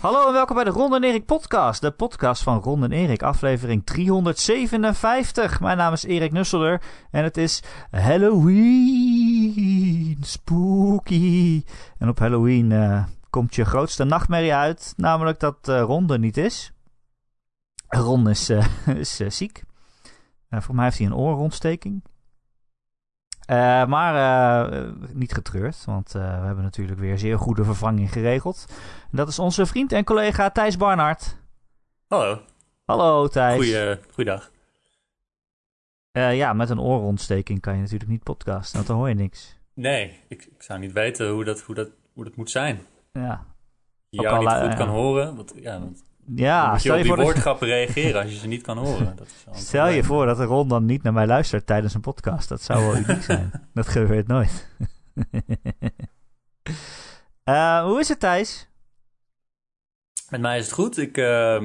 [0.00, 1.80] Hallo en welkom bij de Ron en Erik podcast.
[1.80, 5.60] De podcast van Ron en Erik, aflevering 357.
[5.60, 9.36] Mijn naam is Erik Nusselder en het is Halloween.
[10.20, 11.62] Spooky.
[11.98, 16.36] En op Halloween uh, komt je grootste nachtmerrie uit, namelijk dat uh, Ron er niet
[16.36, 16.72] is.
[17.88, 18.66] Ron is, uh,
[19.04, 19.62] is ziek.
[20.50, 22.02] voor mij heeft hij een oorontsteking.
[23.50, 24.14] Uh, maar
[24.72, 28.64] uh, niet getreurd, want uh, we hebben natuurlijk weer zeer goede vervanging geregeld.
[29.10, 31.36] En dat is onze vriend en collega Thijs Barnard.
[32.08, 32.40] Hallo.
[32.84, 33.56] Hallo Thijs.
[33.56, 34.50] Goeie, goeiedag.
[36.12, 39.56] ja, met een oorontsteking kan je natuurlijk niet podcasten, want dan hoor je niks.
[39.74, 42.80] Nee, ik, ik zou niet weten hoe dat, hoe dat, hoe dat moet zijn.
[43.12, 43.44] Ja.
[44.08, 46.04] Je jou niet goed kan horen, want, ja, want
[46.34, 49.16] ja, moet je op die voor woordgrappen reageren als je ze niet kan horen.
[49.16, 52.48] Dat is stel je voor dat Ron dan niet naar mij luistert tijdens een podcast.
[52.48, 53.68] Dat zou wel uniek zijn.
[53.74, 54.68] Dat gebeurt nooit.
[57.44, 58.68] uh, hoe is het Thijs?
[60.30, 60.98] Met mij is het goed.
[60.98, 61.62] Ik, uh,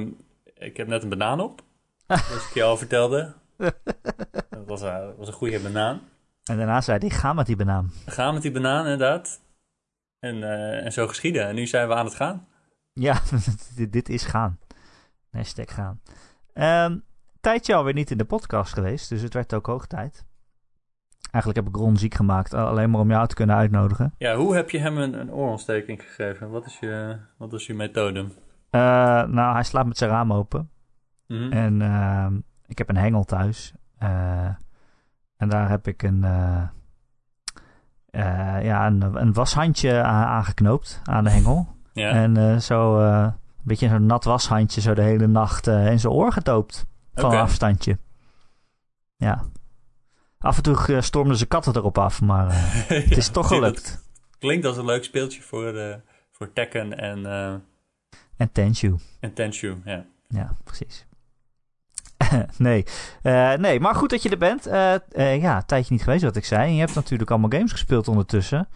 [0.54, 1.62] ik heb net een banaan op.
[2.06, 3.34] Zoals ik je al vertelde.
[4.50, 6.00] dat was, uh, was een goede banaan.
[6.44, 7.92] En daarna zei hij, ga met die banaan.
[8.06, 9.40] Ga met die banaan, inderdaad.
[10.18, 10.42] En,
[10.82, 11.46] en zo geschieden.
[11.46, 12.48] En nu zijn we aan het gaan.
[12.94, 13.20] Ja,
[13.90, 14.58] dit is gaan.
[15.30, 16.00] Hashtag gaan.
[16.92, 17.02] Um,
[17.40, 20.26] tijdje alweer niet in de podcast geweest, dus het werd ook hoog tijd.
[21.30, 24.14] Eigenlijk heb ik Ron ziek gemaakt, alleen maar om jou te kunnen uitnodigen.
[24.18, 26.50] Ja, hoe heb je hem een, een oorontsteking gegeven?
[26.50, 28.20] Wat is je, wat is je methode?
[28.20, 28.30] Uh,
[29.22, 30.70] nou, hij slaapt met zijn raam open.
[31.26, 31.52] Mm -hmm.
[31.52, 32.26] En uh,
[32.66, 33.74] ik heb een hengel thuis.
[34.02, 34.48] Uh,
[35.36, 36.20] en daar heb ik een,
[38.62, 41.74] ja, een, een washandje aangeknoopt aan de hengel.
[41.94, 42.10] Ja.
[42.10, 46.00] En uh, zo uh, een beetje zo'n nat washandje zo de hele nacht uh, in
[46.00, 46.86] zijn oor gedoopt.
[47.14, 47.36] Van okay.
[47.36, 47.98] een afstandje.
[49.16, 49.44] Ja.
[50.38, 52.60] Af en toe stormden ze katten erop af, maar ja,
[53.08, 54.08] het is toch gelukt.
[54.38, 56.00] Klinkt als een leuk speeltje voor,
[56.30, 57.26] voor Tekken en...
[58.36, 58.94] en Tenshu.
[59.20, 60.04] En Tenshu, ja.
[60.28, 61.06] Ja, precies.
[62.58, 62.84] nee.
[63.58, 64.64] nee, maar goed dat je er bent.
[64.64, 66.66] ja, een tijdje niet geweest wat ik zei.
[66.66, 68.68] En je hebt natuurlijk allemaal games gespeeld ondertussen.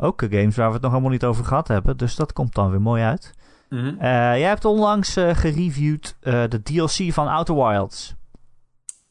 [0.00, 1.96] Ook games waar we het nog helemaal niet over gehad hebben.
[1.96, 3.34] Dus dat komt dan weer mooi uit.
[3.68, 3.94] Mm -hmm.
[3.94, 4.00] uh,
[4.38, 8.14] jij hebt onlangs uh, gereviewd uh, de DLC van Outer Wilds.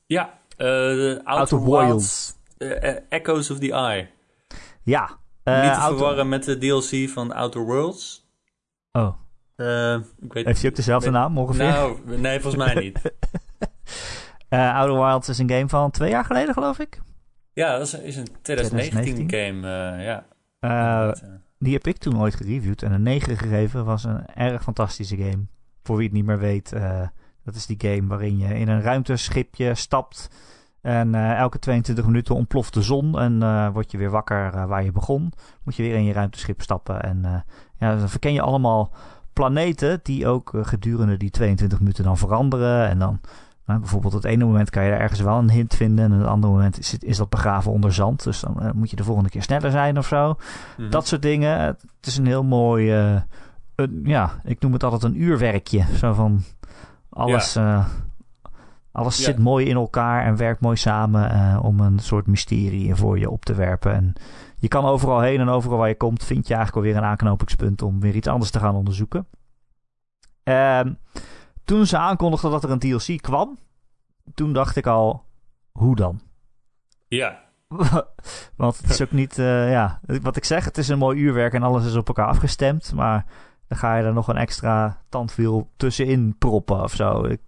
[0.05, 2.35] Ja, de Outer, Outer Wilds.
[3.09, 4.09] Echoes of the Eye.
[4.83, 5.01] Ja.
[5.43, 5.97] niet te Outer...
[5.97, 8.25] verwarren met de DLC van Outer Worlds.
[8.91, 9.15] Oh.
[10.21, 11.65] ik weet, Heeft hij ook dezelfde weet, naam ongeveer?
[11.65, 13.01] Nou, nee, volgens mij niet.
[14.79, 17.01] Outer Wilds is een game van twee jaar geleden, geloof ik.
[17.53, 19.29] Ja, dat is, is een 2019, 2019?
[19.29, 20.25] game, ja.
[20.59, 21.11] Uh,
[21.59, 23.85] die heb ik toen ooit gereviewd en een 9 gegeven.
[23.85, 25.45] was een erg fantastische game.
[25.83, 27.07] Voor wie het niet meer weet, uh,
[27.43, 30.29] dat is die game waarin je in een ruimteschipje stapt.
[30.81, 34.91] En uh, elke 22 minuten ontploft de zon en word je weer wakker waar je
[34.91, 35.33] begon.
[35.63, 37.01] Moet je weer in je ruimteschip stappen.
[37.03, 37.45] En
[37.77, 38.93] ja, dan verken je allemaal
[39.33, 42.87] planeten die ook gedurende die 22 minuten dan veranderen.
[42.87, 43.19] En dan
[43.75, 46.05] bijvoorbeeld op het ene moment kan je er ergens wel een hint vinden.
[46.05, 48.23] En op het andere moment is, het, is dat begraven onder zand.
[48.23, 50.35] Dus dan uh, moet je de volgende keer sneller zijn of zo.
[50.77, 50.89] Mhm.
[50.89, 51.59] Dat soort dingen.
[51.59, 53.11] Het is een heel mooi...
[53.13, 53.21] Uh,
[53.75, 55.85] een, ja, ik noem het altijd een uurwerkje.
[55.95, 56.43] Zo van...
[57.09, 57.77] Alles, ja.
[57.77, 57.85] uh,
[58.91, 59.23] alles Ja.
[59.23, 61.59] zit mooi in elkaar en werkt mooi samen...
[61.61, 63.93] om een soort mysterie voor je op te werpen.
[63.93, 64.13] En
[64.57, 66.23] je kan overal heen en overal waar je komt...
[66.23, 67.81] vind je eigenlijk alweer een aanknopingspunt...
[67.81, 69.27] om weer iets anders te gaan onderzoeken.
[70.43, 70.93] Ehm
[71.67, 73.57] toen ze aankondigden dat er een DLC kwam,
[74.33, 75.23] toen dacht ik al,
[75.71, 76.21] hoe dan?
[77.07, 77.43] Ja.
[78.55, 81.53] Want het is ook niet, uh, ja, wat ik zeg, het is een mooi uurwerk
[81.53, 83.25] en alles is op elkaar afgestemd, maar
[83.67, 87.25] dan ga je er nog een extra tandwiel tussenin proppen of zo.
[87.25, 87.41] Ik,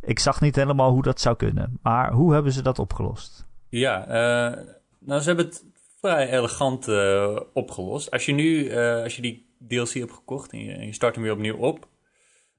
[0.00, 3.46] ik zag niet helemaal hoe dat zou kunnen, maar hoe hebben ze dat opgelost?
[3.68, 4.62] Ja, uh,
[4.98, 5.64] nou ze hebben het
[6.00, 8.10] vrij elegant uh, opgelost.
[8.10, 11.24] Als je nu, als je die DLC hebt gekocht en je, en je start hem
[11.24, 11.88] weer opnieuw op,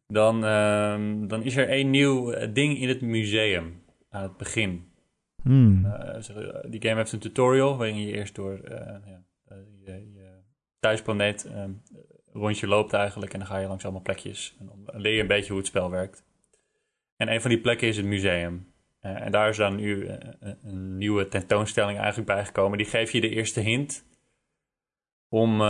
[0.07, 4.91] dan, uh, dan is er één nieuw ding in het museum aan het begin.
[5.41, 5.85] Hmm.
[5.85, 6.19] Uh,
[6.67, 9.01] die game heeft een tutorial waarin je eerst door ja,
[9.85, 10.29] je, je,
[10.79, 11.81] thuisplaneet een
[12.33, 13.33] rondje loopt eigenlijk.
[13.33, 14.55] En dan ga je langs allemaal plekjes.
[14.59, 16.25] En dan leer je een beetje hoe het spel werkt.
[17.15, 18.71] En een van die plekken is het museum.
[19.01, 22.77] Uh, en daar is dan nu een, een nieuwe tentoonstelling eigenlijk bijgekomen.
[22.77, 24.05] Die geeft je de eerste hint
[25.29, 25.61] om,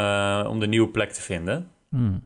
[0.47, 1.71] om de nieuwe plek te vinden.
[1.89, 2.23] Hmm.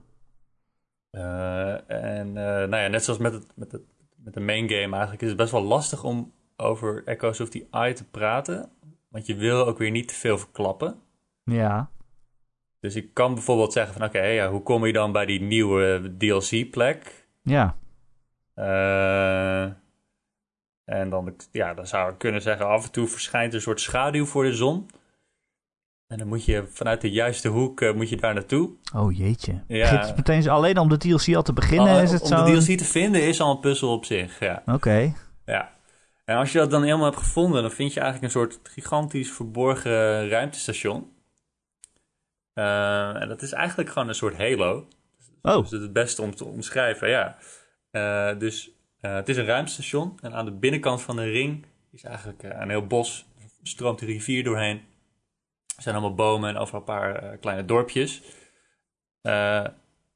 [1.11, 3.81] Uh, en uh, nou ja, net zoals met, het, met, het,
[4.15, 7.67] met de main game eigenlijk is het best wel lastig om over Echoes of the
[7.71, 8.69] Eye te praten.
[9.07, 10.99] Want je wil ook weer niet te veel verklappen.
[11.43, 11.89] Ja.
[12.79, 15.41] Dus ik kan bijvoorbeeld zeggen van oké, okay, ja, hoe kom je dan bij die
[15.41, 17.27] nieuwe DLC-plek?
[17.41, 17.77] Ja.
[18.55, 19.63] Uh,
[20.85, 24.25] en dan, ja, dan zou ik kunnen zeggen af en toe verschijnt een soort schaduw
[24.25, 24.89] voor de zon.
[26.11, 28.71] En dan moet je vanuit de juiste hoek uh, moet je daar naartoe.
[28.95, 29.63] Oh jeetje.
[29.67, 29.87] Ja.
[29.87, 32.35] Het meteen alleen om de DLC al te beginnen al, is het om zo?
[32.35, 34.63] Om de DLC te vinden is al een puzzel op zich, ja.
[34.65, 35.13] Oké.
[35.45, 35.71] Ja.
[36.25, 39.31] En als je dat dan helemaal hebt gevonden, dan vind je eigenlijk een soort gigantisch
[39.31, 41.11] verborgen ruimtestation.
[42.55, 44.87] Uh, en dat is eigenlijk gewoon een soort halo.
[45.41, 45.57] Oh.
[45.59, 47.37] Dus dat is het beste om te omschrijven, ja.
[47.91, 48.71] Uh, dus
[49.01, 50.17] het is een ruimtestation.
[50.21, 53.25] En aan de binnenkant van de ring is eigenlijk een heel bos.
[53.63, 54.89] stroomt de rivier doorheen.
[55.81, 58.21] Er zijn allemaal bomen en overal een paar kleine dorpjes.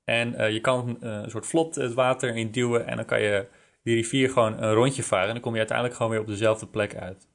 [0.05, 2.87] en je kan een soort vlot het water in duwen.
[2.87, 3.47] En dan kan je
[3.83, 5.27] die rivier gewoon een rondje varen.
[5.27, 7.27] En dan kom je uiteindelijk gewoon weer op dezelfde plek uit.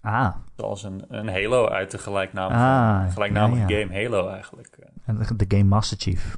[0.00, 0.36] Ah.
[0.56, 3.86] Zoals een, een Halo uit de gelijknamige, ah, gelijknamige ja, ja.
[3.86, 4.78] game Halo eigenlijk.
[5.04, 6.36] En de, de game Master Chief.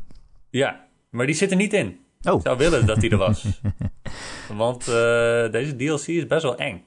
[0.50, 2.00] Ja, maar die zit er niet in.
[2.22, 2.34] Oh.
[2.34, 3.60] Ik zou willen dat die er was.
[4.62, 4.94] Want uh,
[5.50, 6.84] deze DLC is best wel eng.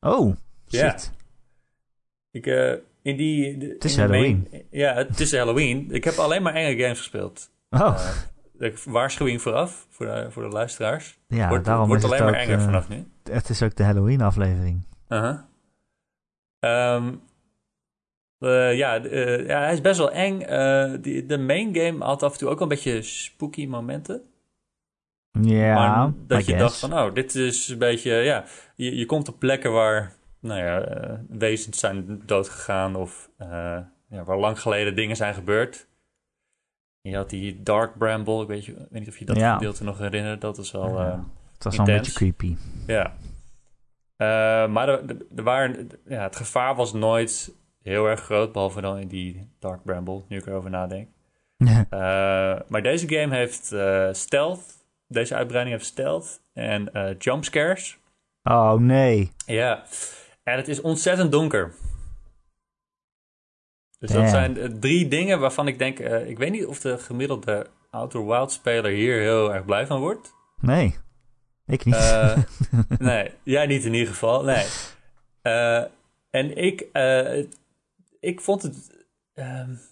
[0.00, 0.36] Oh,
[0.68, 0.80] shit.
[0.80, 0.96] Ja.
[2.30, 2.72] Ik, uh,
[3.06, 4.48] in die, de, het is Halloween.
[4.50, 5.90] Main, ja, het is Halloween.
[5.90, 7.50] Ik heb alleen maar enge games gespeeld.
[7.70, 7.98] Oh.
[8.58, 11.18] Uh, waarschuwing vooraf, voor de, voor de luisteraars.
[11.28, 13.06] Ja, wordt, daarom wordt is alleen het maar ook, enger vanaf nu.
[13.22, 14.82] Het is ook de Halloween aflevering.
[15.08, 16.94] Uh -huh.
[16.94, 17.20] Um,
[18.38, 20.42] uh, ja, uh, ja, hij is best wel eng.
[20.42, 24.22] Uh, die, de main game had af en toe ook een beetje spooky momenten.
[25.40, 26.60] Ja, maar dat I je guess.
[26.60, 28.44] dacht van, oh, dit is een beetje, ja,
[28.74, 33.30] je, je komt op plekken waar, nou ja, wezens zijn doodgegaan of
[34.08, 35.86] ja, waar lang geleden dingen zijn gebeurd.
[37.00, 39.54] Je had die Dark Bramble, ik weet, je, weet niet of je dat Ja.
[39.54, 41.00] gedeelte nog herinnert, dat is wel...
[41.00, 41.24] Ja,
[41.54, 42.56] het was wel een beetje creepy.
[42.86, 43.12] Ja.
[44.66, 49.08] Maar er, er waren, ja, het gevaar was nooit heel erg groot, behalve dan in
[49.08, 51.08] die Dark Bramble, nu ik erover nadenk.
[52.68, 53.74] Maar deze game heeft
[54.16, 54.74] stealth.
[55.08, 57.98] Deze uitbreiding heeft stealth en jumpscares.
[58.42, 59.30] Oh nee.
[59.46, 59.84] Ja.
[60.46, 61.72] En het is ontzettend donker.
[63.98, 64.22] Dus Damn.
[64.22, 65.98] dat zijn uh, drie dingen waarvan ik denk...
[65.98, 70.00] uh, ik weet niet of de gemiddelde Outer Wild speler hier heel erg blij van
[70.00, 70.34] wordt.
[70.60, 70.98] Nee.
[71.66, 71.94] Ik niet.
[71.94, 72.36] Uh,
[72.98, 74.44] nee, jij niet in ieder geval.
[74.44, 74.66] Nee.
[75.42, 75.82] Uh,
[76.30, 76.86] en ik,
[78.20, 79.06] ik vond het.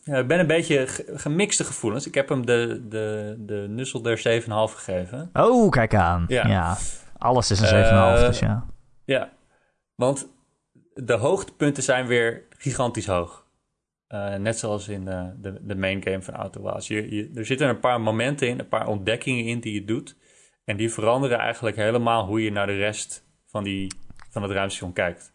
[0.02, 2.06] ja, ik ben een beetje gemixte gevoelens.
[2.06, 5.30] Ik heb hem de, de, de Nussel der 7,5 gegeven.
[5.32, 6.24] Oh, kijk aan.
[6.28, 6.46] Ja.
[6.46, 6.76] ja.
[7.18, 7.84] Alles is een
[8.18, 8.66] 7,5, dus ja.
[9.04, 9.30] Ja,
[9.94, 10.32] want
[10.94, 13.46] de hoogtepunten zijn weer gigantisch hoog.
[14.38, 16.88] net zoals in de, de main game van Outer Wilds.
[16.88, 20.16] Je, je, er zitten een paar momenten in, een paar ontdekkingen in die je doet.
[20.64, 23.92] En die veranderen eigenlijk helemaal hoe je naar de rest van, die,
[24.30, 25.34] van het ruimstation kijkt.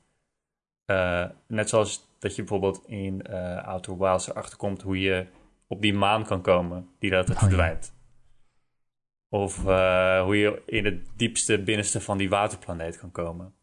[0.86, 3.28] Uh, net zoals dat je bijvoorbeeld in
[3.64, 5.28] Outer Wilds erachter komt hoe je
[5.68, 7.40] op die maan kan komen, die dat Oh, ja.
[7.40, 7.94] verdwijnt.
[9.30, 9.64] Of
[10.26, 13.54] hoe je in het diepste binnenste van die waterplaneet kan komen.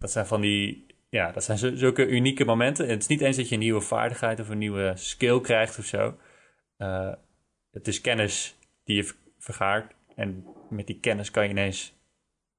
[0.00, 2.84] Dat zijn van die, ja, dat zijn zulke unieke momenten.
[2.84, 5.78] En het is niet eens dat je een nieuwe vaardigheid of een nieuwe skill krijgt
[5.78, 6.16] of zo.
[7.70, 9.94] het is kennis die je vergaart.
[10.14, 11.94] En met die kennis kan je ineens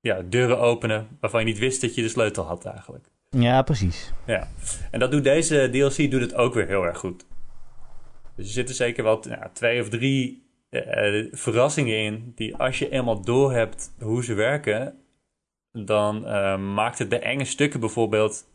[0.02, 3.06] ja, deuren openen waarvan je niet wist dat je de sleutel had eigenlijk.
[3.30, 4.14] Ja, precies.
[4.26, 4.48] Ja,
[4.92, 7.26] en dat doet deze DLC doet het ook weer heel erg goed.
[8.36, 12.90] Dus er zitten zeker wel nou, twee of drie uh, verrassingen in die als je
[12.90, 15.01] eenmaal door hebt hoe ze werken,
[15.72, 18.46] dan uh, maakt het de enge stukken bijvoorbeeld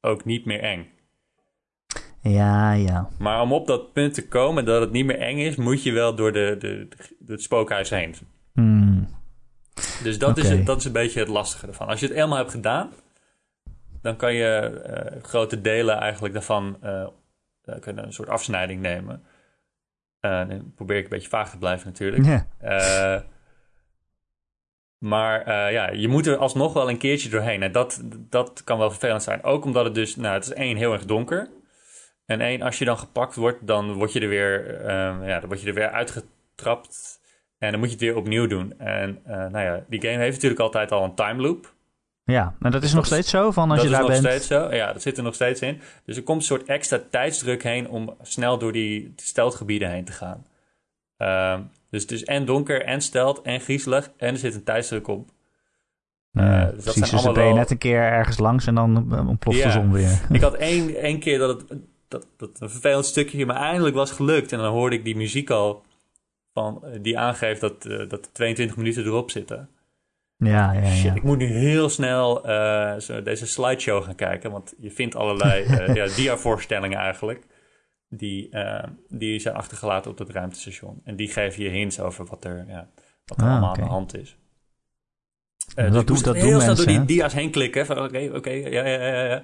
[0.00, 0.90] ook niet meer eng.
[2.20, 3.08] Ja, ja.
[3.18, 5.92] Maar om op dat punt te komen dat het niet meer eng is, moet je
[5.92, 8.14] wel door de, de, de het spookhuis heen.
[8.52, 9.08] Hmm.
[10.02, 11.86] Dus dat, is, dat is een beetje het lastige ervan.
[11.86, 12.90] Als je het eenmaal hebt gedaan,
[14.02, 14.82] dan kan je
[15.16, 17.06] uh, grote delen eigenlijk daarvan uh,
[17.80, 19.22] kunnen een soort afsnijding nemen.
[20.20, 22.24] Uh, dan probeer ik een beetje vaag te blijven natuurlijk.
[22.24, 23.24] Ja.
[24.98, 27.62] Maar ja, je moet er alsnog wel een keertje doorheen.
[27.62, 29.42] En dat, dat kan wel vervelend zijn.
[29.42, 31.50] Ook omdat het dus, nou, het is één heel erg donker.
[32.26, 34.82] En één, als je dan gepakt wordt, dan word je er weer,
[35.26, 37.20] ja, dan word je er weer uitgetrapt.
[37.58, 38.78] En dan moet je het weer opnieuw doen.
[38.78, 41.74] En uh, nou ja, die game heeft natuurlijk altijd al een time loop.
[42.24, 43.50] Ja, en dat is nog steeds zo?
[43.50, 44.42] Van als dat je daar is nog bent...
[44.42, 44.74] steeds zo.
[44.74, 45.80] Ja, dat zit er nog steeds in.
[46.04, 50.12] Dus er komt een soort extra tijdsdruk heen om snel door die steltgebieden heen te
[50.12, 50.46] gaan.
[51.96, 55.28] Dus het is en donker en stelt en griezelig en er zit een tijdsdruk op.
[56.32, 59.28] Uh, dus precies, dus dan ben je net een keer ergens langs en dan uh,
[59.28, 59.66] ontploft ja.
[59.66, 60.20] de zon weer.
[60.30, 64.10] ik had één, één keer dat het dat, dat een vervelend stukje maar eindelijk was
[64.10, 64.52] gelukt.
[64.52, 65.82] En dan hoorde ik die muziek al
[66.52, 69.68] van, die aangeeft dat, uh, dat 22 minuten erop zitten.
[70.36, 70.86] Ja, ja, ja.
[70.86, 74.50] Shit, ik moet nu heel snel uh, zo deze slideshow gaan kijken.
[74.50, 77.46] Want je vindt allerlei uh, ja, dia-voorstellingen eigenlijk.
[78.08, 81.00] Die, uh, die zijn achtergelaten op het ruimtestation.
[81.04, 82.88] En die geven je hints over wat er, ja,
[83.24, 84.36] wat er Ah, allemaal aan de hand is.
[85.66, 87.86] Dus dat ik doen- moest dat heel doen snel door die mensen, dia's heen klikken.
[87.86, 89.42] Van oké, oké, ja, ja, ja,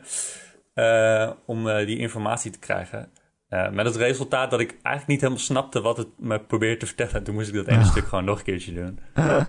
[0.74, 1.36] ja.
[1.46, 3.10] om die informatie te krijgen.
[3.48, 7.22] met het resultaat dat ik eigenlijk niet helemaal snapte wat het me probeerde te vertellen.
[7.22, 8.98] Toen moest ik dat ene stuk gewoon nog een keertje doen.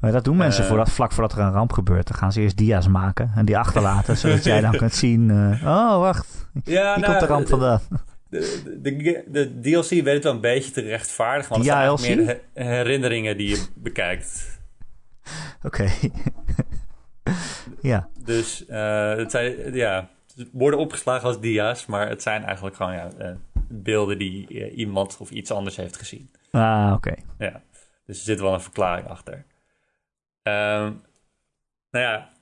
[0.00, 2.08] Maar dat doen mensen voordat, vlak voordat er een ramp gebeurt.
[2.08, 5.30] Dan gaan ze eerst dia's maken en die achterlaten, zodat jij dan kunt zien...
[5.64, 7.80] oh, wacht, ja, hier komt de nou, ramp vandaan
[8.32, 11.52] de, de, de, DLC weet het wel een beetje te rechtvaardigen.
[11.52, 14.60] Want het zijn meer herinneringen die je bekijkt.
[15.62, 15.90] Oké.
[17.80, 18.08] ja.
[18.24, 20.08] Dus uh, het zijn, ja,
[20.52, 23.30] worden opgeslagen als dia's, maar het zijn eigenlijk gewoon ja, uh,
[23.68, 26.30] beelden die uh, iemand of iets anders heeft gezien.
[26.50, 27.14] Ah, oké.
[27.38, 27.62] Ja,
[28.06, 29.34] dus er zit wel een verklaring achter.
[30.42, 31.02] Um,
[31.90, 32.32] nou ja,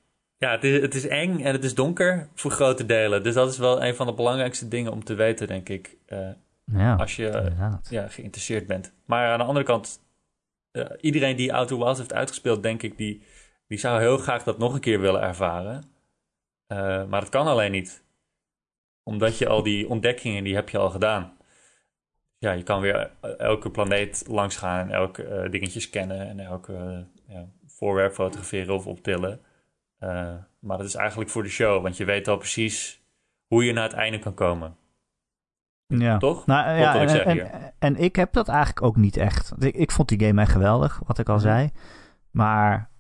[0.41, 3.23] ja, het is, het is eng en het is donker voor grote delen.
[3.23, 5.97] Dus dat is wel een van de belangrijkste dingen om te weten, denk ik.
[6.09, 6.29] Uh,
[6.65, 7.53] ja, als je
[7.89, 8.93] ja, geïnteresseerd bent.
[9.05, 10.03] Maar aan de andere kant,
[10.73, 13.23] uh, iedereen die Outer Wilds heeft uitgespeeld, denk ik, die,
[13.67, 15.85] die zou heel graag dat nog een keer willen ervaren.
[16.69, 18.05] Uh, maar dat kan alleen niet.
[19.03, 21.37] Omdat je al die ontdekkingen, die heb je al gedaan.
[22.39, 25.17] Ja, je kan weer elke planeet langs gaan en elk
[25.51, 27.07] dingetje scannen en elke
[27.67, 29.41] voorwerp fotograferen of optillen.
[30.01, 33.03] Uh, maar dat is eigenlijk voor de show, want je weet al precies
[33.47, 34.77] hoe je naar het einde kan komen.
[35.87, 36.19] Ja.
[36.19, 36.47] Toch?
[36.47, 39.53] Nou, ja, en, ik en, en, ik heb dat eigenlijk ook niet echt.
[39.59, 41.45] Ik, ik vond die game echt geweldig, wat ik al mhm.
[41.45, 41.71] zei.
[42.31, 42.91] Maar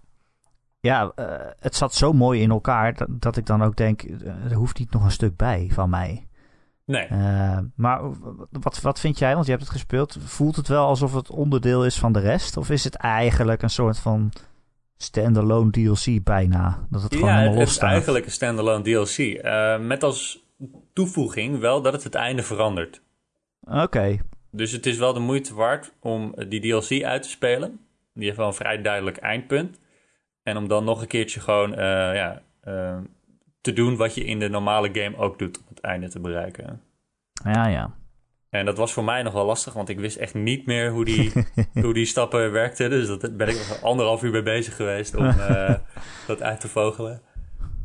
[0.81, 1.27] ja, uh,
[1.59, 4.79] het zat zo mooi in elkaar dat, dat, ik dan ook denk, eh, er hoeft
[4.79, 6.29] niet nog een stuk bij van mij.
[6.85, 7.09] Nee.
[7.11, 8.01] Uh, maar
[8.51, 11.85] wat, wat vind jij, want je hebt het gespeeld, voelt het wel alsof het onderdeel
[11.85, 12.57] is van de rest?
[12.57, 14.33] Of is het eigenlijk een soort van
[15.03, 16.87] standalone DLC bijna.
[16.91, 19.19] Dat het gewoon ja, het is eigenlijk een standalone DLC.
[19.19, 20.45] Uh, eh, met als
[20.93, 23.03] toevoeging wel dat het het einde verandert.
[23.61, 24.19] Oké.
[24.51, 27.81] Dus het is wel de moeite waard om die DLC uit te spelen.
[28.15, 29.81] Die heeft wel een vrij duidelijk eindpunt.
[30.43, 31.79] En om dan nog een keertje gewoon uh,
[32.15, 32.99] ja, uh,
[33.61, 36.83] te doen wat je in de normale game ook doet om het einde te bereiken.
[37.45, 37.95] Ja, ja.
[38.51, 41.05] En dat was voor mij nog wel lastig, want ik wist echt niet meer hoe
[41.05, 41.33] die,
[41.83, 42.91] hoe die stappen werkten.
[42.91, 45.75] Dus dat ben ik nog anderhalf uur mee bezig geweest om uh,
[46.27, 47.23] dat uit te vogelen.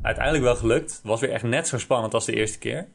[0.02, 0.92] Uiteindelijk wel gelukt.
[0.92, 2.88] Het was weer echt net zo spannend als de eerste keer.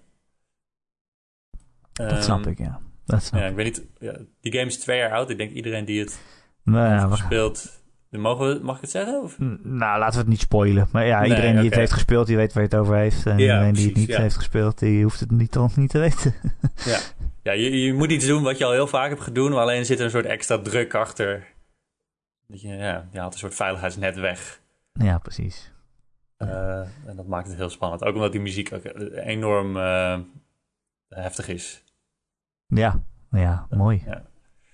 [1.93, 2.81] Dat snap ik, ja.
[3.05, 3.87] Dat snap ja, ik weet niet.
[3.99, 5.31] Ja, die game is twee jaar oud.
[5.31, 6.21] Ik denk iedereen die het
[6.63, 7.80] nou, speelt.
[8.11, 9.23] Mogen we, mag ik het zeggen?
[9.23, 9.39] Of?
[9.63, 10.89] Nou, laten we het niet spoilen.
[10.93, 13.27] Maar ja, iedereen die het heeft gespeeld, die weet waar je het over heeft.
[13.27, 16.35] En iedereen die het niet heeft gespeeld, die hoeft het niet, toch niet te weten.
[16.85, 16.99] ja,
[17.43, 19.85] ja je, je moet iets doen wat je al heel vaak hebt gedaan, maar alleen
[19.85, 21.47] zit er een soort extra druk achter.
[22.47, 24.61] Dat je, ja, je haalt een soort veiligheidsnet weg.
[24.93, 25.73] Ja, precies.
[26.39, 28.05] Uh, en dat maakt het heel spannend.
[28.05, 30.19] Ook omdat die muziek ook enorm uh,
[31.09, 31.85] heftig is.
[32.67, 34.03] Ja, ja, mooi.
[34.07, 34.23] Ja,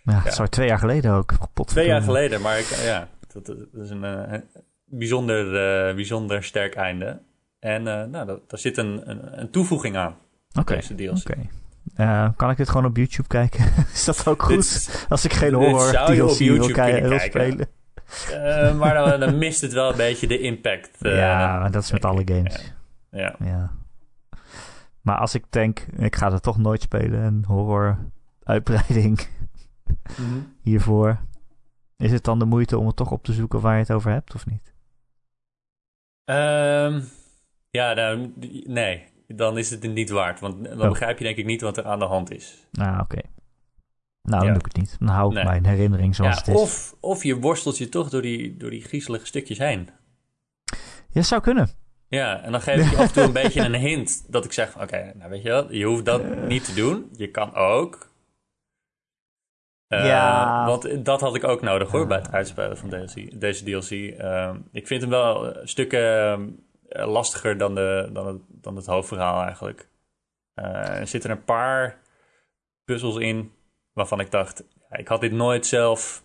[0.02, 0.30] ja, ja.
[0.30, 1.34] Sorry, twee jaar geleden ook.
[1.52, 3.08] Pot twee jaar geleden, maar ik, ja,
[3.44, 4.38] dat, dat is een uh,
[4.84, 5.44] bijzonder,
[5.94, 7.20] bijzonder sterk einde.
[7.58, 10.16] En nou, daar zit een, een, een toevoeging aan.
[10.58, 10.80] Oké.
[10.94, 11.30] Deze.
[11.30, 11.50] Okay.
[11.96, 13.64] Uh, kan ik dit gewoon op YouTube kijken?
[13.94, 15.06] is dat ook goed?
[15.08, 17.68] Als ik geen horror DLC wil, wil spelen.
[18.30, 20.90] Uh, maar dan, dan, mist het wel een beetje de impact.
[21.00, 22.72] Uh, ja, dat is met alle games.
[23.10, 23.34] Ja.
[23.38, 23.70] ja.
[25.00, 27.98] Maar als ik denk, ik ga het toch nooit spelen, een horror
[28.42, 29.28] uitbreiding
[29.84, 30.54] mm -hmm.
[30.62, 31.18] hiervoor.
[31.96, 34.10] Is het dan de moeite om het toch op te zoeken waar je het over
[34.10, 34.74] hebt, of niet?
[36.24, 37.08] Um,
[37.70, 38.32] ja, nou,
[38.66, 40.40] nee dan is het niet waard.
[40.40, 40.88] Want dan oh.
[40.88, 42.66] begrijp je denk ik niet wat er aan de hand is.
[42.72, 43.20] Ah, oké.
[44.22, 44.96] Nou, dan doe ik het niet.
[44.98, 46.54] Dan hou ik mijn herinnering zoals ja, het is.
[46.54, 49.88] Of, of je worstelt je toch door die, door die griezelige stukjes heen.
[51.08, 51.68] Ja, zou kunnen.
[52.08, 54.52] Ja, en dan geef ik je af en toe een beetje een hint dat ik
[54.52, 56.46] zeg: Oké, nou weet je wel, je hoeft dat uh.
[56.46, 57.08] niet te doen.
[57.12, 58.10] Je kan ook.
[59.88, 60.66] Uh, ja.
[60.66, 63.90] Want dat had ik ook nodig hoor, bij het uitspelen van deze, deze DLC.
[63.90, 69.42] Uh, ik vind hem wel stukken eh, lastiger dan, de, dan, het, dan het hoofdverhaal
[69.42, 69.88] eigenlijk.
[70.54, 71.98] Uh, er zitten een paar
[72.84, 73.52] puzzels in
[73.92, 76.22] waarvan ik dacht, ik had dit nooit zelf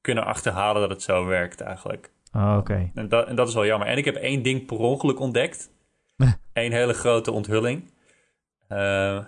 [0.00, 2.12] kunnen achterhalen dat het zo werkt eigenlijk.
[2.32, 2.90] Oh, oké.
[2.94, 3.88] En, dat, en dat is wel jammer.
[3.88, 5.70] En ik heb één ding per ongeluk ontdekt.
[6.52, 7.92] Eén hele grote onthulling.
[8.68, 9.24] Uh,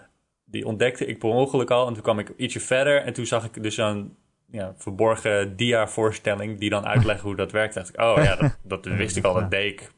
[0.47, 1.87] die ontdekte ik per ongeluk al.
[1.87, 3.03] En toen kwam ik ietsje verder.
[3.03, 4.17] En toen zag ik dus een
[4.51, 6.59] ja, verborgen dia-voorstelling...
[6.59, 7.75] die dan uitlegde hoe dat werkt.
[7.75, 9.35] dacht ik, oh ja, dat, dat wist ik al.
[9.35, 9.91] Dat deed ik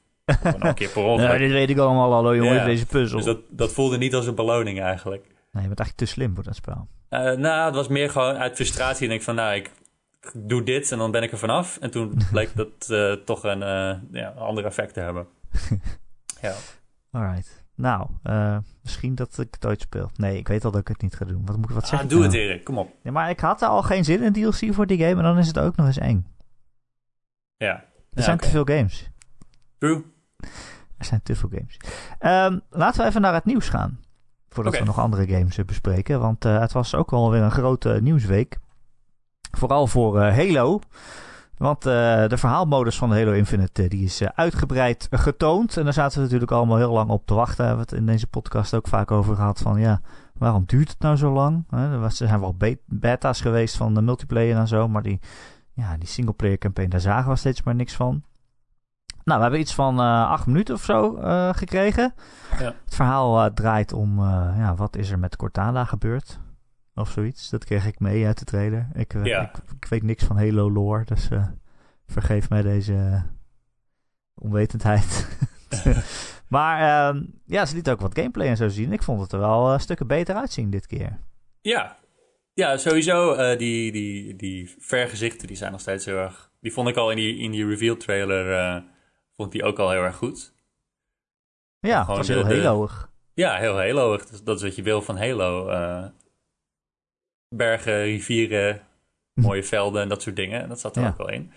[0.43, 1.31] een keer per ongeluk.
[1.31, 3.17] Ja, dit weet ik allemaal, hallo jongen, deze puzzel.
[3.17, 5.23] Dus dat, dat voelde niet als een beloning eigenlijk.
[5.25, 6.89] Nee, je bent eigenlijk te slim voor dat spel.
[7.11, 9.09] Uh, nou, het was meer gewoon uit frustratie.
[9.09, 9.71] En ik van, nou, ik
[10.35, 11.79] doe dit en dan ben ik er vanaf.
[11.81, 15.27] En toen bleek dat uh, toch een uh, ja, ander effect te hebben.
[16.43, 16.55] ja.
[17.11, 17.67] Alright.
[17.79, 18.09] Nou,
[18.83, 20.11] misschien dat ik het ooit speel.
[20.15, 21.47] Nee, ik weet al dat ik het niet ga doen.
[21.47, 22.09] Wat moet ik wat ah, zeggen?
[22.09, 22.43] Doe het, nou?
[22.43, 22.65] Erik.
[22.65, 22.91] Kom op.
[23.03, 25.17] Ja, maar ik had al geen zin in DLC voor die game.
[25.17, 26.27] En dan is het ook nog eens eng.
[27.57, 27.85] Ja.
[28.13, 29.11] Er zijn te veel games.
[29.79, 30.05] True.
[30.97, 31.77] Er zijn te veel games.
[32.53, 34.01] Um, laten we even naar het nieuws gaan.
[34.49, 36.21] Voordat we nog andere games bespreken.
[36.21, 38.59] Want uh, het was ook wel weer een grote nieuwsweek.
[39.51, 40.81] Vooral voor uh, Halo.
[41.59, 41.93] Want uh,
[42.27, 45.77] de verhaalmodus van Halo Infinite die is uitgebreid getoond.
[45.77, 47.67] En daar zaten we natuurlijk allemaal heel lang op te wachten.
[47.67, 49.59] Hebben we het in deze podcast ook vaak over gehad.
[49.59, 50.01] Van ja,
[50.35, 51.65] waarom duurt het nou zo lang?
[51.71, 54.89] er zijn wel beta's geweest van de multiplayer en zo.
[54.89, 55.21] Maar die,
[55.73, 58.23] ja, die singleplayer campaign, daar zagen we steeds maar niks van.
[59.25, 59.99] Nou, we hebben iets van
[60.29, 61.19] acht minuten of zo
[61.53, 62.15] gekregen.
[62.59, 62.75] Ja.
[62.85, 64.21] Het verhaal draait om,
[64.57, 66.39] ja, wat is er met Cortana gebeurd?
[66.99, 67.51] Of zoiets.
[67.51, 68.89] Dat kreeg ik mee uit de trailer.
[68.95, 69.43] Ik, ja.
[69.43, 71.29] ik, ik, weet niks van Halo lore, dus
[72.07, 73.23] vergeef mij deze
[74.35, 75.29] onwetendheid.
[76.49, 78.93] maar ehm, ja, ze liet ook wat gameplay en zo zien.
[78.93, 81.19] Ik vond het er wel stukken beter uitzien dit keer.
[81.61, 81.97] Ja,
[82.55, 83.37] ja sowieso.
[83.57, 86.51] die, die, die vergezichten die zijn nog steeds heel erg...
[86.61, 88.83] Die vond ik al in die, in die reveal trailer
[89.37, 90.53] vond die ook al heel erg goed.
[91.81, 93.11] Ja, Gewoon was heel Halo'ig.
[93.35, 94.19] Ja, heel.
[94.31, 95.71] Dus dat is wat je wil van Halo.
[95.71, 96.05] Uh,
[97.49, 98.81] bergen, rivieren,
[99.35, 100.63] mooie velden en dat soort dingen.
[100.63, 101.53] En dat zat er ook wel in.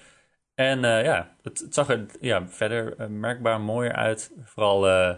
[0.54, 4.32] En uh, ja, het, het, zag er ja, verder uh, merkbaar mooier uit.
[4.44, 5.18] Vooral de,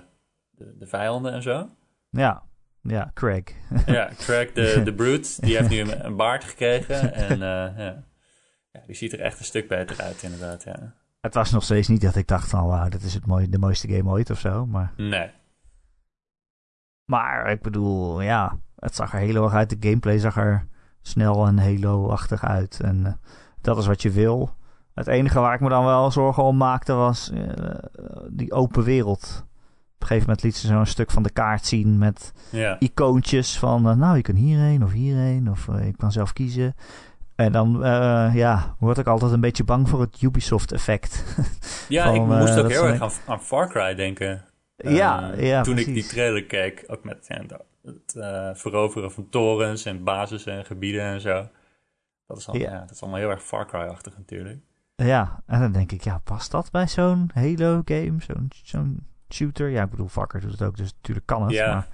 [0.51, 1.70] de, vijanden en zo.
[2.10, 2.44] Ja,
[2.82, 3.44] ja, Craig.
[3.86, 7.13] ja, Craig, de, de Brute, die heeft nu een, een baard gekregen.
[7.13, 8.03] En ja.
[8.72, 10.63] ja, die ziet er echt een stuk beter uit, inderdaad.
[10.63, 10.94] Ja.
[11.22, 13.58] Het was nog steeds niet dat ik dacht van, wauw, dit is het mooie, de
[13.58, 14.65] mooiste game ooit of zo.
[14.65, 14.94] Maar...
[14.98, 15.32] Nee.
[17.06, 19.70] Maar ik bedoel, ja, het zag er heel erg uit.
[19.70, 20.68] De gameplay zag er
[21.02, 22.80] snel en Halo-achtig uit.
[22.84, 23.12] En uh,
[23.62, 24.56] dat is wat je wil.
[24.94, 27.42] Het enige waar ik me dan wel zorgen om maakte was uh,
[28.30, 29.46] die open wereld.
[29.96, 32.34] Op een gegeven moment liet ze zo'n stuk van de kaart zien met
[32.80, 33.90] icoontjes van...
[33.90, 36.75] Uh, nou, je kan hierheen of hierheen of ik kan zelf kiezen.
[37.36, 37.80] En dan
[38.34, 41.24] ja, word ik altijd een beetje bang voor het Ubisoft-effect.
[41.90, 44.44] Ja, ik moest ook heel erg aan, aan, Far Cry denken.
[44.84, 47.28] Ja, uh, ja Toen ik die trailer keek, ook met
[47.84, 51.50] het uh, veroveren van torens en bases en gebieden en zo.
[52.28, 52.72] Dat is, al, ja.
[52.72, 54.60] ja dat is allemaal heel erg Far Cry-achtig natuurlijk.
[54.96, 58.15] Ja, en dan denk ik, ja, past dat bij zo'n Halo-game?
[58.17, 59.69] Zo'n zo'n shooter?
[59.69, 61.52] Ja, ik bedoel, Vakker doet het ook, dus natuurlijk kan het.
[61.52, 61.88] Ja, maar...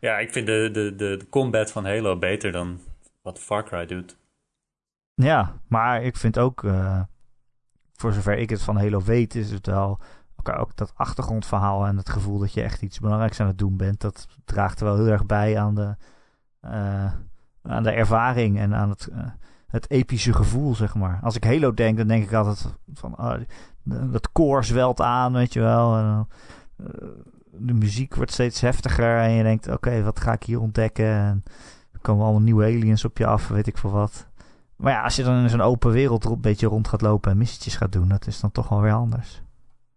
[0.00, 2.80] ja ik vind de, de, de, de combat van Halo beter dan
[3.22, 4.16] wat Far Cry doet.
[5.14, 7.00] Ja, maar ik vind ook, uh,
[7.92, 10.00] voor zover ik het van Halo weet, is het wel
[10.48, 14.00] ook dat achtergrondverhaal en het gevoel dat je echt iets belangrijks aan het doen bent.
[14.00, 15.96] Dat draagt er wel heel erg bij aan de,
[16.64, 17.12] uh,
[17.62, 19.18] aan de ervaring en aan het, uh,
[19.66, 21.20] het epische gevoel, zeg maar.
[21.22, 23.34] Als ik Halo denk, dan denk ik altijd van, oh,
[24.12, 25.96] dat koor zwelt aan, weet je wel.
[25.96, 26.28] En,
[27.52, 31.06] de muziek wordt steeds heftiger en je denkt, oké, wat ga ik hier ontdekken?
[31.06, 31.42] En
[31.92, 34.28] er komen allemaal nieuwe aliens op je af, weet ik veel wat.
[34.76, 37.38] Maar ja, als je dan in zo'n open wereld een beetje rond gaat lopen en
[37.38, 39.42] missietjes gaat doen, dat is dan toch wel weer anders.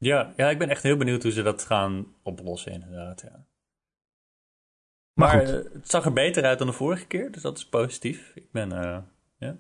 [0.04, 3.22] Ja, ja ik ben echt heel benieuwd hoe ze dat gaan oplossen, inderdaad.
[3.22, 3.46] Ja.
[5.14, 7.70] Maar, maar uh, het zag er beter uit dan de vorige keer, dus dat is
[7.70, 8.32] positief.
[8.36, 8.98] Ik ben, uh,
[9.38, 9.56] ja,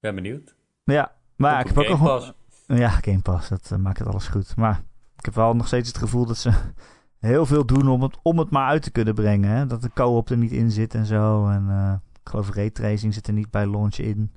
[0.00, 0.54] ben benieuwd.
[0.84, 2.34] Ja, maar ik heb ook nog.
[2.66, 4.56] Ja, Game Pass, dat uh, maakt het alles goed.
[4.56, 4.82] Maar
[5.16, 6.50] ik heb wel nog steeds het gevoel dat ze
[7.18, 9.50] heel veel doen om het, om het maar uit te kunnen brengen.
[9.50, 9.66] Hè?
[9.66, 11.48] Dat de co-op er niet in zit en zo.
[11.48, 14.32] En ik geloof raytracing zit er niet bij launch in.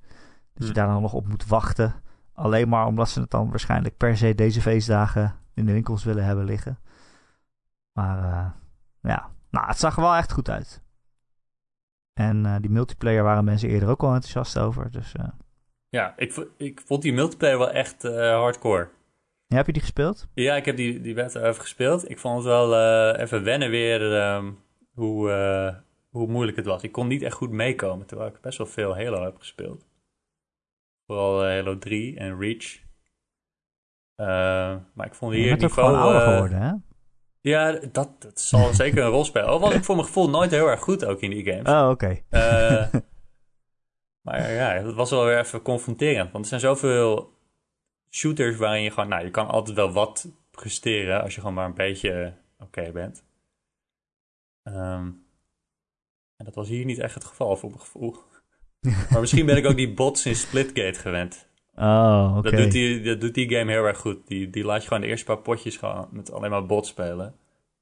[0.53, 0.73] Dus je hm.
[0.73, 1.93] daar dan nog op moet wachten.
[2.39, 6.23] Alleen maar omdat ze het dan waarschijnlijk per se deze feestdagen in de winkels willen
[6.23, 6.79] hebben liggen.
[7.91, 8.51] Maar uh,
[9.01, 10.83] ja, nou, het zag er wel echt goed uit.
[12.13, 14.91] En uh, die multiplayer waren mensen eerder ook al enthousiast over.
[14.91, 15.27] Dus, uh...
[15.89, 18.89] Ja, ik, ik vond die multiplayer wel echt hardcore.
[19.47, 20.27] Ja, heb je die gespeeld?
[20.33, 22.09] Ja, ik heb die, die wedstrijd even gespeeld.
[22.09, 22.75] Ik vond het wel
[23.15, 24.01] even wennen weer
[24.35, 24.59] um,
[24.93, 25.29] hoe,
[26.09, 26.83] hoe moeilijk het was.
[26.83, 29.87] Ik kon niet echt goed meekomen, terwijl ik best wel veel Halo heb gespeeld.
[31.09, 32.79] Vooral uh, Halo 3 en Reach.
[34.17, 35.71] Uh, maar ik vond hier niveau...
[35.71, 36.73] gewoon ouder uh, geworden, hè?
[37.41, 39.47] Ja, dat, dat zal zeker een rol spelen.
[39.47, 41.69] Al was ik voor mijn gevoel nooit heel erg goed ook in die games.
[41.69, 42.23] Oh, oké.
[42.29, 42.89] Okay.
[44.25, 46.31] maar ja, het was wel weer even confronterend.
[46.31, 47.33] Want er zijn zoveel
[48.09, 49.09] shooters waarin je gewoon...
[49.09, 52.91] Nou, je kan altijd wel wat presteren als je gewoon maar een beetje oké okay
[52.91, 53.23] bent.
[54.63, 55.25] Um,
[56.35, 58.15] en dat was hier niet echt het geval, voor mijn gevoel.
[59.09, 61.47] Maar misschien ben ik ook die bots in Splitgate gewend.
[61.75, 62.49] Oh, oké.
[62.49, 64.27] Dat, doet die, dat doet die game heel erg goed.
[64.27, 67.35] Die, die laat je gewoon de eerste paar potjes gewoon met alleen maar bots spelen.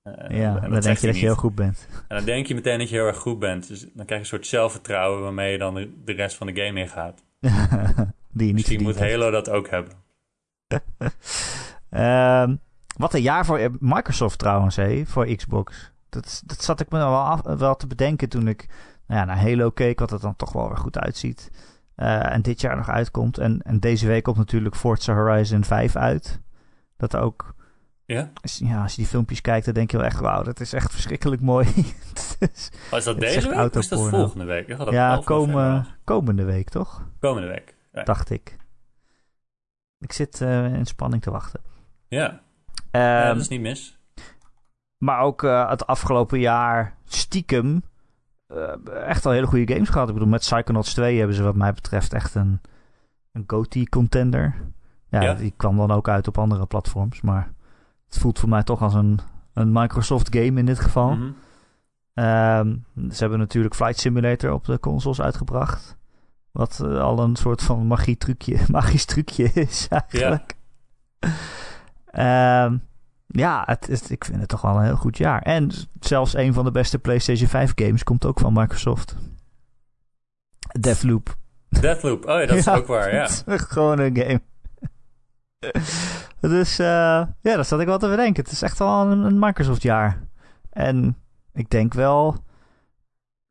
[0.04, 1.88] Uh, ja, en dan denk je dat je heel goed bent.
[2.08, 3.68] En dan denk je meteen dat je heel erg goed bent.
[3.68, 5.74] Dus dan krijg je een soort zelfvertrouwen waarmee je dan
[6.06, 7.24] de, rest van de game ingaat.
[7.40, 7.52] die
[8.32, 9.94] je niet Misschien moet Halo dat ook hebben.
[11.90, 12.60] um,
[13.04, 15.92] wat een jaar voor Microsoft trouwens, hé, voor Xbox.
[16.10, 18.68] Dat, dat zat ik me wel, af, wel te bedenken toen ik
[19.08, 21.52] nou ja, naar Halo keek, wat het dan toch wel weer goed uitziet.
[21.98, 23.38] Uh, en dit jaar nog uitkomt.
[23.38, 26.42] En, en deze week komt natuurlijk Forza Horizon 5 uit.
[26.98, 27.56] Dat ook
[28.06, 28.32] Ja?
[28.42, 30.74] Als, ja, als je die filmpjes kijkt, dan denk je wel echt, wauw, dat is
[30.74, 31.68] echt verschrikkelijk mooi.
[32.40, 34.78] Is- Oh, is dat deze week of is dat volgende week?
[34.78, 37.08] Dat ja, 11 november komen, komende week, toch?
[37.20, 37.76] Komende week.
[37.92, 38.04] Ja.
[38.04, 38.58] Dacht ik.
[40.00, 41.62] Ik zit eh, in spanning te wachten.
[42.08, 42.42] Ja,
[42.92, 44.00] ja, Ehm, dat is niet mis.
[44.98, 47.82] Maar ook eh, het afgelopen jaar stiekem eh,
[49.06, 50.08] echt al hele goede games gehad.
[50.08, 52.62] Ik bedoel, met Psychonauts 2 hebben ze wat mij betreft echt een,
[53.32, 54.56] een GOTY-contender.
[55.10, 55.34] Ja, Ja.
[55.34, 57.22] die kwam dan ook uit op andere platforms.
[57.22, 57.52] Maar
[58.06, 59.20] het voelt voor mij toch als een,
[59.54, 61.16] een Microsoft game in dit geval.
[61.16, 61.32] Mhm.
[62.14, 62.76] Ehm,
[63.12, 65.98] ze hebben natuurlijk Flight Simulator op de consoles uitgebracht.
[66.52, 70.56] Wat eh, al een soort van magie trucje, magisch trucje is eigenlijk.
[72.12, 72.80] Ja,
[73.28, 75.42] ja het is, ik vind het toch wel een heel goed jaar.
[75.42, 79.16] En zelfs een van de beste PlayStation 5 games komt ook van Microsoft.
[80.80, 81.36] Deathloop.
[81.70, 83.28] Deathloop, oh ja, dat is Ja, ook waar, ja.
[83.46, 84.42] Gewoon een game.
[86.56, 86.88] dus eh,
[87.42, 88.44] ja, dat zat ik wel te bedenken.
[88.44, 90.28] Het is echt wel een, een Microsoft jaar.
[90.70, 91.18] En
[91.54, 92.46] ik denk wel...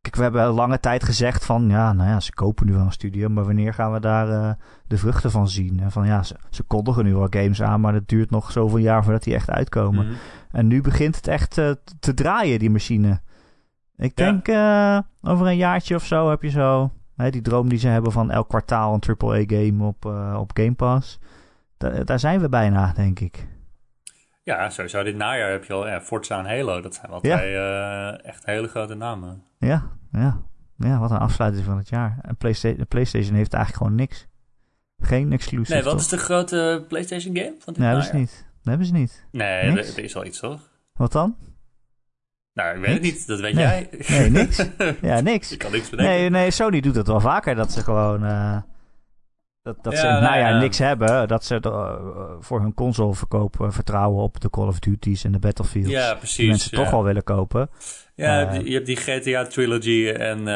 [0.06, 1.68] Kijk, we hebben lange tijd gezegd van...
[1.68, 3.28] Ja, nou ja, ze kopen nu wel een studio.
[3.28, 4.50] Maar wanneer gaan we daar eh,
[4.86, 5.80] de vruchten van zien?
[5.80, 7.80] En van ja, ze, ze kondigen nu wel games aan.
[7.80, 10.04] Maar het duurt nog zoveel jaar voordat die echt uitkomen.
[10.06, 10.14] Mhm.
[10.50, 13.20] En nu begint het echt eh, te draaien, die machine.
[13.96, 14.24] Ik Ja.
[14.24, 16.90] denk eh, over een jaartje of zo heb je zo...
[17.16, 20.04] Hè, die droom die ze hebben van elk kwartaal een AAA-game op,
[20.36, 21.18] op Game Pass.
[21.76, 23.46] Da- daar zijn we bijna, denk ik.
[24.46, 26.80] Ja, sowieso dit najaar heb je al ja, Forza en Halo.
[26.80, 29.42] Dat zijn wel twee eh, echt hele grote namen.
[29.58, 30.42] Ja, ja.
[30.78, 32.18] Ja, wat een afsluiting van het jaar.
[32.22, 34.26] En PlayStation, de PlayStation heeft eigenlijk gewoon niks.
[34.98, 35.72] Geen exclusive.
[35.74, 36.00] Nee, wat toch?
[36.00, 38.26] is de grote PlayStation game van dit Nee, hebben ze najaar?
[38.26, 38.46] niet.
[38.56, 39.26] Dat hebben ze niet.
[39.30, 40.60] Nee, er, er is wel iets, toch?
[40.92, 41.36] Wat dan?
[42.52, 43.26] Nou, ik weet het niet.
[43.26, 43.64] Dat weet Nee.
[43.64, 43.88] jij.
[44.08, 44.64] Nee, niks.
[45.00, 45.52] Ja, niks.
[45.52, 46.14] ik kan niks bedenken.
[46.14, 47.54] Nee, nee, Sony doet het wel vaker.
[47.54, 48.24] Dat ze gewoon...
[48.24, 48.56] eh,
[49.66, 50.58] dat, dat ze Ja, in het nou najaar ja.
[50.60, 51.28] niks hebben.
[51.28, 51.94] Dat ze eh,
[52.40, 55.90] voor hun consoleverkoop eh, vertrouwen op de Call of Duties en de Battlefields.
[55.90, 56.48] ja, die precies.
[56.48, 56.82] mensen ja.
[56.82, 57.70] toch wel willen kopen.
[58.14, 60.48] Ja, Eh, je hebt die GTA Trilogy en,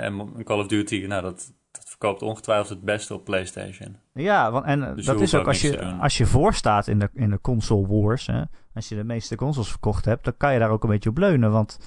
[0.00, 1.04] en Call of Duty.
[1.06, 3.96] Nou, dat, dat verkoopt ongetwijfeld het beste op PlayStation.
[4.14, 7.10] Ja, want, en Dus dat is ook ook als je, als je voorstaat in de,
[7.14, 8.26] in de console wars.
[8.26, 8.42] Hè,
[8.74, 11.18] als je de meeste consoles verkocht hebt, dan kan je daar ook een beetje op
[11.18, 11.50] leunen.
[11.50, 11.78] Want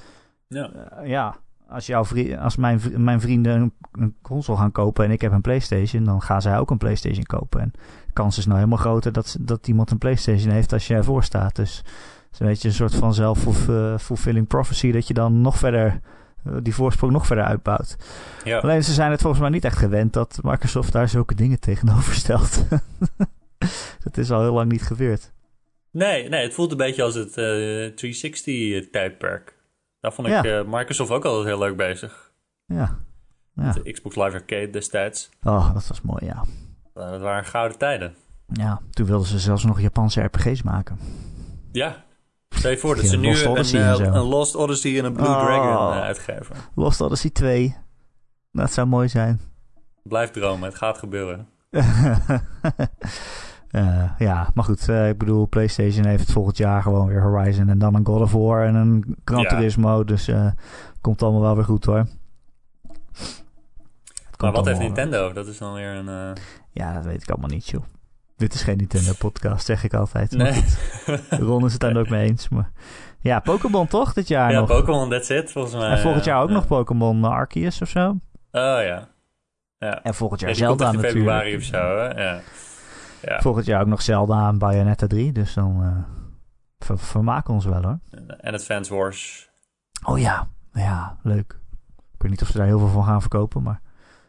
[1.03, 1.35] Ja.
[1.71, 5.21] Eh, als, jouw vri- als mijn, vri- mijn vrienden een, console gaan kopen en ik
[5.21, 7.61] heb een PlayStation, dan gaan zij ook een PlayStation kopen.
[7.61, 7.71] En
[8.05, 11.23] de kans is nou helemaal groter dat, dat iemand een PlayStation heeft als je ervoor
[11.23, 11.55] staat.
[11.55, 11.85] Dus het
[12.33, 15.99] is een beetje een soort van self-fulfilling prophecy dat je dan nog verder.
[16.45, 17.97] eh, Die voorsprong nog verder uitbouwt.
[18.43, 18.57] ja.
[18.57, 22.13] Alleen ze zijn het volgens mij niet echt gewend dat Microsoft daar zulke dingen tegenover
[22.13, 22.65] stelt.
[24.03, 25.31] dat is al heel lang niet gebeurd.
[25.91, 29.59] Nee, nee, het voelt een beetje als het eh 360-tijdperk.
[30.01, 30.43] Daar vond ik Ja.
[30.59, 32.31] eh, Microsoft ook altijd heel leuk bezig.
[32.65, 32.99] Ja.
[33.53, 33.71] ja.
[33.71, 35.29] De Xbox Live Arcade destijds.
[35.43, 36.43] Oh, dat was mooi, ja.
[36.93, 38.15] Eh, dat waren gouden tijden.
[38.47, 40.97] Ja, toen wilden ze zelfs nog Japanse RPG's maken.
[41.71, 42.03] Ja.
[42.49, 45.13] Stel je voor dat ze nu Lost een, Odyssey eh, een Lost Odyssey en een
[45.13, 45.45] Blue Oh.
[45.45, 46.55] Dragon uitgeven.
[46.75, 47.75] Lost Odyssey 2.
[48.51, 49.41] Dat zou mooi zijn.
[50.03, 51.47] Blijf dromen, het gaat gebeuren.
[53.71, 54.89] Eh, ja, maar goed.
[54.89, 58.31] eh, ik bedoel, PlayStation heeft volgend jaar gewoon weer Horizon en dan een God of
[58.31, 59.49] War en een Gran Ja.
[59.49, 60.03] Turismo.
[60.03, 60.47] Dus eh
[61.01, 62.05] komt allemaal wel weer goed hoor.
[64.37, 65.33] Maar wat heeft Nintendo?
[65.33, 66.35] Dat is dan weer een...
[66.71, 67.83] Ja, dat weet ik allemaal niet, joh.
[68.37, 70.31] Dit is geen Nintendo-podcast, zeg ik altijd.
[70.31, 70.63] Nee.
[71.29, 72.49] Ron is het daar ook mee eens.
[72.49, 72.71] Maar...
[73.19, 74.67] Ja, Pokémon toch dit jaar ja, nog?
[74.67, 75.89] Pokémon, that's it, volgens mij.
[75.89, 76.53] en volgend jaar ook Ja.
[76.53, 78.09] nog Pokémon Arceus of zo.
[78.09, 78.19] Oh
[78.51, 79.07] ja.
[79.77, 81.13] Ja, En volgend jaar ja Zelda natuurlijk.
[81.13, 82.23] februari of zo, hè?
[82.23, 82.39] Ja.
[83.21, 83.41] Ja.
[83.41, 85.31] Volgend jaar ook nog Zelda en Bayonetta 3.
[85.31, 86.03] Dus dan eh
[86.79, 87.99] ver- vermaken ons wel hoor.
[88.39, 89.49] En Advance Wars.
[90.05, 91.59] Oh ja, ja, leuk.
[92.13, 93.81] Ik weet niet of ze daar heel veel van gaan verkopen, maar...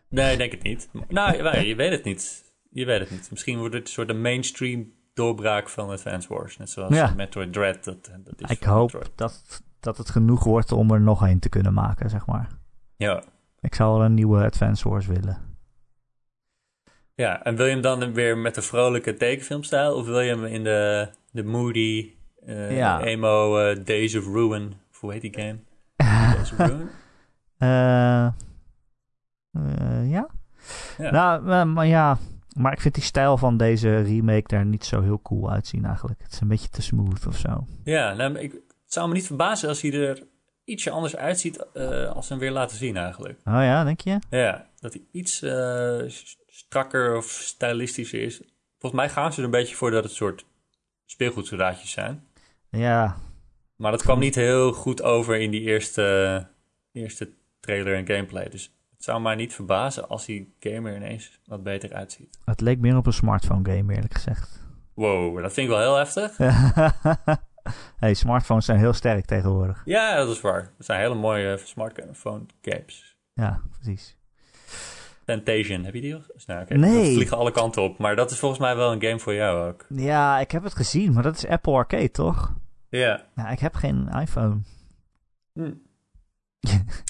[0.08, 0.88] Nee, ik denk het niet.
[1.08, 2.52] Nou, je weet het niet.
[2.70, 3.30] Je weet het niet.
[3.30, 6.56] Misschien wordt het een soort de mainstream doorbraak van Advance Wars.
[6.56, 7.12] Net zoals Ja.
[7.16, 7.84] Metroid Dread.
[7.84, 9.12] Dat, dat is Ik hoop Metroid.
[9.14, 12.48] dat, dat het genoeg wordt om er nog een te kunnen maken, zeg maar.
[12.96, 13.22] Ja.
[13.60, 15.38] Ik zou wel een nieuwe Advance Wars willen.
[17.22, 19.94] Ja, en wil je hem dan weer met de vrolijke tekenfilmstijl?
[19.94, 22.12] Of wil je hem in de, de moody,
[22.46, 23.00] eh, Ja.
[23.00, 24.72] emo eh, Days of Ruin?
[24.90, 25.58] Of hoe heet die game?
[26.34, 26.88] Days of Ruin?
[27.58, 30.28] Eh, eh, ja?
[30.98, 31.10] Ja.
[31.10, 32.18] Nou, maar ja.
[32.56, 36.20] Maar ik vind die stijl van deze remake daar niet zo heel cool uitzien eigenlijk.
[36.22, 37.66] Het is een beetje te smooth of zo.
[37.84, 40.22] Ja, nou, ik, het zou me niet verbazen als hij er
[40.64, 41.64] ietsje anders uitziet
[42.14, 43.38] als ze hem weer laten zien eigenlijk.
[43.44, 44.18] Oh ja, denk je?
[44.30, 45.42] Ja, dat hij iets
[46.72, 48.36] strakker of stylistischer is.
[48.78, 50.46] Volgens mij gaan ze er een beetje voor dat het soort
[51.04, 52.26] speelgoedsoldaatjes zijn.
[52.70, 53.16] Ja,
[53.76, 56.46] Maar dat kwam niet heel goed over in die eerste,
[56.92, 58.48] eerste trailer en gameplay.
[58.48, 62.38] Dus het zou mij niet verbazen als die game er ineens wat beter uitziet.
[62.44, 64.60] het leek meer op een smartphone game eerlijk gezegd.
[64.94, 66.36] Wow, dat vind ik wel heel heftig.
[68.04, 69.82] hey, smartphones zijn heel sterk tegenwoordig.
[69.84, 70.72] Ja, dat is waar.
[70.76, 73.16] Dat zijn hele mooie smartphone games.
[73.32, 74.16] Ja, precies.
[75.24, 76.20] Temptation, heb je die al?
[76.46, 77.04] Nou, okay, Nee.
[77.04, 77.98] Dat vliegen alle kanten op.
[77.98, 79.86] Maar dat is volgens mij wel een game voor jou ook.
[79.88, 82.54] Ja, ik heb het gezien, maar dat is Apple Arcade, toch?
[82.88, 83.22] Ja.
[83.36, 84.60] Ja, ik heb geen iPhone.
[85.52, 85.62] Hm.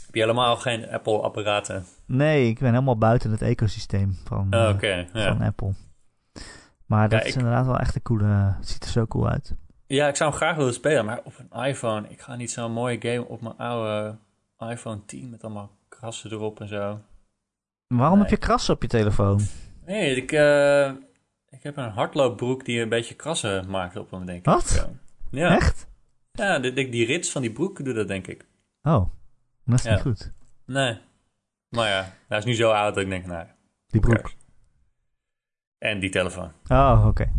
[0.07, 1.85] heb je helemaal geen Apple-apparaten?
[2.07, 5.37] Nee, ik ben helemaal buiten het ecosysteem van, Oh, eh, Oké, ja.
[5.37, 5.73] van Apple.
[6.87, 8.25] Maar dat Ja, is ik- inderdaad wel echt een coole...
[8.59, 9.55] Het ziet er zo cool uit.
[9.87, 12.09] Ja, ik zou hem graag willen spelen, maar op een iPhone...
[12.09, 14.17] Ik ga niet zo'n mooie game op mijn oude
[14.59, 17.01] iPhone 10 met allemaal krassen erop en zo.
[17.99, 18.29] Waarom Nee.
[18.29, 19.41] heb je krassen op je telefoon?
[19.87, 20.87] Nee, ik, eh,
[21.49, 24.45] ik heb een hardloopbroek die een beetje krassen maakt op hem, denk ik.
[24.45, 24.89] Wat?
[25.31, 25.55] Ja.
[25.57, 25.87] Echt?
[26.33, 28.47] ja die, die, rits van die broek doet dat, denk ik.
[28.83, 29.09] Oh,
[29.65, 29.91] dat is Ja.
[29.93, 30.33] niet goed.
[30.67, 30.99] Nee.
[31.69, 33.47] Maar ja, hij is nu zo oud dat ik denk, nou,
[33.87, 34.33] Die broek.
[35.79, 36.53] En die telefoon.
[36.69, 37.33] Oh, oké.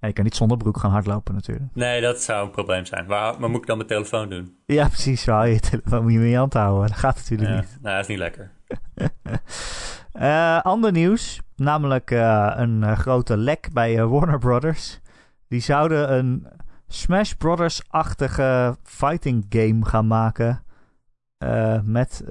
[0.00, 1.74] Ja, je kan niet zonder broek gaan hardlopen natuurlijk.
[1.74, 3.06] Nee, dat zou een probleem zijn.
[3.06, 4.56] Waar, maar moet ik dan mijn telefoon doen?
[4.66, 5.24] Ja, precies.
[5.24, 6.88] Waar je telefoon moet je in je hand houden.
[6.88, 7.56] Dat gaat natuurlijk Ja.
[7.56, 7.78] niet.
[7.82, 8.50] Nou, dat is niet lekker.
[10.16, 11.40] Eh, ander nieuws.
[11.56, 15.00] Namelijk eh, een eh, grote lek bij Warner Brothers.
[15.48, 16.46] Die zouden een
[16.86, 20.64] Smash Brothers-achtige fighting game gaan maken.
[21.82, 22.24] met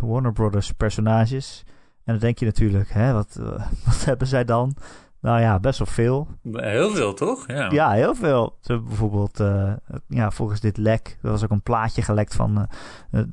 [0.00, 1.62] Warner Brothers personages.
[2.04, 3.34] En dan denk je natuurlijk, hè, wat,
[3.86, 4.76] wat hebben zij dan?
[5.22, 6.28] Nou ja, best wel veel.
[6.52, 7.46] Heel veel, toch?
[7.46, 7.70] Ja.
[7.70, 8.56] Ja, heel veel.
[8.60, 9.72] Zo bijvoorbeeld, eh,
[10.08, 12.58] ja, volgens dit lek, er was ook een plaatje gelekt van
[13.10, 13.26] eh, eh,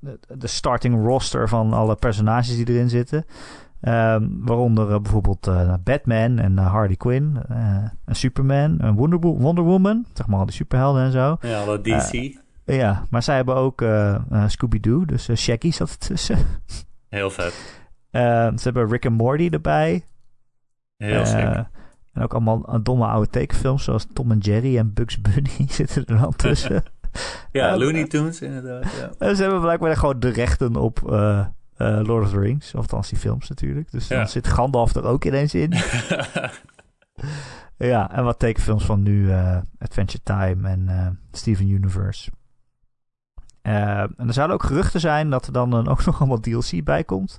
[0.00, 3.24] de, de starting roster van alle personages die erin zitten.
[3.80, 5.50] Ehm, waaronder bijvoorbeeld
[5.84, 7.38] Batman en Harley Quinn,
[8.04, 11.36] een Superman, een Wonder, Wo- Wonder Woman, zeg maar al die superhelden en zo.
[11.40, 12.40] Ja, alle DC.
[12.64, 13.84] Ja, maar zij hebben ook
[14.46, 16.38] Scooby-Doo, dus Shaggy zat ertussen.
[17.08, 17.80] Heel vet.
[18.10, 18.22] Eh,
[18.56, 20.04] ze hebben Rick en Morty erbij.
[21.02, 21.66] Heel Eh, sick.
[22.12, 26.04] En ook allemaal eh, domme oude tekenfilms zoals Tom en Jerry en Bugs Bunny zitten
[26.06, 26.82] er dan tussen.
[27.52, 28.84] Ja, Looney Tunes inderdaad.
[29.00, 29.10] Ja.
[29.18, 32.74] en ze hebben blijkbaar gewoon de rechten op eh, Lord of the Rings.
[32.74, 33.90] Of althans die films natuurlijk.
[33.90, 34.16] Dus Ja.
[34.16, 35.72] dan zit Gandalf er ook ineens in.
[37.76, 39.32] ja, en wat tekenfilms van nu.
[39.78, 42.30] Adventure Time en Steven Universe.
[43.62, 47.38] En er zouden ook geruchten zijn dat er dan ook nog allemaal DLC bij komt.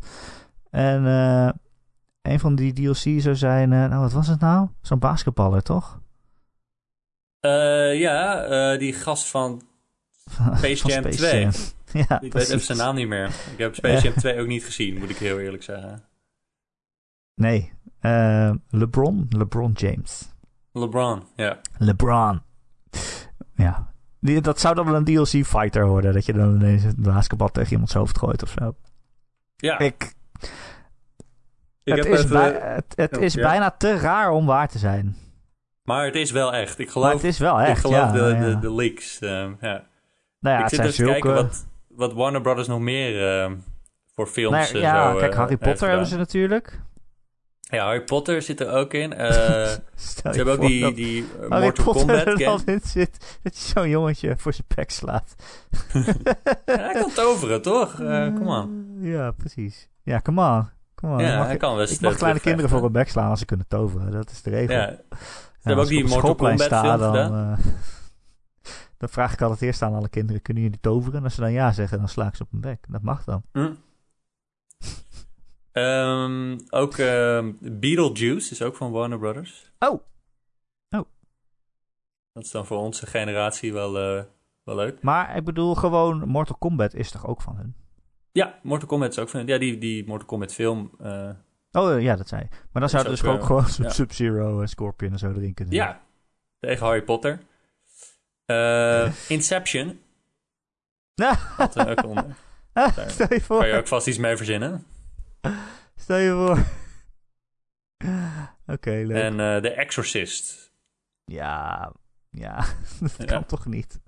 [0.69, 1.49] En eh,
[2.23, 3.73] een van die DLC zou zijn...
[3.73, 4.67] eh, nou, wat was het nou?
[4.81, 6.01] Zo'n basketballer, toch?
[7.39, 9.61] Eh, ja, eh, die gast van
[10.57, 11.41] Space Van Jam Space 2.
[11.41, 11.51] Jam.
[12.09, 13.27] ja, Ik weet even zijn naam niet meer.
[13.27, 16.03] Ik heb Space Jam 2 ook niet gezien, moet ik heel eerlijk zeggen.
[17.35, 17.73] Nee,
[18.69, 19.25] LeBron.
[19.29, 20.31] LeBron James.
[20.71, 21.59] LeBron, ja.
[21.77, 22.41] LeBron.
[23.55, 23.93] Ja.
[24.19, 26.13] Die, dat zou dan wel een DLC-fighter worden.
[26.13, 28.75] Dat je dan ineens een basketbal tegen iemands hoofd gooit of zo.
[29.55, 30.13] Ja, Ik,
[31.83, 33.41] ik het heb is, bij- het, het Oh, is ja.
[33.41, 35.15] bijna te raar om waar te zijn.
[35.83, 36.79] Maar het is wel echt.
[36.79, 38.11] Ik Maar geloof, het is wel echt, ik geloof ja.
[38.11, 38.39] de, ja.
[38.49, 39.19] De, de leaks.
[39.19, 39.85] ehm, ja.
[40.39, 43.39] nou ja, ik het zit zijn dus te kijken wat, wat Warner Brothers nog meer
[43.41, 43.55] ehm,
[44.15, 46.79] voor films Nou, eh, ja, zo, kijk, eh, Harry Potter hebben ze natuurlijk.
[47.61, 49.13] Ja, Harry Potter zit er ook in.
[49.13, 49.29] Eh,
[49.95, 53.39] ze hebben ook die, die eh, Harry Mortal Potter Kombat er in zit.
[53.43, 55.35] Dat je zo'n jongetje voor zijn pek slaat.
[56.65, 57.99] Ja, hij kan toveren, toch?
[57.99, 58.85] Eh Kom aan.
[58.99, 59.89] Ja, precies.
[60.03, 60.69] Ja, come on.
[61.03, 61.19] On.
[61.19, 63.45] Ja, mag- hij kan best ik mag kleine kinderen voor een bek slaan als ze
[63.45, 64.11] kunnen toveren.
[64.11, 64.75] Dat is de regel.
[64.75, 64.97] Ja, Ja,
[65.61, 67.65] hebben ook die Mortal Kombat film dan, eh,
[68.97, 71.17] dan vraag ik altijd eerst aan alle kinderen: kunnen jullie toveren?
[71.17, 72.85] En als ze dan ja zeggen, dan sla ik ze op hun bek.
[72.89, 73.43] Dat mag dan.
[73.51, 73.71] Hm.
[75.71, 79.71] Ehm, ook ehm, Beetlejuice is ook van Warner Brothers.
[79.79, 80.01] Oh.
[80.89, 81.05] Oh.
[82.33, 84.23] Dat is dan voor onze generatie wel, eh,
[84.63, 85.01] wel leuk.
[85.01, 87.75] Maar ik bedoel, gewoon Mortal Kombat is toch ook van hun?
[88.33, 89.47] Ja, Mortal Kombat is ook van...
[89.47, 90.91] Ja, die, die Mortal Kombat film...
[90.99, 91.29] eh,
[91.71, 92.47] Oh ja, dat zei je.
[92.71, 93.89] Maar dan zouden dus ook, ook eh, gewoon ja.
[93.89, 95.73] Sub-Zero en Scorpion en zo erin kunnen.
[95.73, 96.01] ja,
[96.59, 97.39] tegen Harry Potter.
[98.45, 99.99] Eh, Inception.
[101.57, 102.25] Dat er ook onder.
[102.73, 103.59] Daar Stel je voor.
[103.59, 104.85] Kan je ook vast iets mee verzinnen.
[105.95, 106.63] Stel je voor.
[108.75, 109.17] Oké, leuk.
[109.23, 110.71] En The Exorcist.
[111.25, 111.91] Ja,
[112.29, 112.65] ja,
[112.99, 113.25] dat Ja.
[113.25, 113.99] kan toch niet?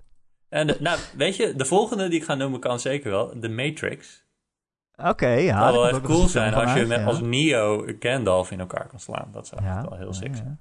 [0.48, 3.38] En de- nou, weet je, de volgende die ik ga noemen kan zeker wel.
[3.38, 4.24] The Matrix.
[4.96, 5.52] Oké, ja.
[5.52, 7.20] dat zou daar wel echt cool zijn als je met, als.
[7.20, 9.32] Neo Gandalf in elkaar kan slaan.
[9.32, 10.48] Dat zou Ja, echt wel heel sick ja, zijn.
[10.48, 10.56] ja.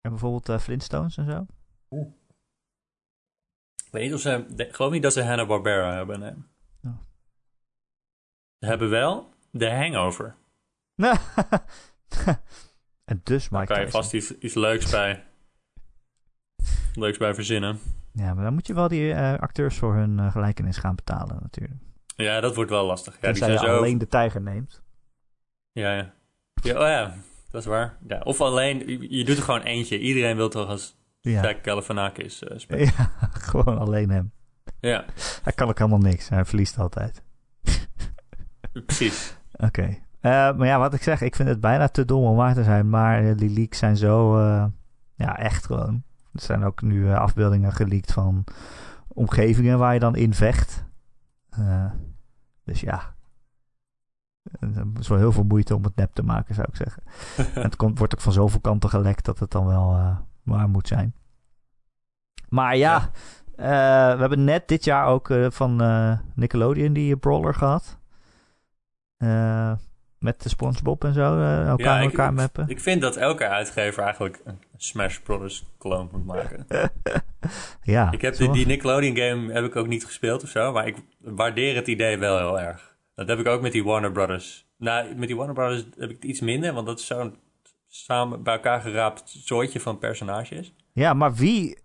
[0.00, 1.46] En bijvoorbeeld eh, Flintstones en zo?
[3.86, 4.46] Ik weet niet of ze...
[4.56, 6.34] Ik geloof niet dat ze Hanna-Barbera hebben, nee.
[6.82, 6.98] Ja.
[8.58, 10.36] Ze hebben wel The Hangover.
[13.04, 15.24] en dus Daar Mike kan je vast iets, iets leuks bij...
[16.96, 17.78] Leuks bij verzinnen.
[18.12, 21.38] Ja, maar dan moet je wel die eh, acteurs voor hun eh, gelijkenis gaan betalen
[21.42, 21.80] natuurlijk.
[22.16, 23.14] Ja, dat wordt wel lastig.
[23.14, 23.76] Ja, die Tenzij zijn je zo...
[23.76, 24.82] alleen de tijger neemt.
[25.72, 26.12] Ja, ja.
[26.62, 27.14] ja, oh ja.
[27.50, 27.96] Dat is waar.
[28.06, 29.98] Ja, of alleen, je, je doet er gewoon eentje.
[29.98, 31.42] Iedereen wil toch als Ja.
[31.42, 32.84] Jack Galifianakis eh, spelen.
[32.96, 34.32] ja, gewoon alleen hem.
[34.80, 35.04] Ja,
[35.42, 36.28] Hij kan ook helemaal niks.
[36.28, 37.22] Hij verliest altijd.
[38.86, 39.36] precies.
[39.52, 39.98] Oké.
[40.20, 42.64] Eh, maar ja, wat ik zeg, ik vind het bijna te dom om waar te
[42.64, 42.88] zijn.
[42.88, 44.64] Maar die leaks zijn zo, eh,
[45.14, 46.04] ja, echt gewoon.
[46.36, 48.44] Er zijn ook nu eh, afbeeldingen geleakt van
[49.08, 50.84] omgevingen waar je dan in vecht.
[51.50, 51.90] Eh,
[52.64, 53.14] dus ja.
[54.60, 57.02] Eh, Het is wel heel veel moeite om het nep te maken, zou ik zeggen.
[57.54, 60.68] En het komt, wordt ook van zoveel kanten gelekt dat het dan wel eh, waar
[60.68, 61.14] moet zijn.
[62.48, 63.10] Maar ja,
[63.56, 64.10] Ja.
[64.10, 67.98] eh, we hebben net dit jaar ook eh, van eh, Nickelodeon die brawler gehad.
[70.26, 71.38] Met de SpongeBob en zo.
[71.38, 72.64] eh, elkaar Ja, met ik- elkaar mappen.
[72.68, 76.66] Ik vind dat elke uitgever eigenlijk een Smash Brothers clone moet maken.
[77.82, 80.86] ja, Ik heb die, die Nickelodeon game heb ik ook niet gespeeld of zo, maar
[80.86, 82.96] ik waardeer het idee wel heel erg.
[83.14, 84.66] Dat heb ik ook met die Warner Brothers.
[84.78, 87.36] Nou, met die Warner Brothers heb ik het iets minder, want dat is zo'n
[87.88, 90.74] samen bij elkaar geraapt soortje van personages.
[90.92, 91.78] Ja, maar wie...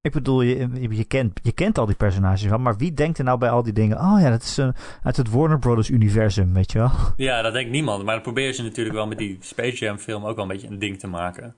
[0.00, 3.24] Ik bedoel, je, je, kent, je kent al die personages wel, maar wie denkt er
[3.24, 3.98] nou bij al die dingen...
[3.98, 4.68] Oh ja, dat is eh,
[5.02, 6.90] uit het Warner Brothers universum, weet je wel?
[7.16, 10.24] Ja, dat denkt niemand, maar dat proberen ze natuurlijk wel met die Space Jam film
[10.24, 11.54] ook wel een beetje een ding te maken.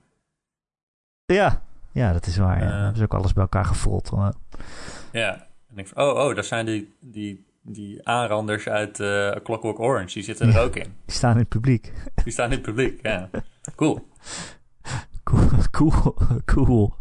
[1.25, 2.59] Ja, ja dat is waar.
[2.63, 2.69] Ja.
[2.69, 4.11] Dan hebben ze ook alles bij elkaar gevoeld.
[5.11, 10.13] Ja, en ik oh, oh, daar zijn die, die, die aanranders uit eh Clockwork Orange,
[10.13, 10.61] die zitten er Ja.
[10.61, 10.93] ook in.
[11.05, 11.93] Die staan in het publiek.
[12.23, 13.29] Die staan in het publiek, ja.
[13.75, 14.07] Cool.
[15.23, 16.93] Cool, cool, cool.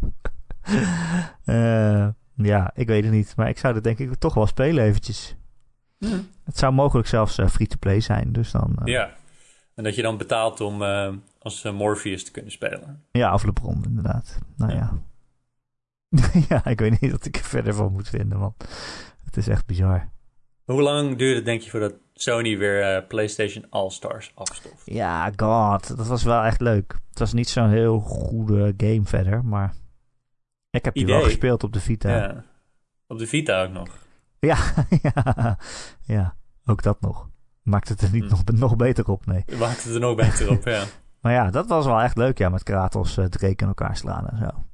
[1.44, 3.33] Eh, ja, ik weet het niet.
[3.37, 5.37] Maar ik zou het denk ik toch wel spelen eventjes.
[6.44, 8.33] Het zou mogelijk zelfs eh, free-to-play zijn.
[8.33, 8.72] Dus dan...
[8.85, 9.11] eh, Ja,
[9.74, 13.02] en dat je dan betaalt om eh, als Morpheus te kunnen spelen.
[13.12, 14.38] Ja, of LeBron inderdaad.
[14.56, 14.92] Nou ja.
[16.48, 18.54] ja, ik weet niet wat ik er verder van moet vinden, man.
[19.24, 20.09] Het is echt bizar.
[20.64, 24.83] Hoe lang duurde het, denk je, voordat Sony weer eh, PlayStation All-Stars afstoft?
[24.85, 25.96] Ja, god.
[25.96, 26.98] Dat was wel echt leuk.
[27.09, 29.74] Het was niet zo'n heel goede game verder, maar...
[30.70, 32.09] Ik heb die wel gespeeld op de Vita.
[32.16, 32.44] Ja.
[33.06, 33.88] Op de Vita ook nog.
[34.38, 34.56] Ja,
[35.02, 35.59] ja,
[36.02, 37.28] ja, ook dat nog.
[37.62, 38.28] Maakt het er niet Hm.
[38.30, 39.44] nog, nog beter op, nee.
[39.59, 40.85] Maakt het er nog beter op, ja.
[41.22, 44.28] Maar ja, dat was wel echt leuk, ja, met Kratos uh, Drake in elkaar slaan
[44.28, 44.64] en zo.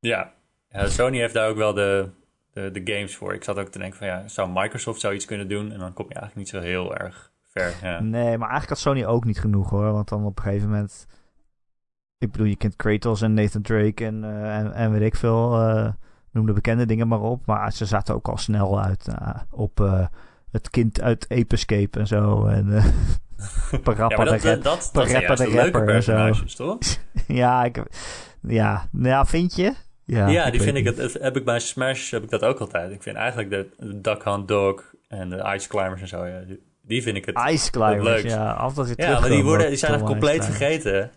[0.00, 0.32] Ja.
[0.68, 2.10] ja, Sony heeft daar ook wel de,
[2.52, 3.34] de, de games voor.
[3.34, 5.72] Ik zat ook te denken van, ja, zou Microsoft zoiets kunnen doen?
[5.72, 7.74] En dan kom je eigenlijk niet zo heel erg ver.
[7.82, 9.92] Ja, Nee, maar eigenlijk had Sony ook niet genoeg hoor.
[9.92, 11.06] Want dan op een gegeven moment.
[12.18, 15.60] Ik bedoel, je kent Kratos en Nathan Drake en, uh, en, en weet ik veel.
[15.60, 15.88] Uh,
[16.30, 17.46] noem de bekende dingen maar op.
[17.46, 19.78] Maar ze zaten ook al snel uit uh, op
[20.50, 22.46] het kind uit Ape Escape en zo.
[22.46, 22.82] En
[23.82, 26.78] Parappa ja, dat, de, rap, dat, dat zijn juist de leuke personages, toch?
[27.26, 27.82] ja, ik,
[28.40, 29.74] ja, ja, vind je?
[30.04, 32.92] Ja, ja die vind ik, het, heb ik bij Smash heb ik dat ook altijd.
[32.92, 36.40] Ik vind eigenlijk de, de Duck Hunt Dog en de Ice Climbers en zo, ja,
[36.82, 38.52] die, vind ik het Ice Climbers, het ja.
[38.52, 41.10] Altijd weer ja, maar die, worden, die zijn echt compleet vergeten.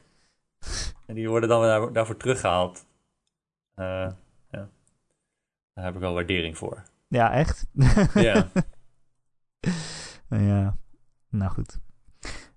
[1.06, 2.86] En die worden dan daar, daarvoor teruggehaald.
[3.76, 3.86] Uh,
[4.52, 4.69] ja.
[5.74, 6.84] Daar heb ik wel waardering voor.
[7.08, 7.67] Ja, echt?
[8.13, 8.48] Ja.
[10.30, 10.78] ja,
[11.30, 11.80] nou goed.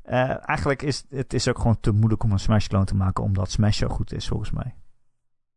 [0.05, 3.51] Uh, eigenlijk is het is ook gewoon te moeilijk om een Smash-clone te maken, omdat
[3.51, 4.75] Smash zo goed is, volgens mij.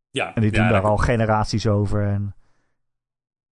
[0.10, 2.08] Ja, en die doen ja, daar al generaties over.
[2.08, 2.36] En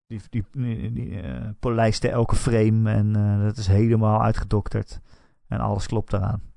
[0.08, 5.02] die, die, die, die uh, polijsten elke frame en uh, dat is helemaal uitgedokterd.
[5.48, 6.53] En alles klopt daaraan.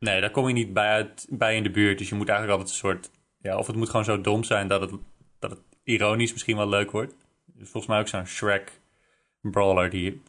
[0.00, 1.98] Nee, daar kom je niet bij, uit, bij in de buurt.
[1.98, 3.10] Dus je moet eigenlijk altijd een soort...
[3.38, 4.90] Ja, of het moet gewoon zo dom zijn dat het,
[5.38, 7.14] dat het ironisch misschien wel leuk wordt.
[7.56, 8.80] Volgens mij ook zo'n Shrek
[9.40, 10.22] brawler die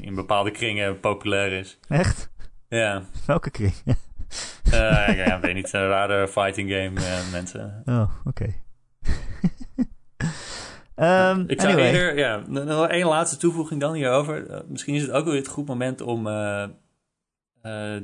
[0.00, 1.78] in bepaalde kringen populair is.
[1.88, 2.30] Echt?
[2.68, 3.04] Ja.
[3.26, 3.74] Welke kring?
[3.86, 5.72] uh, ja, weet niet.
[5.72, 7.82] Een rare fighting game uh, mensen.
[7.84, 8.28] Oh, oké.
[8.28, 8.62] Okay.
[11.30, 11.92] um, ik zou anyway.
[11.92, 12.18] eerder...
[12.18, 14.50] Ja, nog één laatste toevoeging dan hierover.
[14.50, 16.24] Uh, misschien is het ook weer het goed moment om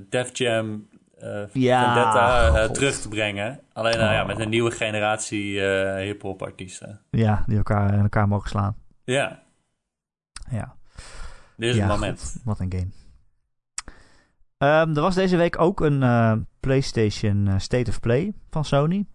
[0.08, 0.88] Def Jam
[1.52, 3.60] ja, Vendetta terug te brengen.
[3.72, 4.00] Alleen oh.
[4.00, 5.60] ja, met een nieuwe generatie
[5.96, 7.00] hip-hop artiesten.
[7.10, 8.76] Ja, die elkaar in elkaar mogen slaan.
[9.04, 9.42] Ja.
[10.50, 10.76] Ja.
[11.56, 12.20] Dit is ja, het moment.
[12.20, 12.90] God, wat een game.
[14.58, 19.06] Um, er was deze week ook een uh, PlayStation uh, State of Play van Sony.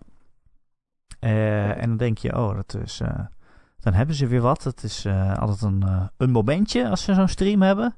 [1.19, 3.01] Uh, en dan denk je, oh, dat is,
[3.79, 4.63] dan hebben ze weer wat.
[4.63, 5.05] Het is
[5.39, 7.95] altijd een, een momentje als ze zo'n stream hebben.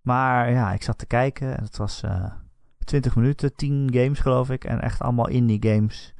[0.00, 2.02] Maar ja, ik zat te kijken en het was
[2.84, 4.64] 20 minuten, 10 games geloof ik.
[4.64, 6.14] En echt allemaal indie games.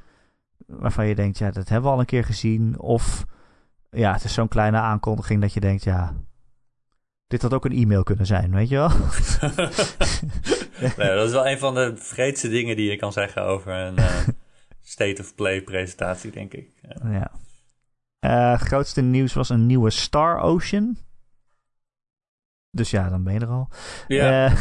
[0.66, 2.78] Waarvan je denkt, ja, dat hebben we al een keer gezien.
[2.78, 3.24] Of
[3.90, 6.14] ja, het is zo'n kleine aankondiging dat je denkt, ja,
[7.26, 8.88] dit had ook een e-mail kunnen zijn, weet je wel?
[10.96, 13.98] nee, dat is wel een van de vreedste dingen die je kan zeggen over een
[13.98, 14.28] uh,
[14.94, 16.70] state of play presentatie, denk ik.
[17.02, 17.30] Ja.
[18.20, 20.96] Uh, grootste nieuws was een nieuwe Star Ocean.
[22.70, 23.68] Dus ja, dan ben je er al.
[24.08, 24.50] Ja.
[24.50, 24.56] Uh,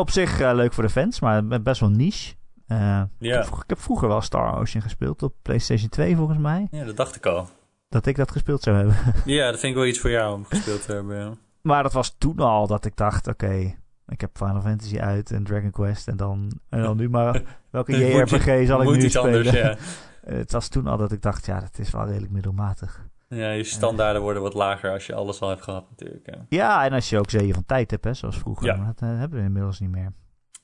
[0.00, 2.34] Op zich leuk voor de fans, maar best wel niche.
[2.66, 3.08] ja.
[3.18, 6.68] ik, heb, ik heb vroeger wel Star Ocean gespeeld op PlayStation 2 volgens mij.
[6.70, 7.48] Ja, dat dacht ik al.
[7.88, 8.96] Dat ik dat gespeeld zou hebben.
[9.34, 11.18] ja, dat vind ik wel iets voor jou om gespeeld te hebben.
[11.18, 11.32] Ja.
[11.62, 13.74] Maar dat was toen al dat ik dacht, oké,
[14.06, 17.96] ik heb Final Fantasy uit en Dragon Quest en dan, en dan nu maar welke
[18.06, 19.36] JRPG zal ik nu iets spelen?
[19.36, 19.76] Anders, ja.
[20.24, 23.06] Het was toen al dat ik dacht, ja, dat is wel redelijk middelmatig.
[23.34, 26.26] Ja, je standaarden worden wat lager als je alles al hebt gehad natuurlijk.
[26.26, 28.66] Ja, ja en als je ook zeeën van tijd hebt, hè, zoals vroeger.
[28.66, 28.76] Ja.
[28.76, 30.12] Maar dat uh, hebben we inmiddels niet meer.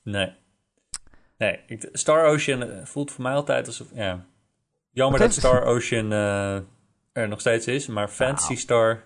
[0.03, 0.35] Nee.
[1.37, 3.87] Nee, ik, Star Ocean eh, voelt voor mij altijd alsof...
[3.93, 4.25] Ja,
[4.89, 6.55] jammer dat Star Ocean uh,
[7.11, 9.03] er nog steeds is, maar Fantasy Star...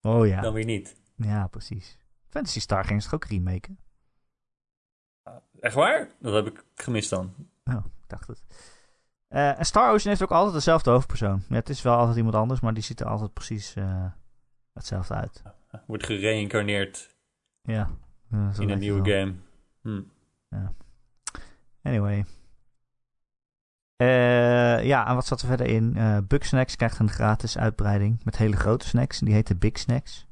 [0.00, 0.40] Oh ja.
[0.40, 0.96] Dan weer niet.
[1.16, 1.98] Ja, precies.
[2.28, 3.78] Fantasy Star ging zich ook remaken.
[5.60, 6.08] Echt waar?
[6.20, 7.34] Dat heb ik gemist dan.
[7.64, 8.42] Oh, ik dacht het.
[9.30, 11.42] Uh, en Star Ocean heeft ook altijd dezelfde hoofdpersoon.
[11.48, 14.04] Ja, het is wel altijd iemand anders, maar die ziet er altijd precies uh,
[14.72, 15.42] hetzelfde uit.
[15.86, 17.16] Wordt gereïncarneerd.
[17.62, 17.90] Ja.
[18.58, 19.34] in een nieuwe game.
[19.82, 20.02] Hm.
[20.48, 20.72] Ja.
[21.82, 22.24] Anyway.
[23.96, 25.94] Uh, ja, en wat zat er verder in?
[25.96, 29.18] Uh, Bugsnacks krijgt een gratis uitbreiding met hele grote snacks.
[29.18, 30.26] Die heet de Big Snacks.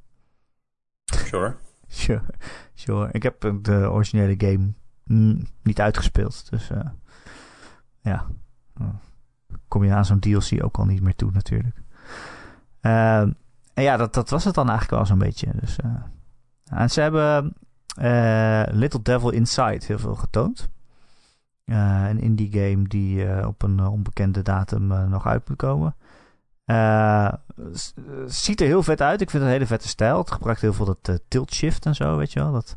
[1.05, 1.57] Sure.
[1.89, 2.23] sure.
[2.75, 3.09] Sure.
[3.13, 4.73] Ik heb de originele game
[5.63, 6.51] niet uitgespeeld.
[6.51, 6.71] Dus
[8.01, 8.27] ja.
[9.69, 11.77] Kom je aan zo'n DLC ook al niet meer toe natuurlijk.
[12.81, 13.37] en
[13.75, 15.51] ja, dat, dat was het dan eigenlijk wel zo'n beetje.
[15.61, 15.77] Dus,
[16.65, 17.55] en ze hebben
[18.79, 20.69] Little Devil Inside heel veel getoond.
[21.65, 25.95] Uh, een indie game die op een onbekende datum nog uit moet komen.
[28.27, 29.21] ziet er heel vet uit.
[29.21, 30.19] Ik vind het een hele vette stijl.
[30.19, 32.53] Het gebruikt heel veel dat tilt shift en zo, weet je wel.
[32.53, 32.77] Dat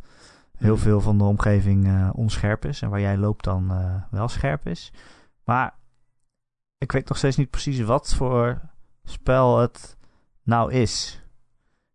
[0.58, 0.84] heel Mhm.
[0.84, 2.82] veel van de omgeving onscherp is.
[2.82, 3.72] En waar jij loopt dan
[4.10, 4.94] wel scherp is.
[5.44, 5.74] Maar
[6.80, 8.62] ik weet nog steeds niet precies wat voor
[9.04, 9.98] spel het
[10.44, 11.24] nou is.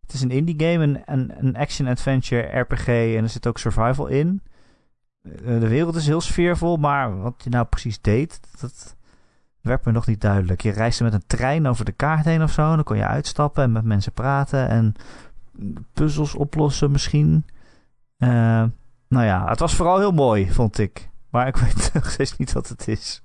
[0.00, 4.06] Het is een indie game, een, een, een action-adventure RPG en er zit ook survival
[4.06, 4.42] in.
[5.22, 8.96] De wereld is heel sfeervol, maar wat je nou precies deed, dat
[9.60, 10.60] werd me nog niet duidelijk.
[10.60, 13.62] Je reisde met een trein over de kaart heen of zo, dan kon je uitstappen
[13.62, 14.94] en met mensen praten en
[15.92, 17.46] puzzels oplossen misschien.
[18.18, 18.64] Uh,
[19.08, 21.10] nou ja, het was vooral heel mooi, vond ik.
[21.30, 23.22] Maar ik weet nog steeds niet wat het is.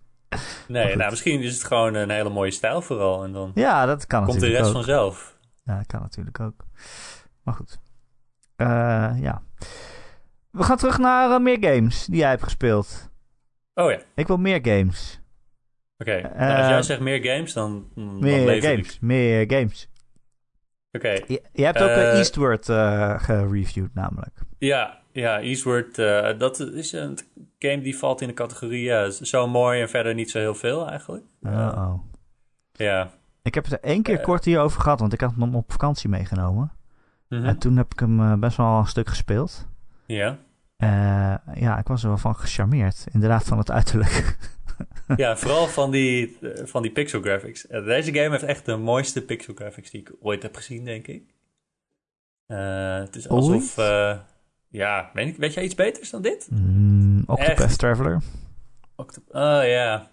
[0.68, 3.24] Nee, nou misschien is het gewoon een hele mooie stijl vooral.
[3.24, 4.72] En dan ja, dat kan komt de rest ook.
[4.72, 5.38] vanzelf.
[5.64, 6.66] Ja, dat kan natuurlijk ook.
[7.44, 7.80] Maar goed.
[8.58, 8.68] Uh,
[9.22, 9.42] ja.
[10.52, 13.12] We gaan terug naar uh, meer games die jij hebt gespeeld.
[13.74, 14.00] Oh ja.
[14.16, 15.22] Ik wil meer games.
[15.98, 16.48] Oké, okay.
[16.48, 18.96] nou, als jij zegt meer games, dan, dan meer games.
[18.96, 19.02] Ik.
[19.02, 19.90] Meer games.
[20.92, 21.08] Oké.
[21.08, 21.24] Okay.
[21.28, 22.66] Je, je, hebt ook Eastward
[23.22, 24.40] gereviewd namelijk.
[24.58, 25.96] Ja, ja Eastward,
[26.40, 27.18] dat is een
[27.60, 30.90] game die valt in de categorie ja, zo mooi en verder niet zo heel veel
[30.90, 31.24] eigenlijk.
[31.42, 31.94] Uh oh.
[32.72, 33.12] Ja.
[33.42, 36.10] Ik heb het er één keer kort hierover gehad, want ik had hem op vakantie
[36.10, 36.72] meegenomen.
[37.28, 37.46] -hmm.
[37.46, 39.68] En toen heb ik hem best wel een stuk gespeeld.
[40.06, 40.40] Ja.
[41.54, 43.06] Ja, ik was er wel van gecharmeerd.
[43.12, 44.38] Inderdaad, van het uiterlijk.
[45.16, 47.62] ja, vooral van die, van die pixel graphics.
[47.70, 51.24] Deze game heeft echt de mooiste pixel graphics die ik ooit heb gezien, denk ik.
[52.48, 53.78] Uh, het is alsof...
[53.78, 54.20] Uh,
[54.70, 56.48] ja, weet, weet jij iets beters dan dit?
[56.52, 57.80] Mm, Octopath echt.
[57.80, 58.22] Traveler.
[58.96, 60.10] Octop oh ja.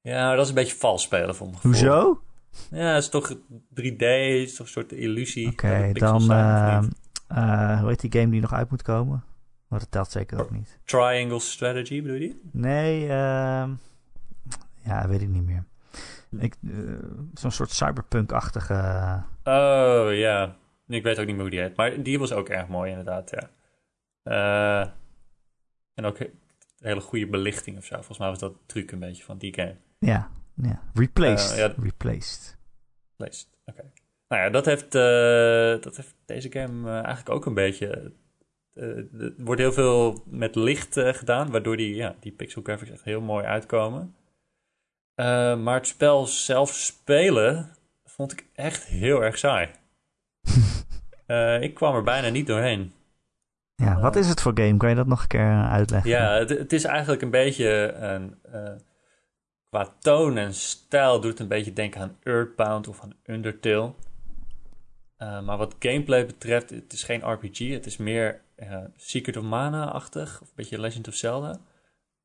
[0.00, 1.56] Ja, dat is een beetje vals spelen voor me.
[1.60, 2.22] Hoezo?
[2.70, 3.34] Ja, het is toch
[3.80, 5.46] 3D, het is toch een soort illusie.
[5.46, 6.20] Oké, okay, dan...
[6.20, 6.90] Staan,
[7.32, 9.24] uh, hoe heet die game die nog uit moet komen?
[9.68, 10.78] Maar dat telt zeker ook niet.
[10.84, 12.40] Triangle Strategy, bedoel je?
[12.52, 13.68] Nee, uh,
[14.84, 15.64] ja, weet ik niet meer.
[16.38, 16.98] Ik, uh,
[17.34, 18.74] Zo'n soort cyberpunk-achtige...
[19.44, 20.56] Oh, ja.
[20.86, 21.76] Ik weet ook niet meer hoe die heet.
[21.76, 23.50] Maar die was ook erg mooi, inderdaad, ja.
[24.24, 24.90] Uh,
[25.94, 26.18] en ook
[26.78, 27.94] hele goede belichting of zo.
[27.94, 29.76] Volgens mij was dat truc een beetje van die game.
[29.98, 30.82] Ja, ja.
[30.94, 31.56] Replaced.
[31.56, 31.74] ja.
[31.82, 32.58] Replaced.
[33.16, 33.78] Replaced, oké.
[33.78, 33.92] Okay.
[34.28, 38.12] Nou ja, dat heeft, uh, dat heeft deze game eigenlijk ook een beetje.
[38.74, 43.20] Er wordt heel veel met licht gedaan, waardoor die, ja, die pixel graphics echt heel
[43.20, 44.16] mooi uitkomen.
[45.62, 49.70] maar het spel zelf spelen vond ik echt heel erg saai.
[51.66, 52.92] ik kwam er bijna niet doorheen.
[53.74, 54.76] Ja, wat is het voor game?
[54.76, 56.10] Kan je dat nog een keer uitleggen?
[56.10, 58.36] Ja, het, het is eigenlijk een beetje een
[59.72, 63.92] qua toon en stijl doet het een beetje denken aan Earthbound of aan Undertale.
[65.18, 67.58] Uh, maar wat gameplay betreft, het is geen RPG.
[67.58, 70.40] Het is meer uh, Secret of Mana-achtig.
[70.42, 71.60] Of een beetje Legend of Zelda.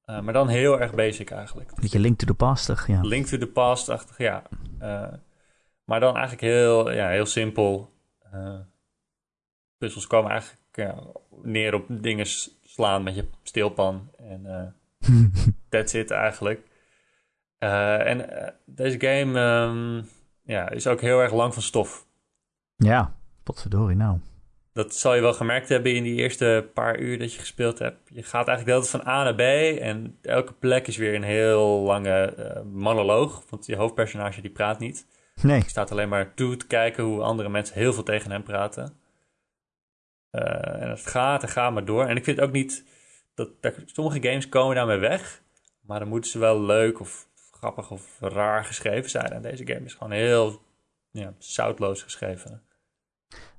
[0.06, 1.70] Uh, maar dan heel erg basic eigenlijk.
[1.70, 3.02] Een beetje Link to the Past-achtig, ja.
[3.02, 4.44] Link to the Past-achtig, ja.
[5.84, 7.92] maar dan eigenlijk heel, ja, heel simpel.
[9.78, 10.94] Puzzels komen eigenlijk
[11.42, 12.26] neer op dingen
[12.64, 14.12] slaan met je steelpan.
[14.18, 14.76] En
[15.70, 16.68] that's it eigenlijk.
[17.60, 18.30] en
[18.66, 20.08] deze game um,
[20.48, 22.06] ja, is ook heel erg lang van stof.
[22.76, 24.20] Ja, potverdorie nou.
[24.74, 28.10] dat zal je wel gemerkt hebben in die eerste paar uur dat je gespeeld hebt.
[28.10, 29.40] Je gaat eigenlijk de hele tijd van A naar B
[29.82, 33.44] en elke plek is weer een heel lange uh, monoloog.
[33.50, 35.06] Want je hoofdpersonage die praat niet.
[35.42, 35.62] Nee.
[35.62, 38.94] Je staat alleen maar toe te kijken hoe andere mensen heel veel tegen hem praten.
[40.32, 42.06] Uh, en het gaat en gaat maar door.
[42.06, 42.84] En ik vind ook niet
[43.36, 45.42] dat, dat sommige games komen daarmee weg.
[45.82, 49.32] Maar dan moeten ze wel leuk of grappig of raar geschreven zijn.
[49.32, 50.62] En deze game is gewoon heel
[51.12, 52.62] ja, zoutloos geschreven.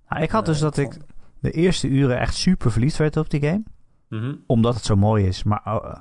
[0.09, 0.97] Nou, ik had dus dat ik
[1.41, 3.63] de eerste uren echt super verliefd werd op die game.
[4.09, 4.35] Mhm.
[4.47, 5.43] Omdat het zo mooi is.
[5.43, 5.99] Maar uh,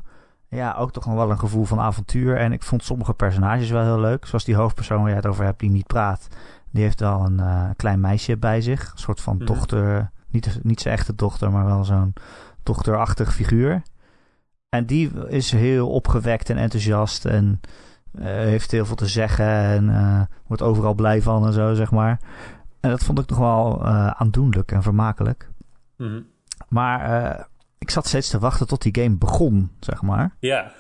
[0.50, 2.38] ja, ook toch nog wel een gevoel van avontuur.
[2.38, 4.26] En ik vond sommige personages wel heel leuk.
[4.26, 6.28] Zoals die hoofdpersoon waar je het over hebt die niet praat.
[6.72, 8.92] Die heeft wel een uh, klein meisje bij zich.
[8.92, 9.46] Een soort van Mhm.
[9.46, 10.10] dochter.
[10.30, 12.14] Niet, niet zijn echte dochter, maar wel zo'n
[12.64, 13.82] dochterachtig figuur.
[14.70, 17.26] En die is heel opgewekt en enthousiast.
[17.26, 17.60] En
[18.14, 19.46] uh, heeft heel veel te zeggen.
[19.48, 22.20] En uh, wordt overal blij van en zo, zeg maar.
[22.80, 23.86] En dat vond ik toch wel
[24.18, 25.50] aandoenlijk en vermakelijk.
[25.98, 26.22] Mhm.
[26.70, 27.48] Maar
[27.80, 30.36] ik zat steeds te wachten tot die game begon, zeg maar.
[30.40, 30.72] Ja,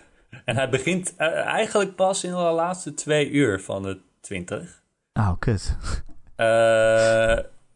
[0.45, 4.81] en hij begint uh, eigenlijk pas in de laatste twee uur van de twintig.
[5.13, 5.77] Oh, kut.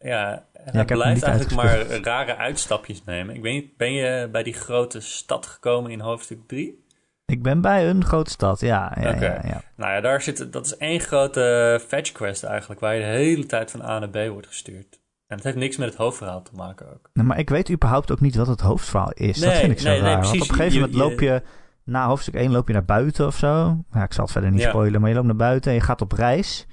[0.00, 3.34] ja, en hij blijft eigenlijk maar rare uitstapjes nemen.
[3.34, 6.84] Ik weet niet, ben je bij die grote stad gekomen in hoofdstuk 3?
[7.26, 8.96] Ik ben bij een grote stad, ja.
[9.00, 9.20] ja, okay.
[9.20, 9.62] ja, ja.
[9.76, 13.46] Nou ja, daar zit, dat is één grote fetch quest eigenlijk, waar je de hele
[13.46, 15.00] tijd van A naar B wordt gestuurd.
[15.32, 17.10] En het heeft niks met het hoofdverhaal te maken ook.
[17.12, 19.38] Nee, maar ik weet überhaupt ook niet wat het hoofdverhaal is.
[19.38, 20.08] Nee, dat vind ik zo nee, raar.
[20.08, 20.38] Nee, precies.
[20.38, 21.42] Want op een gegeven moment je, loop je...
[21.84, 23.84] Na hoofdstuk 1 loop je naar buiten of zo.
[23.92, 24.68] Ja, ik zal het verder niet Ja.
[24.68, 25.00] spoilen.
[25.00, 26.66] Maar je loopt naar buiten en je gaat op reis.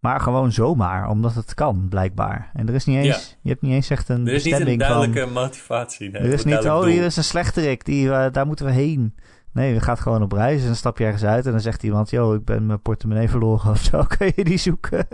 [0.00, 2.50] Maar gewoon zomaar, omdat het kan, blijkbaar.
[2.52, 3.36] En er is niet eens...
[3.42, 5.32] Je hebt niet eens echt een Er is niet een duidelijke van...
[5.32, 6.10] motivatie.
[6.10, 9.14] Nee, er is niet, oh, hier is een slechterik, die, uh, daar moeten we heen.
[9.52, 11.82] Nee, je gaat gewoon op reis en dan stap je ergens uit en dan zegt
[11.82, 12.10] iemand...
[12.10, 15.06] Yo, ik ben mijn portemonnee verloren of zo, kan je die zoeken?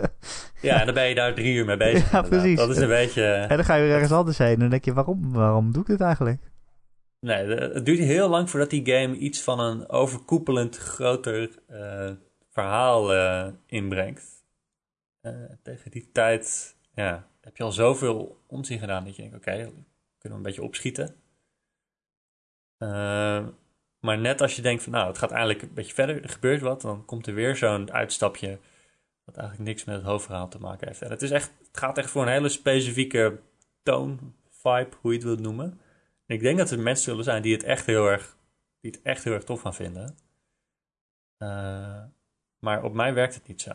[0.61, 2.11] Ja, en dan ben je daar drie uur mee bezig.
[2.12, 2.59] Ja, precies.
[2.59, 3.24] Dat is een beetje...
[3.24, 5.82] En dan ga je weer ergens anders heen en dan denk je, waarom, waarom doe
[5.82, 6.41] ik dit eigenlijk?
[7.20, 12.11] Nee, het duurt heel lang voordat die game iets van een overkoepelend groter eh,
[12.51, 14.45] verhaal eh, inbrengt.
[15.20, 19.53] Eh, tegen die tijd ja, heb je al zoveel omzien gedaan dat je denkt, oké,
[19.53, 19.82] kunnen
[20.18, 21.14] we een beetje opschieten.
[24.01, 26.28] Eh, maar net als je denkt van, nou, het gaat eindelijk een beetje verder, er
[26.28, 28.59] gebeurt wat, dan komt er weer zo'n uitstapje
[29.24, 31.03] wat eigenlijk niks met het hoofdverhaal te maken heeft.
[31.03, 33.38] En het, is echt, het gaat echt voor een hele specifieke
[33.82, 35.80] toon, vibe, hoe je het wilt noemen.
[36.26, 38.36] En ik denk dat er mensen zullen zijn die het echt heel erg,
[38.80, 40.16] die het echt heel erg tof gaan vinden.
[41.38, 42.03] Uh,
[42.59, 43.70] maar op mij werkt het niet zo.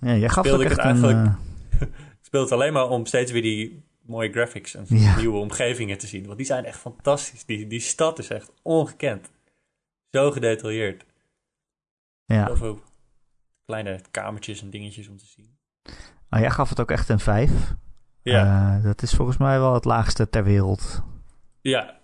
[0.00, 0.84] Ja, jij gaf Speelde ik het een...
[0.84, 1.36] eigenlijk-
[1.70, 1.80] eh,
[2.20, 5.16] Ik speel het alleen maar om steeds weer die mooie graphics en Ja.
[5.16, 6.24] nieuwe omgevingen te zien.
[6.24, 7.44] Want die zijn echt fantastisch.
[7.44, 9.30] Die, die stad is echt ongekend.
[10.10, 11.04] Zo gedetailleerd.
[12.24, 12.46] ja.
[12.46, 12.80] Zoveel
[13.64, 15.58] kleine kamertjes en dingetjes om te zien.
[16.28, 17.50] Maar jij gaf het ook echt een 5.
[18.22, 21.02] Ja, Eh, dat is volgens mij wel het laagste ter wereld.
[21.60, 21.98] ja.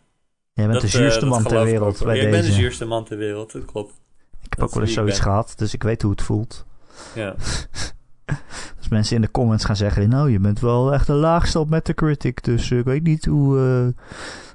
[0.53, 2.41] Jij bent dat, de zuurste eh, dat man ter wereld ook bij Ja, Ik ben
[2.41, 2.53] deze.
[2.53, 3.91] de zuurste man ter wereld, dat klopt.
[3.93, 3.97] ik
[4.41, 5.23] heb dat ook wel eens zoiets ben.
[5.25, 6.67] gehad, dus ik weet hoe het voelt.
[7.15, 7.35] Ja.
[8.79, 10.09] Als mensen in de comments gaan zeggen...
[10.09, 12.45] Nou, je bent wel echt de laagste op Metacritic.
[12.45, 13.95] Dus eh, ik weet niet hoe,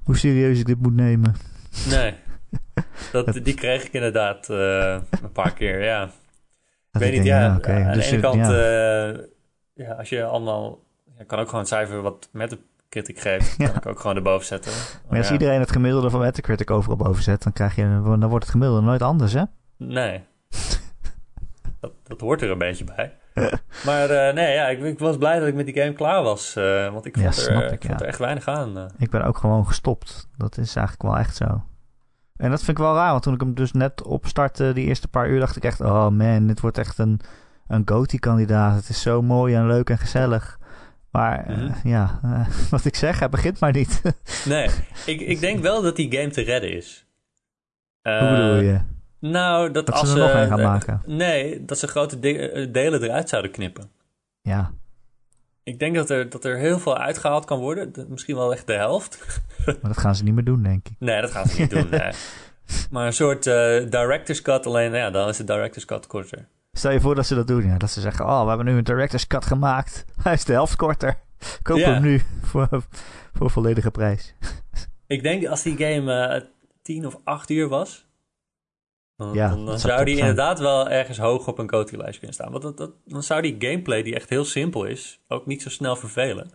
[0.03, 1.35] hoe serieus ik dit moet nemen.
[1.89, 2.15] Nee.
[3.11, 6.03] Dat, die kreeg ik inderdaad eh, een paar keer, ja.
[6.91, 7.85] Ik weet ik niet, denk, ja.
[7.85, 9.09] aan dus, de ene kant, ja.
[9.09, 9.19] eh,
[9.73, 10.79] ja, als je allemaal...
[11.17, 14.15] Je kan ook gewoon het cijfer wat met de kritiek geeft, kan ik ook gewoon
[14.15, 14.71] erboven zetten.
[15.09, 17.43] Maar als iedereen het gemiddelde van Metacritic overal boven zet...
[17.43, 19.43] Dan, krijg je, dan wordt het gemiddelde nooit anders, hè?
[19.77, 20.23] Nee.
[21.81, 23.13] dat, dat hoort er een beetje bij.
[23.85, 26.53] Maar eh, nee, ja, ik, ik was blij dat ik met die game klaar was.
[26.91, 28.05] want ik vond, er, ik, ik vond ja.
[28.05, 28.89] er echt weinig aan.
[28.97, 30.29] Ik ben ook gewoon gestopt.
[30.37, 31.63] Dat is eigenlijk wel echt zo.
[32.41, 35.07] En dat vind ik wel raar, want toen ik hem dus net opstartte, die eerste
[35.07, 37.19] paar uur, dacht ik echt: oh man, dit wordt echt een,
[37.67, 38.75] een GOTY-kandidaat.
[38.75, 40.59] Het is zo mooi en leuk en gezellig.
[41.11, 41.87] Maar eh, Mhm.
[41.87, 44.01] ja, eh, wat ik zeg, hij begint maar niet.
[44.45, 44.69] Nee,
[45.05, 47.05] ik, ik denk wel dat die game te redden is.
[48.01, 48.79] Hoe bedoel Eh, je?
[49.19, 51.01] Nou, dat, Dat als ze er nog een gaan maken.
[51.05, 53.89] Nee, dat ze grote de- delen eruit zouden knippen.
[54.41, 54.71] Ja,
[55.63, 57.93] Ik denk dat er, dat er heel veel uitgehaald kan worden.
[57.93, 59.41] De- Misschien wel echt de helft.
[59.65, 60.95] maar dat gaan ze niet meer doen, denk ik.
[60.99, 61.87] Nee, dat gaan ze niet doen.
[61.89, 62.11] nee.
[62.91, 63.53] Maar een soort eh,
[63.89, 64.93] director's cut alleen.
[64.93, 66.47] Ja, dan is de director's cut korter.
[66.73, 67.77] Stel je voor dat ze dat doen, ja.
[67.77, 70.05] Dat ze zeggen: oh, we hebben nu een director's cut gemaakt.
[70.23, 71.17] Hij is de helft korter.
[71.61, 71.91] Koop Ja.
[71.93, 72.67] hem nu voor,
[73.33, 74.33] voor volledige prijs.
[75.07, 76.41] Ik denk als die game eh
[76.81, 78.05] 10 of 8 uur was.
[79.21, 82.35] Dan, Ja, dan, dan dat zou die inderdaad wel ergens hoog op een GOTY-lijst kunnen
[82.35, 82.51] staan.
[82.51, 85.69] Want dat, dat, dan zou die gameplay, die echt heel simpel is, ook niet zo
[85.69, 86.51] snel vervelen.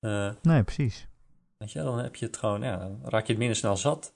[0.00, 1.08] Eh, Nee, precies.
[1.58, 4.14] weet je, dan heb je het gewoon, ja, dan raak je het minder snel zat.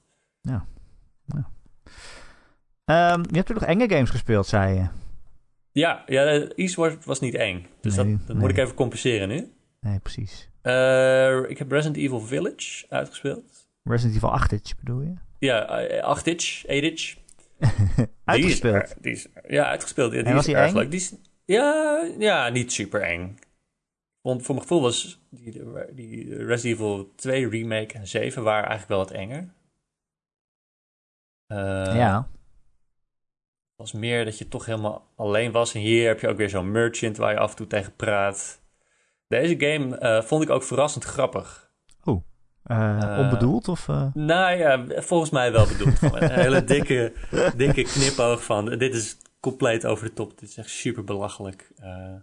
[2.85, 4.87] Ehm, je hebt toen nog enge games gespeeld, zei je.
[5.73, 7.67] Ja, ja Eastward was niet eng.
[7.81, 8.37] Dus Nee, dat, dat nee.
[8.37, 9.53] moet ik even compenseren nu.
[9.81, 10.49] Nee, precies.
[10.63, 13.69] Eh, ik heb Resident Evil Village uitgespeeld.
[13.83, 15.15] Resident Evil 8 bedoel je?
[15.41, 15.61] Ja,
[16.01, 17.14] 8 inch, 8 inch.
[18.24, 18.97] uitgespeeld?
[19.03, 20.11] Die is, die is, ja, uitgespeeld.
[20.11, 20.91] Die en was is erg leuk.
[20.91, 21.14] Die is,
[21.45, 23.38] ja, ja, niet super eng.
[24.20, 25.62] Want voor mijn gevoel was die,
[25.93, 29.55] die Resident Evil 2 remake en 7 waren eigenlijk wel wat enger.
[31.49, 32.16] Uh, ja.
[32.16, 35.74] Het was meer dat je toch helemaal alleen was.
[35.74, 38.62] En hier heb je ook weer zo'n merchant waar je af en toe tegen praat.
[39.28, 41.70] Deze game uh, vond ik ook verrassend grappig.
[42.71, 42.99] Oeh.
[43.03, 43.87] Uh, onbedoeld of?
[44.14, 46.03] Nou ja, volgens mij wel bedoeld.
[46.03, 47.12] een hele dikke,
[47.57, 50.39] dikke knipoog van dit is compleet over de top.
[50.39, 51.71] Dit is echt super belachelijk.
[51.81, 52.16] Uh,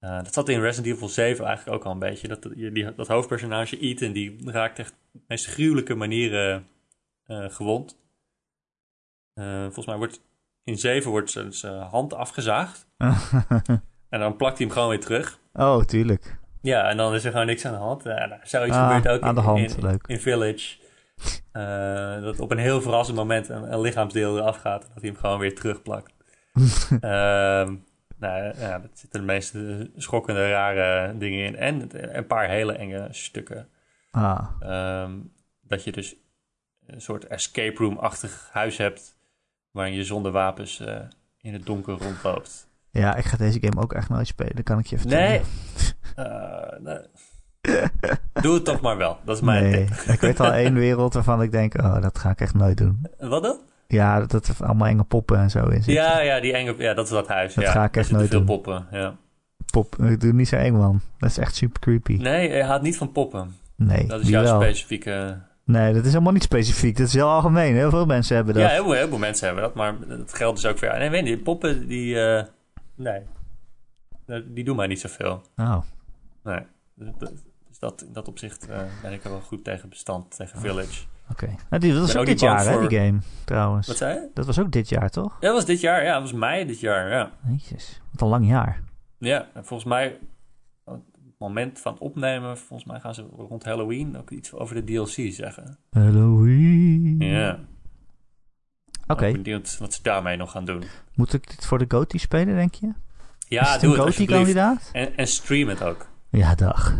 [0.00, 2.28] dat zat in Resident Evil 7 eigenlijk ook al een beetje.
[2.28, 6.66] Dat, die, dat hoofdpersonage Ethan, die raakt echt op de meest gruwelijke manieren
[7.26, 7.96] gewond.
[9.34, 10.20] volgens mij wordt
[10.64, 12.86] in 7 wordt zijn hand afgezaagd.
[14.08, 15.38] en dan plakt hij hem gewoon weer terug.
[15.52, 16.38] Oh, tuurlijk.
[16.68, 18.04] Ja, en dan is er gewoon niks aan de hand.
[18.04, 19.76] Nou, zoiets ah, gebeurt ook aan in, de hand.
[19.76, 20.06] in, Leuk.
[20.06, 20.76] in Village.
[21.52, 25.10] Uh, dat op een heel verrassend moment een, een, lichaamsdeel eraf gaat en dat hij
[25.10, 26.12] hem gewoon weer terugplakt.
[26.54, 27.00] uh,
[28.20, 29.54] nou ja, dat zitten de meest
[29.96, 31.56] schokkende, rare dingen in.
[31.56, 33.68] En een paar hele enge stukken.
[34.10, 34.48] Ah.
[35.02, 36.16] Um, dat je dus
[36.86, 39.16] een soort escape room-achtig huis hebt
[39.70, 41.00] waarin je zonder wapens uh,
[41.40, 42.67] in het donker rondloopt.
[42.98, 45.28] Ja, ik ga deze game ook echt nooit spelen, kan ik je vertellen.
[45.28, 45.40] Nee.
[46.18, 46.98] Uh, nee.
[48.42, 49.18] Doe het toch maar wel.
[49.24, 49.96] Dat is mijn nee, tip.
[50.14, 53.06] ik weet al één wereld waarvan ik denk, oh, dat ga ik echt nooit doen.
[53.18, 53.58] Wat dan?
[53.86, 55.92] Ja, dat, dat er allemaal enge poppen en zo in zitten.
[55.92, 57.54] Ja, ja, die enge, ja, dat is dat huis.
[57.54, 57.72] Dat ja.
[57.72, 58.46] ga ik echt nooit veel doen.
[58.46, 59.16] poppen, ja.
[59.70, 61.00] Pop, ik doe niet zo eng, man.
[61.18, 62.16] Dat is echt super creepy.
[62.16, 63.56] Nee, je houdt niet van poppen.
[63.76, 64.60] Nee, Dat is die jouw wel.
[64.60, 65.46] specifieke...
[65.64, 66.96] Nee, dat is helemaal niet specifiek.
[66.96, 67.74] Dat is heel algemeen.
[67.74, 68.62] Heel veel mensen hebben dat.
[68.62, 71.00] Ja, heel veel, heel veel mensen hebben dat, maar dat geldt dus ook voor jou.
[71.00, 72.14] Nee, weet niet, poppen die...
[72.14, 72.42] Uh,
[72.98, 73.22] nee,
[74.44, 75.42] die doen mij niet zoveel.
[75.56, 75.78] Oh.
[76.42, 76.60] Nee,
[76.94, 81.04] dus dat, in dat opzicht uh, ben ik er wel goed tegen bestand, tegen Village.
[81.30, 81.46] Oké.
[81.46, 83.86] Nou, die, dat was ook ook dit jaar, hè, die game, trouwens.
[83.86, 84.30] Wat zei je?
[84.34, 85.32] Dat was ook dit jaar, toch?
[85.32, 86.04] Ja, dat was dit jaar.
[86.04, 87.30] Ja, dat was mei dit jaar, ja.
[87.48, 88.82] Jezus, wat een lang jaar.
[89.18, 90.18] Ja, en volgens mij,
[90.84, 94.84] op het moment van opnemen, volgens mij gaan ze rond Halloween ook iets over de
[94.84, 95.78] DLC zeggen.
[95.90, 97.16] Halloween.
[97.18, 97.58] Ja.
[99.08, 99.26] Oké.
[99.26, 100.84] Ik ben benieuwd wat ze daarmee nog gaan doen.
[101.14, 102.86] Moet ik dit voor de GOTY spelen, denk je?
[102.86, 102.92] is
[103.48, 104.14] Ja, het doe een het.
[104.16, 104.88] GOTY-kandidaat?
[104.92, 106.06] En, en stream het ook.
[106.30, 106.94] Ja, dag.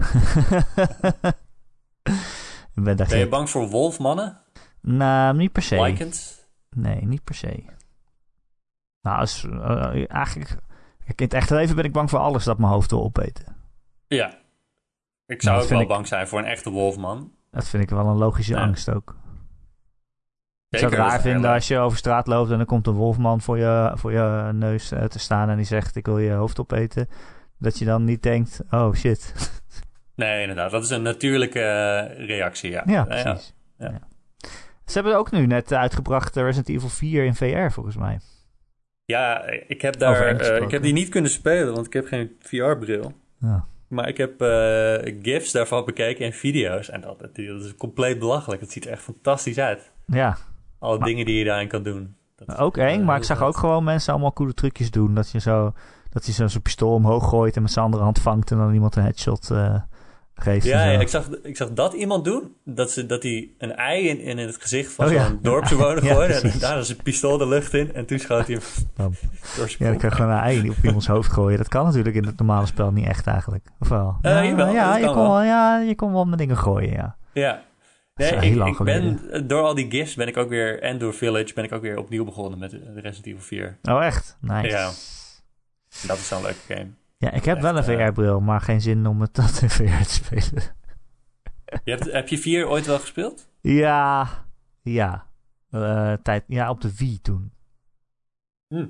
[2.75, 4.41] ben je bang voor wolfmannen?
[4.81, 5.83] Nou, niet per se.
[5.83, 6.37] Lycans?
[6.71, 7.65] Nee, niet per se.
[9.03, 10.49] Nou, als, eh, eigenlijk...
[11.05, 13.57] Kijk, in het echte leven ben ik bang voor alles dat mijn hoofd wil opeten.
[14.07, 14.39] Ja.
[15.27, 17.33] Ik zou dat ook wel ik- bang zijn voor een echte wolfman.
[17.51, 18.61] Dat vind ik wel een logische Ja.
[18.63, 19.17] angst ook.
[20.71, 23.41] Ik zou het raar vinden als je over straat loopt en dan komt een wolfman
[23.41, 26.59] voor je, voor je neus eh, te staan en die zegt ik wil je hoofd
[26.61, 27.09] opeten.
[27.59, 29.33] Dat je dan niet denkt, oh shit.
[30.14, 30.71] Nee, inderdaad.
[30.71, 32.83] Dat is een natuurlijke eh, reactie, ja.
[32.87, 33.55] Ja, precies.
[33.79, 33.91] Ja.
[33.91, 34.01] Ja.
[34.85, 38.19] Ze hebben ook nu net uitgebracht eh, Resident Evil 4 in VR volgens mij.
[39.05, 43.12] Ja, ik heb, daar, ik heb die niet kunnen spelen, want ik heb geen VR-bril.
[43.41, 43.64] Ja.
[43.89, 44.33] Maar ik heb
[45.23, 46.91] gifs daarvan bekeken en video's.
[46.91, 48.61] En dat, dat is compleet belachelijk.
[48.61, 49.93] Het ziet er echt fantastisch uit.
[50.07, 50.37] ja,
[50.79, 52.16] Alle Maar- dingen die je daarin kan doen.
[52.37, 54.91] Dat is ook echt, eng, eh, maar ik zag ook gewoon mensen allemaal coole trucjes
[54.91, 55.14] doen.
[55.14, 55.72] Dat je zo,
[56.11, 58.72] dat je zo zijn pistool omhoog gooit en met zijn andere hand vangt en dan
[58.72, 59.74] iemand een headshot eh,
[60.35, 60.66] geeft.
[60.66, 62.55] Ja, ja, ik, zag, ik zag dat iemand doen.
[62.64, 65.26] Dat, ze, dat hij een ei in, in het gezicht van Oh, ja.
[65.26, 66.35] zo'n dorpsbewoner Ja, gooide.
[66.35, 67.95] en daar is een pistool de lucht in.
[67.95, 68.61] En toen schoot hij
[68.97, 69.12] hem
[69.79, 71.59] Ja, dan kan je gewoon een ei op iemands hoofd gooien.
[71.59, 73.66] Dat kan natuurlijk in het normale spel niet echt eigenlijk.
[73.81, 74.16] Of wel?
[74.22, 75.33] Eh, jawel, ja, je kan kon wel.
[75.33, 77.16] wel, ja, je kon wel met dingen gooien, ja.
[77.33, 77.62] Ja.
[78.19, 80.99] Nee, heel ik, lang ik ben, door al die gifs ben ik ook weer, en
[80.99, 83.79] door Village, ben ik ook weer opnieuw begonnen met de Resident Evil 4.
[83.83, 84.37] Oh, echt?
[84.41, 84.69] Nice.
[84.69, 84.85] Ja.
[86.07, 86.89] Dat is zo'n leuke game.
[87.16, 89.71] Ja, ik heb Echt, wel een eh, VR-bril, maar geen zin om het dat in
[89.71, 90.62] VR te spelen.
[91.85, 93.49] Je hebt, heb je 4 ooit wel gespeeld?
[93.61, 94.29] Ja,
[94.83, 95.27] ja.
[95.71, 97.53] Eh, tijd, ja, op de Wii toen.
[98.69, 98.87] Hm.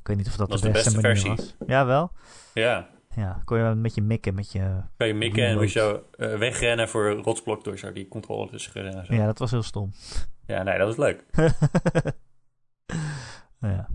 [0.00, 1.30] Ik weet niet of dat, Dat de is de beste, beste versie.
[1.30, 1.68] was.
[1.68, 2.12] Ja, wel.
[2.54, 2.88] Ja.
[3.14, 4.80] Ja, kon je wel met je mikken met je...
[4.96, 8.50] Kan je mikken en moet je zo eh, wegrennen voor rotsblok door zo die controle
[8.50, 8.94] tussen rennen.
[8.94, 9.14] en Zo.
[9.14, 9.92] Ja, dat was heel stom.
[10.46, 11.24] ja, nee, dat is leuk.
[13.60, 13.88] ja.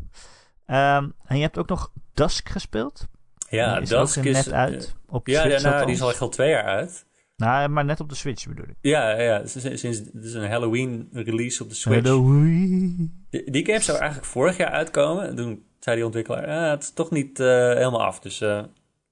[0.65, 3.07] Ehm, en je hebt ook nog Dusk gespeeld?
[3.49, 4.45] Ja, is Dusk is...
[4.45, 4.95] net uit.
[5.07, 7.05] Op eh, ja, Switch ja nou, die is al echt al twee jaar uit.
[7.37, 8.75] Nou, maar net op de Switch bedoel ik.
[8.81, 12.07] Ja, ja sinds, sinds het is een Halloween release op de Switch.
[12.07, 13.25] Halloween.
[13.29, 15.27] Die, die game zou eigenlijk vorig jaar uitkomen.
[15.27, 18.63] En toen zei die ontwikkelaar, ah, het is toch niet eh, helemaal af, dus eh,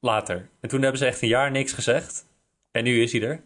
[0.04, 0.49] later.
[0.62, 2.26] En toen hebben ze echt een jaar niks gezegd.
[2.72, 3.41] En nu is hij er.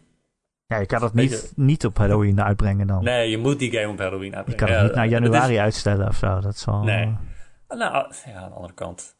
[0.66, 3.04] Ja, je kan dat niet, niet op Halloween uitbrengen dan.
[3.04, 4.64] Nee, je moet die game op Halloween je uitbrengen.
[4.66, 6.40] kan het niet naar januari is- uitstellen of zo.
[6.40, 6.82] Dat is wel...
[6.82, 7.16] Nee.
[7.68, 9.16] nou, ja, aan de andere kant.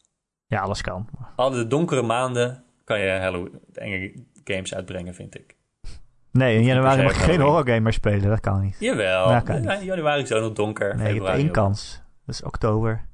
[0.47, 1.09] Ja, alles kan.
[1.37, 5.57] Al de donkere maanden kan je Halloween, enge games uitbrengen, vind ik.
[6.33, 7.47] Nee, in januari mag je geen Halloween.
[7.47, 8.29] horror game meer spelen.
[8.29, 8.77] Dat kan niet.
[8.79, 10.97] Jawel, Ja, kan ja, januari is ook nog donker.
[10.97, 12.03] Nee, je hebt één kans.
[12.27, 13.07] Dat is oktober.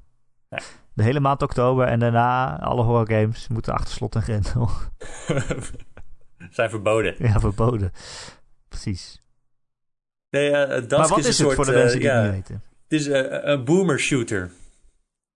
[0.49, 0.57] Ja.
[0.95, 4.69] De hele maand oktober en daarna alle horror games moeten achter slot en grendel.
[6.49, 7.15] Zijn verboden.
[7.17, 7.91] ja, verboden.
[8.67, 9.21] Precies.
[10.29, 11.55] Nee, eh, maar wat is het soort...
[11.55, 12.63] voor de mensen eh, die ja, het niet weten?
[12.87, 14.51] Het is eh, een boomer shooter.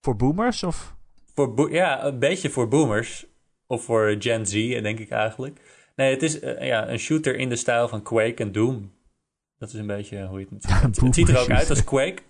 [0.01, 0.95] Voor boomers of?
[1.33, 3.25] Voor bo- ja, een beetje voor boomers.
[3.67, 4.51] Of voor Gen Z,
[4.81, 5.61] denk ik eigenlijk.
[5.95, 8.91] Nee, het is eh, ja, een shooter in de stijl van Quake en Doom.
[9.57, 10.75] Dat is een beetje hoe je het moet zien.
[10.75, 12.21] Het, het ziet er ook uit als Quake.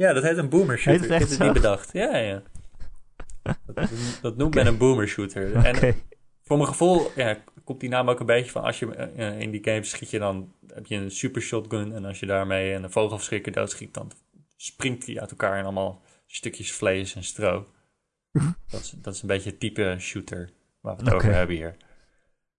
[0.00, 1.00] Ja, dat heet een boomer shooter.
[1.00, 1.92] Heet het ik heb het niet bedacht.
[1.92, 2.42] Ja, ja.
[3.42, 3.90] Dat,
[4.22, 5.54] dat noemt men een boomer shooter.
[5.54, 5.94] En
[6.42, 8.62] voor mijn gevoel ja, komt die naam ook een beetje van...
[8.62, 10.52] als je eh, in die game schiet je dan...
[10.66, 11.92] heb je een super shotgun...
[11.92, 13.94] en als je daarmee een vogelverschrikker doodschiet...
[13.94, 14.12] dan
[14.56, 17.66] springt die uit elkaar in allemaal stukjes vlees en stro.
[18.70, 21.76] dat, is, dat is een beetje het type shooter waar we het over hebben hier.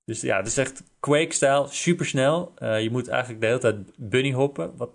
[0.06, 2.54] Dus ja, het is echt Quake-stijl, super snel.
[2.60, 4.78] je moet eigenlijk de hele tijd bunny hoppen.
[4.78, 4.92] Wat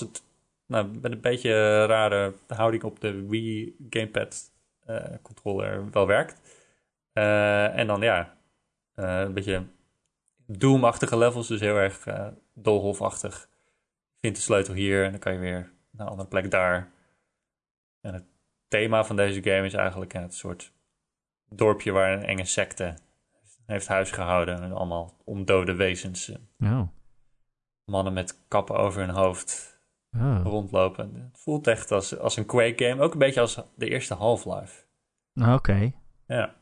[0.00, 0.22] het
[0.70, 4.52] nou, met een beetje rare houding op de Wii Gamepad
[4.86, 6.40] eh, controller wel werkt.
[7.12, 8.36] Eh, en dan ja,
[8.94, 9.64] eh, een beetje
[10.46, 12.06] Doom-achtige levels, dus heel erg
[12.54, 13.48] doolhofachtig.
[14.10, 16.90] Je vindt de sleutel hier en dan kan je weer naar een andere plek daar.
[18.00, 18.24] En het
[18.68, 20.72] thema van deze game is eigenlijk het soort
[21.48, 22.94] dorpje waar een enge secte
[23.66, 24.62] heeft huis gehouden.
[24.62, 26.32] En allemaal ondode wezens.
[26.58, 26.82] Oh.
[27.84, 29.69] Mannen met kappen over hun hoofd
[30.16, 30.40] Oh.
[30.44, 31.14] rondlopen.
[31.32, 33.02] Het voelt echt als, als een Quake game.
[33.02, 34.84] Ook een beetje als de eerste Half-Life.
[35.34, 35.92] Oké.
[36.26, 36.54] Ja.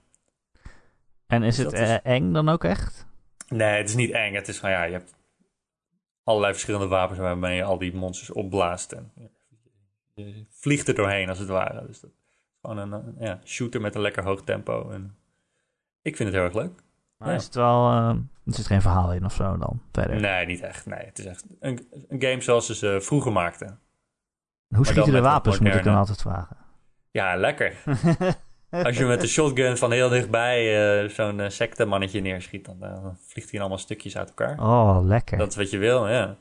[1.27, 3.07] En is Dus het is- eh, eng dan ook echt?
[3.49, 4.35] Nee, het is niet eng.
[4.35, 5.15] Het is van ja, je hebt
[6.25, 8.93] allerlei verschillende wapens waarmee je al die monsters opblaast.
[8.93, 9.13] En
[10.15, 11.87] je vliegt er doorheen als het ware.
[11.87, 12.17] Dus dat is
[12.61, 14.91] gewoon een, een, ja, shooter met een lekker hoog tempo.
[14.91, 15.17] En
[16.03, 16.83] ik vind het heel erg leuk.
[17.19, 17.35] Maar Ja.
[17.35, 17.91] is het wel...
[17.91, 18.09] eh,
[18.45, 20.21] er zit geen verhaal in of zo dan verder?
[20.21, 20.87] Nee, niet echt.
[20.87, 23.79] Nee, het is echt een, een game zoals ze ze vroeger maakten.
[24.75, 26.57] Hoe schieten de wapens, moet ik dan altijd vragen.
[27.11, 27.75] Ja, lekker.
[28.71, 30.59] Als je met de shotgun van heel dichtbij
[31.03, 34.59] eh, zo'n eh, sectemannetje neerschiet, dan, eh, dan vliegt hij allemaal stukjes uit elkaar.
[34.61, 35.39] Oh, lekker.
[35.39, 36.37] Dat is wat je wil, ja.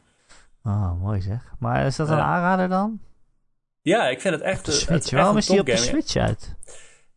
[0.63, 1.53] Oh, mooi zeg.
[1.59, 2.99] Maar is dat een aanrader dan?
[3.81, 5.11] Ja, ik vind het echt, Op de Switch.
[5.11, 5.77] Waarom een is die op de.
[5.77, 6.55] Switch uit?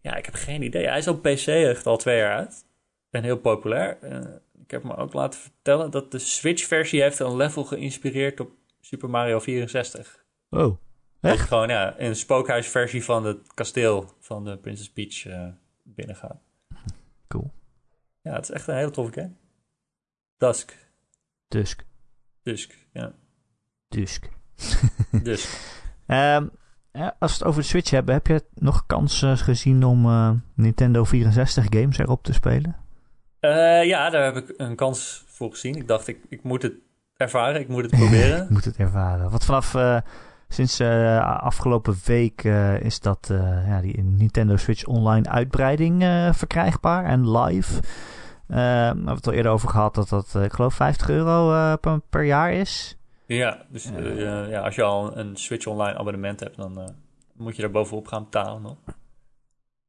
[0.00, 0.86] Ja, ik heb geen idee.
[0.88, 2.64] Hij is op PC echt al twee jaar uit.
[3.10, 3.98] En heel populair.
[4.00, 8.50] Eh, ik heb me ook laten vertellen dat de Switch-versie heeft een level geïnspireerd op
[8.80, 10.24] Super Mario 64.
[10.50, 10.60] Oh,
[11.20, 11.48] Dat Echt?
[11.48, 15.48] gewoon ja, een spookhuisversie van het kasteel van de Princess Peach eh
[15.82, 16.40] binnengaat.
[17.28, 17.52] Cool.
[18.22, 19.32] Ja, het is echt een hele toffe game.
[20.36, 20.88] Dusk.
[21.48, 21.84] Dusk.
[22.42, 23.12] Dusk, ja.
[23.88, 24.28] Dusk.
[25.22, 25.58] Dus.
[26.06, 26.46] Ehm,
[26.92, 30.30] ja, als we het over de Switch hebben, heb je nog kansen gezien om eh,
[30.54, 32.76] Nintendo 64 games erop te spelen?
[33.40, 35.74] Eh, ja, daar heb ik een kans voor gezien.
[35.74, 36.74] Ik dacht, ik, ik moet het
[37.16, 38.42] ervaren, ik moet het proberen.
[38.44, 39.30] Ik moet het ervaren.
[39.30, 39.96] Want vanaf eh,
[40.48, 42.44] sinds eh, afgelopen week
[42.80, 43.28] is dat
[43.66, 47.80] ja, die Nintendo Switch Online uitbreiding verkrijgbaar en live.
[48.46, 52.24] We hebben het al eerder over gehad dat dat, ik geloof, 50 euro per, per
[52.24, 52.96] jaar is.
[53.26, 53.90] ja, dus
[54.48, 56.94] ja, als je al een Switch Online abonnement hebt, dan
[57.32, 58.76] moet je daar bovenop gaan betalen nog.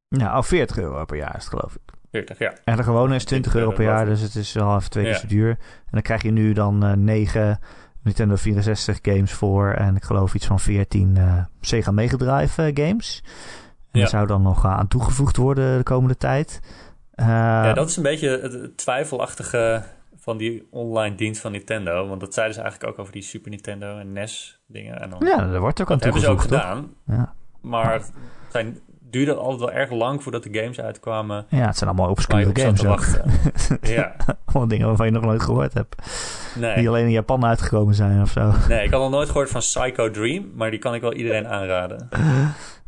[0.08, 2.01] Ja, al 40 euro per jaar is het, geloof ik.
[2.12, 2.52] 40, ja.
[2.64, 5.12] En de gewone is 20 euro per jaar, dus het is al even twee keer
[5.12, 5.18] Ja.
[5.18, 5.48] zo duur.
[5.50, 7.58] En dan krijg je nu dan eh 9
[8.02, 12.86] Nintendo 64 games voor en ik geloof iets van 14 eh, Sega Mega Drive eh,
[12.86, 13.22] games.
[13.24, 14.00] En Ja.
[14.00, 16.60] dat zou dan nog aan toegevoegd worden de komende tijd.
[17.14, 19.82] Eh, ja, dat is een beetje het, twijfelachtige
[20.16, 22.08] van die online dienst van Nintendo.
[22.08, 25.00] Want dat zeiden ze eigenlijk ook over die Super Nintendo en NES dingen.
[25.00, 26.94] En dan, ja, dat wordt ook aan dat hebben ze ook toegevoegd, gedaan.
[27.06, 27.34] Ja.
[27.60, 28.12] Maar het
[28.48, 28.78] zijn,
[29.12, 31.46] duurde altijd wel erg lang voordat de games uitkwamen.
[31.48, 33.30] ja, het zijn allemaal obscure op games wachten.
[33.96, 36.02] ja, allemaal dingen waarvan je nog nooit gehoord hebt.
[36.54, 36.88] Die nee.
[36.88, 38.52] alleen in Japan uitgekomen zijn of zo.
[38.68, 40.52] nee, ik had nog nooit gehoord van Psycho Dream.
[40.54, 42.08] Maar die kan ik wel iedereen aanraden.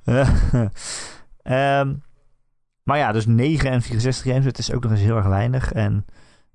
[1.43, 1.95] Ehm,
[2.83, 5.72] maar ja, dus 9 en 64 games, het is ook nog eens heel erg weinig.
[5.72, 6.05] En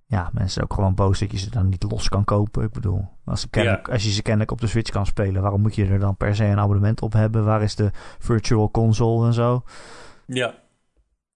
[0.10, 2.64] ja, mensen ook gewoon boos dat je ze dan niet los kan kopen.
[2.64, 5.76] Ik bedoel, als, kennelijk, als je ze kennelijk op de Switch kan spelen, waarom moet
[5.76, 7.46] je er dan per se een abonnement op hebben?
[7.46, 9.64] Waar is de virtual console en zo?
[10.26, 10.54] Ja.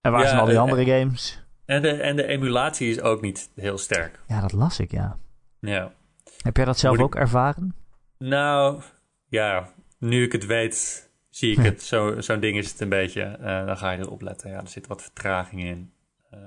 [0.01, 1.45] En waar Ja, zijn al die eh, andere games?
[1.65, 4.19] En de, en de emulatie is ook niet heel sterk.
[4.27, 5.17] Ja, dat las ik, ja.
[5.59, 5.91] Ja.
[6.37, 7.75] Heb jij dat zelf Moet ook ervaren?
[8.17, 8.81] Nou,
[9.27, 9.69] ja,
[9.99, 11.81] nu ik het weet, zie ik het.
[11.83, 13.21] Zo, zo'n ding is het een beetje.
[13.21, 14.49] Eh, dan ga je erop letten.
[14.49, 15.93] Ja, er zit wat vertraging in.
[16.29, 16.39] Eh,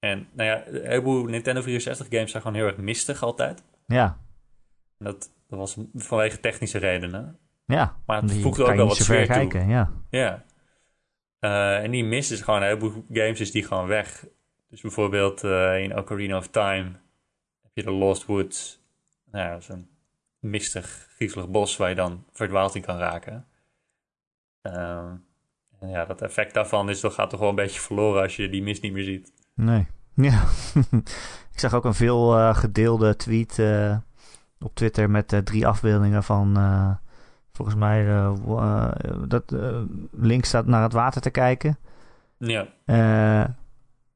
[0.00, 3.62] en nou ja, een heleboel Nintendo 64 games zijn gewoon heel erg mistig altijd.
[3.86, 4.18] Ja,
[4.98, 7.38] En dat, dat was vanwege technische redenen.
[7.66, 7.96] ja.
[8.06, 9.34] Maar het voegt kan ook wel wat sfeer toe.
[9.34, 9.92] kijken, ja.
[10.10, 10.44] Ja.
[11.38, 14.26] Eh, en die mis is gewoon een heleboel games is die gewoon weg.
[14.68, 15.42] Dus bijvoorbeeld
[15.82, 16.92] in Ocarina of Time
[17.62, 18.80] heb je de Lost Woods.
[19.30, 19.88] Nou ja, zo'n
[20.38, 23.46] mistig, griezelig bos waar je dan verdwaald in kan raken.
[24.62, 25.14] Ehm,
[25.80, 28.48] en ja, dat effect daarvan is, toch, gaat toch wel een beetje verloren als je
[28.48, 29.32] die mist niet meer ziet.
[29.60, 29.86] Nee.
[30.14, 30.42] Ja.
[31.52, 33.96] ik zag ook een veel uh, gedeelde tweet uh,
[34.60, 36.58] op Twitter met uh, drie afbeeldingen van
[37.52, 38.32] volgens mij
[39.26, 39.54] dat
[40.10, 41.78] link staat naar het water te kijken.
[42.38, 42.66] Ja.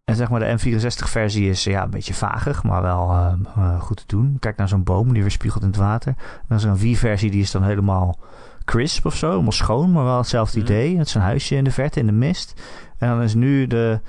[0.04, 3.36] en zeg maar de M64-versie is ja, een beetje vagig, maar wel
[3.80, 4.36] goed te doen.
[4.40, 6.14] Kijk naar zo'n boom die weer spiegelt in het water.
[6.18, 8.18] En dan is er een V-versie die is dan helemaal
[8.64, 10.64] crisp of zo, helemaal schoon, maar wel hetzelfde mm.
[10.64, 10.98] idee.
[10.98, 12.62] Het is een huisje in de verte in de mist.
[12.98, 14.00] En dan is nu de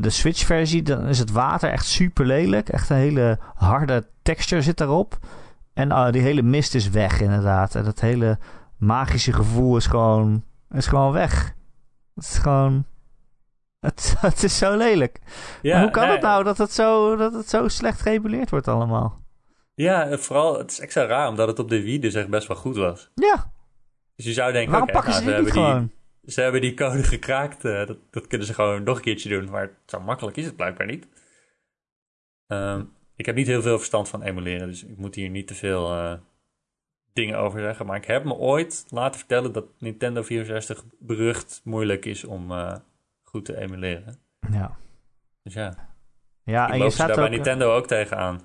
[0.00, 2.68] de Switch-versie, dan is het water echt super lelijk.
[2.68, 5.18] Echt een hele harde texture zit daarop.
[5.74, 7.74] En uh, die hele mist is weg, inderdaad.
[7.74, 8.38] En dat hele
[8.78, 11.54] magische gevoel is gewoon, is gewoon weg.
[12.14, 12.84] Het is gewoon.
[13.80, 15.20] Het, het is zo lelijk.
[15.62, 19.20] Ja, hoe kan het nou dat het, zo, dat het zo slecht geëmuleerd wordt allemaal?
[19.74, 22.56] Ja, vooral, het is extra raar omdat het op de Wii dus echt best wel
[22.56, 23.10] goed was.
[23.14, 23.52] Ja.
[24.16, 25.90] Dus je zou denken, Waarom pakken nou, ze die gewoon?
[26.24, 27.64] Ze hebben die code gekraakt.
[27.64, 29.50] Uh, dat, dat, kunnen ze gewoon nog een keertje doen.
[29.50, 31.06] Maar zo makkelijk is het blijkbaar niet.
[32.46, 34.68] Um, ik heb niet heel veel verstand van emuleren.
[34.68, 36.14] Dus ik moet hier niet te veel uh,
[37.12, 37.86] dingen over zeggen.
[37.86, 42.76] Maar ik heb me ooit laten vertellen dat Nintendo 64 berucht moeilijk is om uh,
[43.22, 44.18] goed te emuleren.
[44.50, 44.76] Ja.
[45.42, 45.96] Dus ja.
[46.44, 48.40] Ja, en je staat daar ook, bij Nintendo ook tegenaan.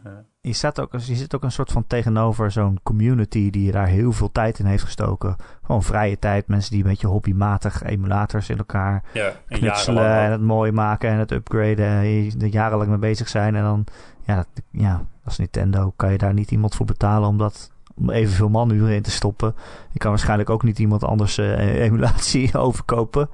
[0.47, 4.11] Je, staat ook, je zit ook een soort van tegenover zo'n community die daar heel
[4.11, 5.35] veel tijd in heeft gestoken.
[5.61, 10.31] Gewoon vrije tijd, mensen die een beetje hobbymatig emulators in elkaar ja, en knutselen en
[10.31, 11.85] het mooi maken en het upgraden.
[11.85, 13.55] En er jarenlang mee bezig zijn.
[13.55, 13.85] En dan,
[14.25, 18.49] ja, ja, als Nintendo kan je daar niet iemand voor betalen om dat om evenveel
[18.49, 19.55] manuren in te stoppen.
[19.91, 23.29] Je kan waarschijnlijk ook niet iemand anders uh, emulatie overkopen.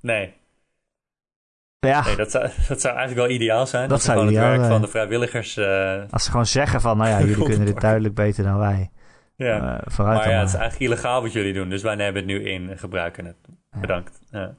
[0.00, 0.40] Nee.
[1.86, 2.04] Ja.
[2.04, 3.88] Nee, dat, zou, dat zou eigenlijk wel ideaal zijn.
[3.88, 5.56] Dat, zou gewoon het werk van de vrijwilligers...
[5.56, 8.90] Uh, Als ze gewoon zeggen van, nou ja, jullie kunnen dit duidelijk beter dan wij.
[9.36, 11.68] Ja, uh, vooruit maar ja, het is eigenlijk illegaal wat jullie doen.
[11.68, 13.36] Dus wij nemen het nu in en gebruiken het.
[13.80, 14.20] Bedankt.
[14.30, 14.54] Ja.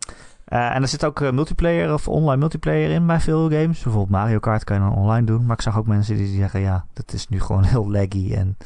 [0.48, 3.84] Uh, en er zit ook multiplayer of online multiplayer in bij veel games.
[3.84, 5.46] Bijvoorbeeld Mario Kart kan je dan online doen.
[5.46, 8.58] Maar ik zag ook mensen die zeggen, ja, dat is nu gewoon heel laggy en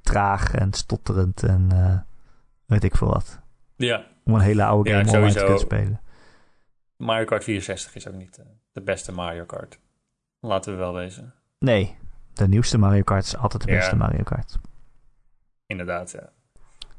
[0.00, 1.68] traag en stotterend en
[2.66, 3.40] weet ik veel wat.
[3.76, 4.04] Ja.
[4.24, 6.00] Om een hele oude game online te kunnen spelen.
[7.00, 9.78] Mario Kart 64 is ook niet uh, de beste Mario Kart.
[10.40, 11.34] Laten we wel wezen.
[11.58, 11.96] Nee,
[12.32, 14.58] de nieuwste Mario Kart is altijd de beste Mario Kart.
[15.66, 16.32] Inderdaad, ja.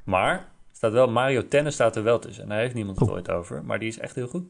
[0.04, 2.44] Maar staat wel, Mario Tennis staat er wel tussen.
[2.44, 3.64] En daar heeft niemand het ooit over.
[3.64, 4.46] Maar die is echt heel goed.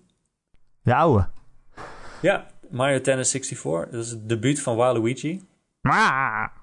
[0.81, 1.27] De oude?
[2.21, 3.91] Ja, Mario Tennis 64.
[3.91, 5.47] Dat is het debuut van Waluigi.
[5.81, 6.53] Maar.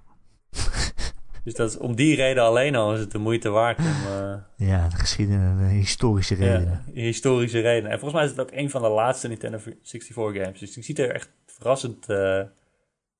[1.44, 3.84] Dus dat is, om die reden alleen al is het de moeite waard om...
[3.84, 6.82] Uh, ja, de geschiedenis, de historische redenen.
[6.86, 7.90] Ja, historische redenen.
[7.90, 10.58] En volgens mij is het ook een van de laatste Nintendo 64 games.
[10.58, 12.42] Dus die ziet er echt verrassend uh,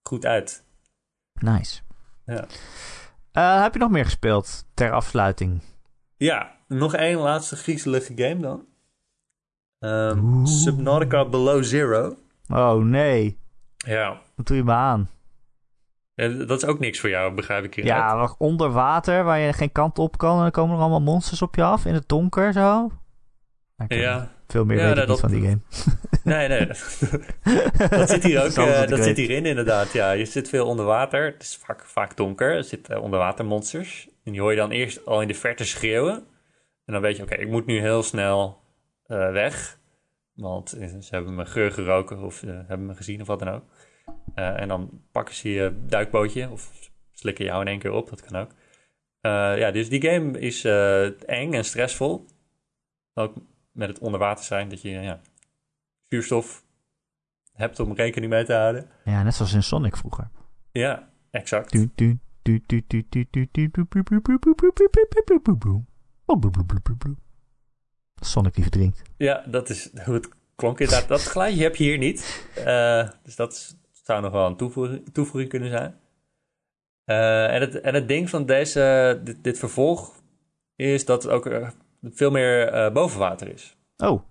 [0.02, 0.62] goed uit.
[1.40, 1.80] Nice.
[2.26, 2.46] Ja.
[3.32, 5.60] Uh, heb je nog meer gespeeld ter afsluiting?
[6.16, 8.66] Ja, nog één laatste griezelige game dan.
[9.78, 12.16] Um, Subnautica Below Zero.
[12.48, 13.38] Oh nee.
[13.76, 14.20] Ja.
[14.34, 15.08] Wat doe je me aan?
[16.46, 18.28] Dat is ook niks voor jou, begrijp ik hieruit.
[18.28, 20.36] Ja, onder water, waar je geen kant op kan.
[20.36, 22.90] En dan komen er allemaal monsters op je af, in het donker zo.
[23.88, 24.30] Ja.
[24.48, 25.58] Veel meer weet ik niet van die game.
[26.24, 26.66] Nee, nee.
[27.98, 28.50] dat zit hier ook.
[28.50, 29.92] Uh, dat zit hierin inderdaad.
[29.92, 31.24] Ja, je zit veel onder water.
[31.24, 32.56] Het is vaak, vaak donker.
[32.56, 34.08] Er zitten uh, onderwatermonsters.
[34.24, 36.14] En die hoor je dan eerst al in de verte schreeuwen.
[36.84, 38.60] En dan weet je, oké, ik moet nu heel snel
[39.06, 39.78] uh, weg.
[40.34, 40.68] Want
[41.00, 43.62] ze hebben me geur geroken of hebben me gezien of wat dan ook.
[44.34, 48.20] Uh, en dan pakken ze je duikbootje of slikken jou in één keer op, dat
[48.20, 48.50] kan ook.
[49.22, 52.24] Uh, ja, dus die game is uh, eng en stressvol.
[53.14, 53.34] Ook
[53.72, 55.20] met het onderwater zijn, dat je ja,
[56.09, 56.64] vuurstof
[57.52, 58.90] hebt om rekening mee te houden.
[59.04, 60.30] Ja, net zoals in Sonic vroeger.
[60.72, 61.72] Ja, exact.
[68.20, 69.02] Sonic die verdrinkt.
[69.16, 71.09] Ja, dat is hoe het klonk inderdaad.
[71.09, 72.46] Dat geluidje heb je hier niet.
[72.59, 73.76] Uh, dus dat is
[74.09, 76.00] zou nog wel een toevoeging, toevoeging kunnen zijn.
[77.06, 80.12] Uh, en, het, en het ding van deze, dit, dit vervolg
[80.76, 81.68] is dat het ook uh,
[82.02, 83.76] veel meer uh, boven water is.
[83.96, 84.22] Oh.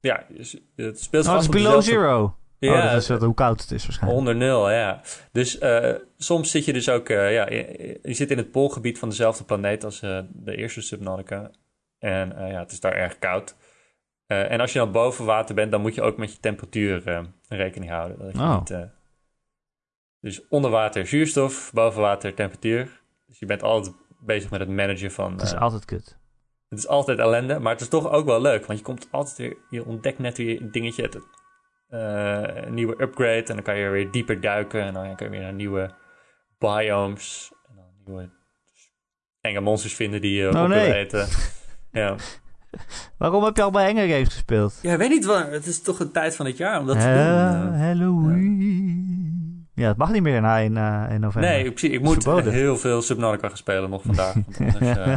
[0.00, 2.36] Ja, dus het speelt oh, het is below zero.
[2.58, 4.18] Ja, oh, dat is hoe koud het is waarschijnlijk.
[4.18, 5.00] Onder nul, ja.
[5.32, 5.58] Dus
[6.18, 7.08] soms zit je dus ook...
[7.08, 11.50] ja, je, je, zit in het poolgebied van dezelfde planeet als de eerste Subnautica.
[11.98, 13.56] En ja, het is daar erg koud.
[14.26, 17.90] en als je dan boven water bent, dan moet je ook met je temperatuur rekening
[17.90, 18.18] houden.
[18.18, 18.58] Dat je oh.
[18.58, 18.94] niet
[20.26, 23.02] dus onder water zuurstof, boven water temperatuur.
[23.26, 25.32] Dus je bent altijd bezig met het managen van...
[25.32, 26.18] Het is uh, altijd kut.
[26.68, 28.66] Het is altijd ellende, maar het is toch ook wel leuk.
[28.66, 29.56] Want je komt altijd weer...
[29.70, 31.02] Je ontdekt net weer een dingetje.
[31.02, 31.18] Het,
[32.64, 33.44] een nieuwe upgrade.
[33.44, 34.82] En dan kan je weer dieper duiken.
[34.82, 35.90] En dan kun je weer naar nieuwe
[36.58, 37.52] biomes.
[37.68, 38.30] En dan nieuwe
[39.40, 40.94] enge monsters vinden die je oh, op nee.
[40.94, 41.28] eten.
[41.92, 42.16] Ja.
[43.18, 44.78] Waarom heb je al bij enge games gespeeld?
[44.82, 45.50] Ja, ik weet niet waar.
[45.50, 47.80] Het is toch een tijd van het jaar om dat te doen.
[47.80, 49.06] Halloween.
[49.10, 49.15] Ja.
[49.84, 51.50] Het mag niet meer na in, uh, in november.
[51.50, 54.34] Nee, ik, ik moet heel veel Subnautica gaan spelen nog vandaag.
[54.58, 55.16] Want uh,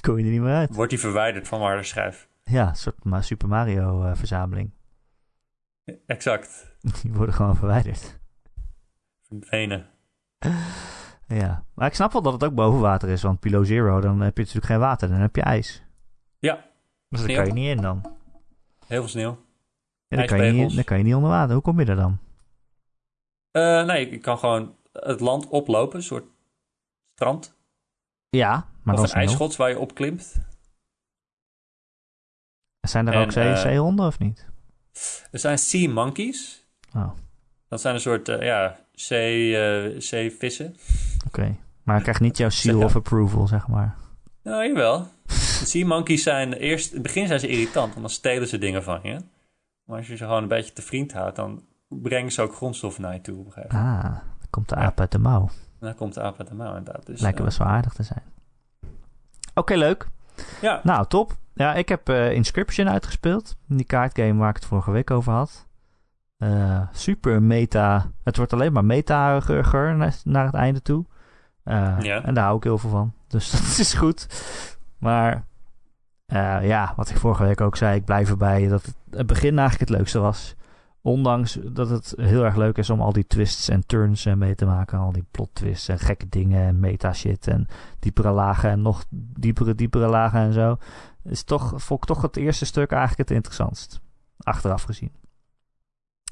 [0.00, 0.74] kom je er niet meer uit.
[0.74, 2.28] Wordt die verwijderd van waar schrijf.
[2.42, 4.70] Ja, een soort Super Mario uh, verzameling.
[6.06, 6.76] Exact.
[7.02, 8.20] Die worden gewoon verwijderd.
[9.28, 9.86] Verdwenen.
[11.26, 14.20] Ja, maar ik snap wel dat het ook boven water is, want Pilo Zero, dan
[14.20, 15.82] heb je natuurlijk geen water, dan heb je ijs.
[16.38, 16.64] Ja.
[17.08, 18.00] Dus daar kan je niet in dan.
[18.86, 19.38] Heel veel sneeuw.
[20.08, 21.52] Ja, dan, kan je niet, dan kan je niet onder water.
[21.52, 22.18] Hoe kom je er dan?
[23.56, 26.24] Uh, nee, je kan gewoon het land oplopen, een soort
[27.14, 27.54] strand.
[28.28, 30.34] Ja, maar of een ijsschots waar je op klimt.
[32.80, 34.46] Zijn er ook zee, uh, zeehonden of niet?
[35.30, 36.66] Er zijn sea monkeys.
[36.94, 37.10] Oh.
[37.68, 40.76] Dat zijn een soort uh, ja, zee, zeevissen.
[41.26, 43.96] Oké, maar ik krijg niet jouw seal of approval, zeg maar.
[44.42, 44.98] Nou, jawel.
[45.26, 46.88] De sea monkeys zijn eerst...
[46.88, 49.18] In het begin zijn ze irritant, want dan stelen ze dingen van je.
[49.84, 53.02] Maar als je ze gewoon een beetje te vriend houdt, dan brengen ze ook grondstoffen
[53.02, 54.04] naar je toe op een gegeven moment.
[54.04, 55.48] Ah, dan komt de aap uit de mouw.
[55.80, 57.06] Dan komt de aap uit de mouw, inderdaad.
[57.06, 58.22] Dus, Lijken best wel aardig te zijn.
[59.54, 60.08] Oké, leuk.
[60.60, 60.80] Ja.
[60.82, 61.36] Nou, top.
[61.54, 63.56] Ja, ik heb uh, Inscription uitgespeeld.
[63.66, 65.66] Die kaartgame waar ik het vorige week over had.
[66.38, 68.10] Uh, super meta.
[68.24, 71.04] Het wordt alleen maar meta-ger naar het einde toe.
[71.64, 72.22] Uh, ja.
[72.22, 73.12] En daar hou ik heel veel van.
[73.26, 74.26] Dus dat is goed.
[74.98, 75.44] Maar
[76.62, 79.90] ja, wat ik vorige week ook zei, ik blijf erbij dat het, het, begin eigenlijk
[79.90, 80.54] het leukste was.
[81.06, 84.64] Ondanks dat het heel erg leuk is om al die twists en turns mee te
[84.64, 84.98] maken.
[84.98, 87.66] Al die plot twists en gekke dingen en meta shit en
[87.98, 90.76] diepere lagen en nog diepere, diepere lagen en zo.
[91.22, 94.00] Is toch, vond ik toch het eerste stuk eigenlijk het interessantst.
[94.38, 95.12] Achteraf gezien.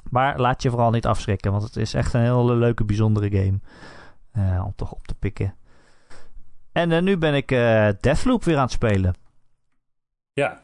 [0.09, 3.59] Maar laat je vooral niet afschrikken, want het is echt een hele leuke, bijzondere game.
[4.33, 5.55] Uh, om toch op te pikken.
[6.71, 9.15] En uh, nu ben ik uh, Deathloop weer aan het spelen.
[10.33, 10.63] Ja.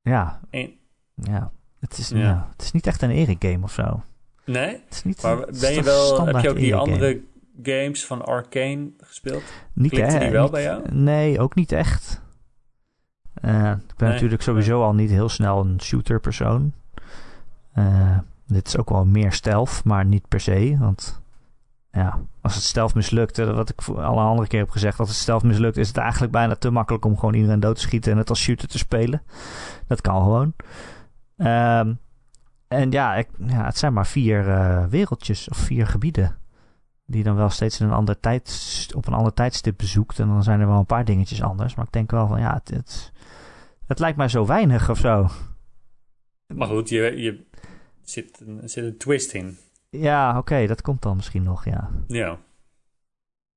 [0.00, 0.40] ja.
[1.14, 1.52] Ja.
[1.80, 2.16] Het is, ja.
[2.16, 4.02] Nou, het is niet echt een Eric game of zo.
[4.44, 4.68] Nee?
[4.84, 7.20] Het is niet, maar ben je wel, heb je ook die andere
[7.62, 9.42] games van Arcane gespeeld?
[9.72, 10.82] Niet Klikte die wel bij jou?
[10.92, 12.22] Nee, ook niet echt.
[13.34, 16.72] ik ben natuurlijk sowieso al niet heel snel een shooter persoon.
[18.46, 20.76] dit is ook wel meer stealth, maar niet per se.
[20.78, 21.20] Want
[21.92, 25.42] ja, als het stealth mislukt, wat ik alle andere keer heb gezegd, als het stealth
[25.42, 28.28] mislukt, is het eigenlijk bijna te makkelijk om gewoon iedereen dood te schieten en het
[28.28, 29.22] als shooter te spelen.
[29.86, 30.54] Dat kan gewoon.
[31.40, 31.98] Um,
[32.68, 36.38] en ja, ik, ja, het zijn maar vier uh, wereldjes of vier gebieden.
[37.06, 40.18] Die dan wel steeds in een ander tijd, op een ander tijdstip bezoekt.
[40.18, 41.74] En dan zijn er wel een paar dingetjes anders.
[41.74, 43.12] Maar ik denk wel van ja, het, het,
[43.86, 45.28] het lijkt mij zo weinig of zo.
[46.54, 47.46] Maar goed, je, je
[48.02, 49.58] zit, er zit een twist in.
[49.90, 51.90] Ja, oké, dat komt dan misschien nog, ja.
[52.06, 52.38] Ja.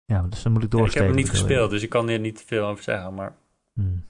[0.05, 1.01] Ja, dus dan moet ik doorsteken.
[1.01, 3.35] ik heb hem niet gespeeld, dus ik kan er niet veel over zeggen, maar...
[3.73, 4.05] Hmm.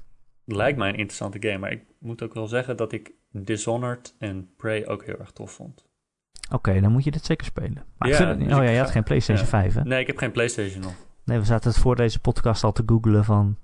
[0.45, 4.15] Het lijkt mij een interessante game, maar ik moet ook wel zeggen dat ik Dishonored
[4.19, 5.85] en Prey ook heel erg tof vond.
[6.51, 7.83] Oké, dan moet je dit zeker spelen.
[7.97, 9.83] Maar ja, het, dus oh ja, je had geen PlayStation 5, hè?
[9.83, 10.93] Nee, ik heb geen PlayStation nog.
[11.23, 13.57] Nee, we zaten het voor deze podcast al te googlen van...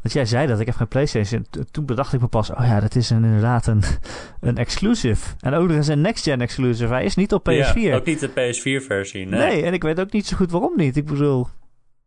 [0.00, 1.46] Want jij zei dat, ik heb geen PlayStation.
[1.70, 3.82] Toen bedacht ik me pas, oh ja, dat is een, inderdaad een,
[4.40, 5.34] een exclusive.
[5.40, 6.92] En ook nog eens een next-gen exclusive.
[6.92, 7.74] Hij is niet op PS4.
[7.74, 9.40] Ja, ook niet de PS4-versie, nee.
[9.40, 9.62] nee.
[9.62, 10.96] en ik weet ook niet zo goed waarom niet.
[10.96, 11.46] Ik bedoel,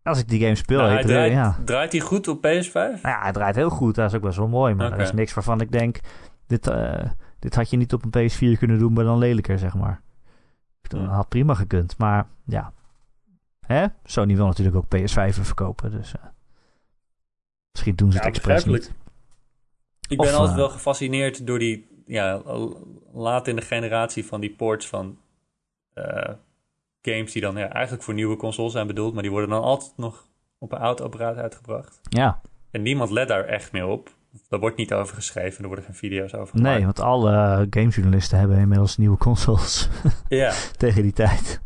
[0.03, 0.77] als ik die game speel...
[0.77, 1.57] Nou, hij draait, ja.
[1.65, 2.73] draait hij goed op PS5?
[2.73, 3.95] Nou ja, hij draait heel goed.
[3.95, 4.73] Dat is ook best wel mooi.
[4.73, 4.99] Maar okay.
[4.99, 5.99] er is niks waarvan ik denk...
[6.47, 7.03] Dit, uh,
[7.39, 10.01] dit had je niet op een PS4 kunnen doen, maar dan lelijker, zeg maar.
[10.81, 11.97] Dat had prima gekund.
[11.97, 12.73] Maar ja,
[13.67, 13.85] Hè?
[14.03, 15.91] Sony wil natuurlijk ook PS5 verkopen.
[15.91, 16.25] Dus uh,
[17.71, 18.93] Misschien doen ze het expres niet.
[20.07, 22.41] Ik ben altijd uh, wel gefascineerd door die, ja,
[23.13, 25.17] laat in de generatie van die ports van
[25.93, 26.29] uh,
[27.01, 29.93] games die dan ja, eigenlijk voor nieuwe consoles zijn bedoeld, maar die worden dan altijd
[29.97, 30.27] nog
[30.57, 31.99] op een oud apparaat uitgebracht.
[32.01, 32.41] Ja.
[32.71, 34.15] En niemand let daar echt meer op.
[34.49, 36.75] Daar wordt niet over geschreven, er worden geen video's over gemaakt.
[36.75, 39.89] Nee, want alle uh, gamejournalisten hebben inmiddels nieuwe consoles.
[40.27, 40.53] ja.
[40.77, 41.61] Tegen die tijd.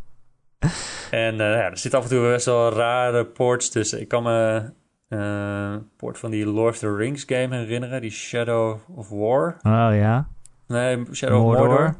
[1.12, 4.02] En uh, ja, er zitten af en toe best wel rare ports tussen.
[4.02, 4.72] Ik kan me
[5.10, 8.02] uh, port van die Lord of the Rings game herinneren.
[8.02, 9.58] Die Shadow of War.
[9.64, 10.28] Oh ja.
[10.68, 11.62] Nee, Shadow Mordor.
[11.62, 11.96] of Mordor.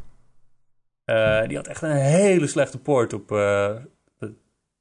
[1.06, 3.76] Uh, die had echt een hele slechte port op uh,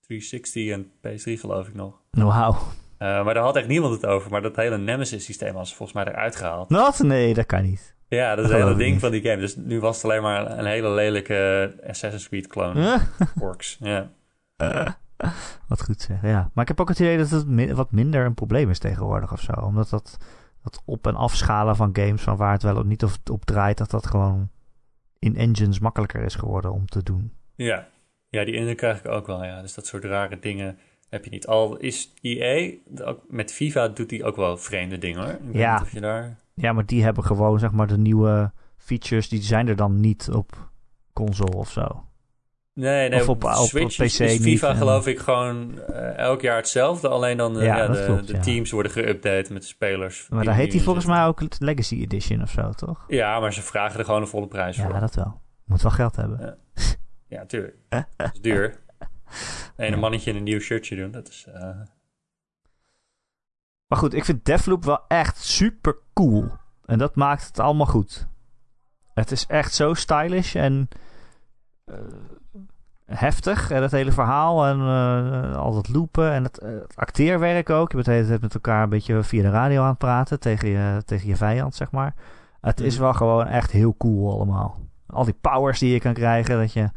[0.00, 2.00] 360 en PS3 geloof ik nog.
[2.10, 2.56] Wauw.
[2.98, 4.30] Uh, maar daar had echt niemand het over.
[4.30, 6.70] Maar dat hele Nemesis systeem was volgens mij eruit gehaald.
[6.70, 6.98] Wat?
[6.98, 7.96] Nee, dat kan niet.
[8.08, 9.00] Ja, dat is het hele ding niet.
[9.00, 9.36] van die game.
[9.36, 12.98] Dus nu was het alleen maar een hele lelijke Assassin's Creed clone.
[13.40, 14.10] Orks, ja.
[15.68, 16.50] Wat goed zeg, ja.
[16.54, 19.40] Maar ik heb ook het idee dat het wat minder een probleem is tegenwoordig of
[19.40, 19.52] zo.
[19.52, 20.16] Omdat dat,
[20.62, 23.78] dat op- en afschalen van games, van waar het wel of niet of op draait,
[23.78, 24.50] dat dat gewoon
[25.18, 27.32] in engines makkelijker is geworden om te doen.
[27.54, 27.86] Ja,
[28.28, 29.44] ja die indruk krijg ik ook wel.
[29.44, 29.60] Ja.
[29.60, 30.78] Dus dat soort rare dingen
[31.08, 31.46] heb je niet.
[31.46, 32.72] Al is EA,
[33.28, 35.30] met FIFA doet hij ook wel vreemde dingen hoor.
[35.30, 35.80] Ik ja.
[35.82, 36.36] Of je daar...
[36.54, 40.28] ja, maar die hebben gewoon zeg maar de nieuwe features, die zijn er dan niet
[40.32, 40.70] op
[41.12, 42.02] console of zo.
[42.78, 46.40] Nee, nee, of op, op, Switch op PC is, FIFA geloof ik gewoon uh, elk
[46.40, 47.08] jaar hetzelfde.
[47.08, 48.40] Alleen dan uh, ja, de, klopt, de ja.
[48.40, 50.26] teams worden geüpdate met de spelers.
[50.28, 53.04] Maar daar heet hij volgens mij ook Legacy Edition of zo, toch?
[53.08, 54.92] Ja, maar ze vragen er gewoon een volle prijs voor.
[54.92, 55.40] Ja, dat wel.
[55.64, 56.38] Moet wel geld hebben.
[56.40, 56.56] Ja,
[57.38, 57.76] ja tuurlijk.
[57.88, 58.86] dat is duur.
[59.76, 61.46] En een mannetje in een nieuw shirtje doen, dat is...
[61.48, 61.80] Uh...
[63.86, 66.50] Maar goed, ik vind Deathloop wel echt super cool.
[66.84, 68.28] En dat maakt het allemaal goed.
[69.14, 70.88] Het is echt zo stylish en
[71.86, 71.94] uh,
[73.04, 73.70] heftig.
[73.70, 77.88] En het hele verhaal en uh, al dat loopen en het, het, acteerwerk ook.
[77.88, 80.40] Je bent de hele tijd met elkaar een beetje via de radio aan het praten
[80.40, 82.14] tegen je, tegen je vijand, zeg maar.
[82.60, 84.78] Het is wel gewoon echt heel cool allemaal.
[85.06, 86.90] Al die powers die je kan krijgen, dat je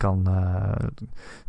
[0.00, 0.28] kan,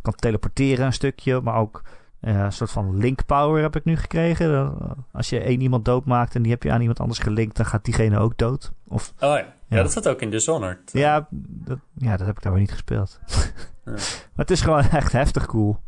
[0.02, 1.82] kan teleporteren een stukje, maar ook
[2.20, 4.76] ja, een soort van link power heb ik nu gekregen.
[5.12, 7.84] Als je één iemand doodmaakt en die heb je aan iemand anders gelinkt, dan gaat
[7.84, 8.72] diegene ook dood.
[8.88, 9.36] Of, oh ja.
[9.36, 9.54] ja.
[9.68, 10.90] ja dat zat ook in Dishonored.
[10.92, 13.20] Ja dat, ja, dat heb ik daar weer niet gespeeld.
[13.84, 13.90] Ja.
[14.34, 15.78] maar het is gewoon echt heftig cool.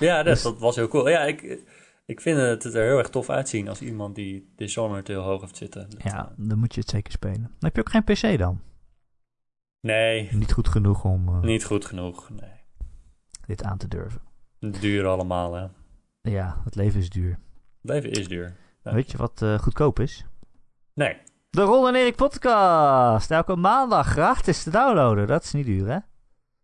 [0.00, 1.08] Ja, dat, dus, dat was heel cool.
[1.08, 1.58] Ja, ik,
[2.06, 5.56] ik vind het er heel erg tof uitzien als iemand die Dishonored heel hoog heeft
[5.56, 5.90] zitten.
[5.90, 7.40] Dat, ja, dan moet je het zeker spelen.
[7.40, 8.60] Dan heb je ook geen PC dan?
[9.84, 10.28] Nee.
[10.32, 11.28] Niet goed genoeg om...
[11.28, 12.60] Uh, niet goed genoeg, nee.
[13.46, 14.20] Dit aan te durven.
[14.58, 15.66] Duur allemaal, hè.
[16.20, 17.30] Ja, het leven is duur.
[17.30, 18.56] Het leven is duur.
[18.82, 18.94] Ja.
[18.94, 20.26] Weet je wat uh, goedkoop is?
[20.94, 21.16] Nee.
[21.50, 23.30] De Ron en Erik podcast.
[23.30, 25.26] Elke maandag gratis te downloaden.
[25.26, 25.98] Dat is niet duur, hè?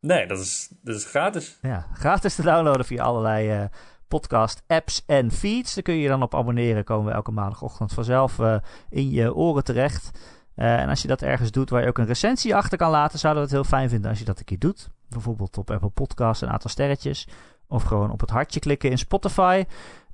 [0.00, 1.58] Nee, dat is, dat is gratis.
[1.62, 3.68] Ja, gratis te downloaden via allerlei uh,
[4.08, 5.74] podcast apps en feeds.
[5.74, 6.84] Daar kun je je dan op abonneren.
[6.84, 8.56] Komen we elke maandagochtend vanzelf uh,
[8.88, 10.10] in je oren terecht.
[10.54, 13.42] En als je dat ergens doet waar je ook een recensie achter kan laten, zouden
[13.42, 14.88] we het heel fijn vinden als je dat een keer doet.
[15.08, 17.28] Bijvoorbeeld op Apple Podcasts, een aantal sterretjes.
[17.68, 19.64] Of gewoon op het hartje klikken in Spotify.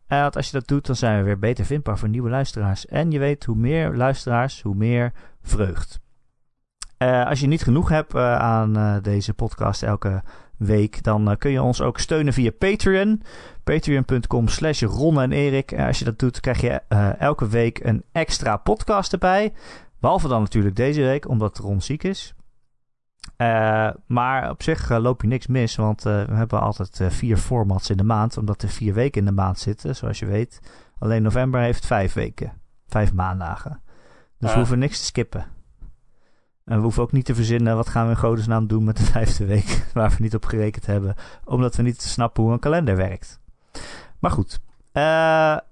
[0.08, 2.86] Uh, want als je dat doet, dan zijn we weer beter vindbaar voor nieuwe luisteraars.
[2.86, 5.12] En je weet, hoe meer luisteraars, hoe meer
[5.42, 6.00] vreugd.
[6.98, 10.22] Uh, als je niet genoeg hebt aan deze podcast elke
[10.58, 13.22] week, dan kun je ons ook steunen via Patreon.
[13.64, 15.78] Patreon.com slash Ron en Erik.
[15.78, 16.70] als je dat doet, krijg je
[17.18, 19.52] elke week een extra podcast erbij.
[20.00, 22.34] Behalve dan natuurlijk deze week, omdat Ron ziek is.
[23.36, 27.36] Uh, maar op zich uh, loop je niks mis, want uh, we hebben altijd vier
[27.36, 30.60] formats in de maand, omdat er vier weken in de maand zitten, zoals je weet.
[30.98, 32.52] Alleen november heeft vijf weken,
[32.86, 33.80] vijf maandagen.
[34.38, 35.46] Dus we hoeven niks te skippen.
[36.64, 39.04] En we hoeven ook niet te verzinnen wat gaan we in godesnaam doen met de
[39.16, 42.96] vijfde week, waar we niet op gerekend hebben, omdat we niet snappen hoe een kalender
[42.96, 43.40] werkt.
[44.18, 44.60] Maar goed,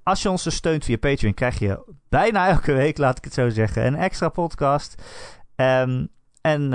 [0.02, 3.34] als je ons dus steunt via Patreon, krijg je bijna elke week, laat ik het
[3.34, 5.02] zo zeggen, een extra podcast.
[5.56, 6.08] Um,
[6.40, 6.68] en uh,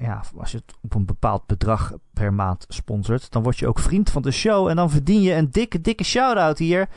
[0.00, 3.78] ja, als je het op een bepaald bedrag per maand sponsort, dan word je ook
[3.78, 4.68] vriend van de show.
[4.68, 6.88] En dan verdien je een dikke, dikke shout-out hier.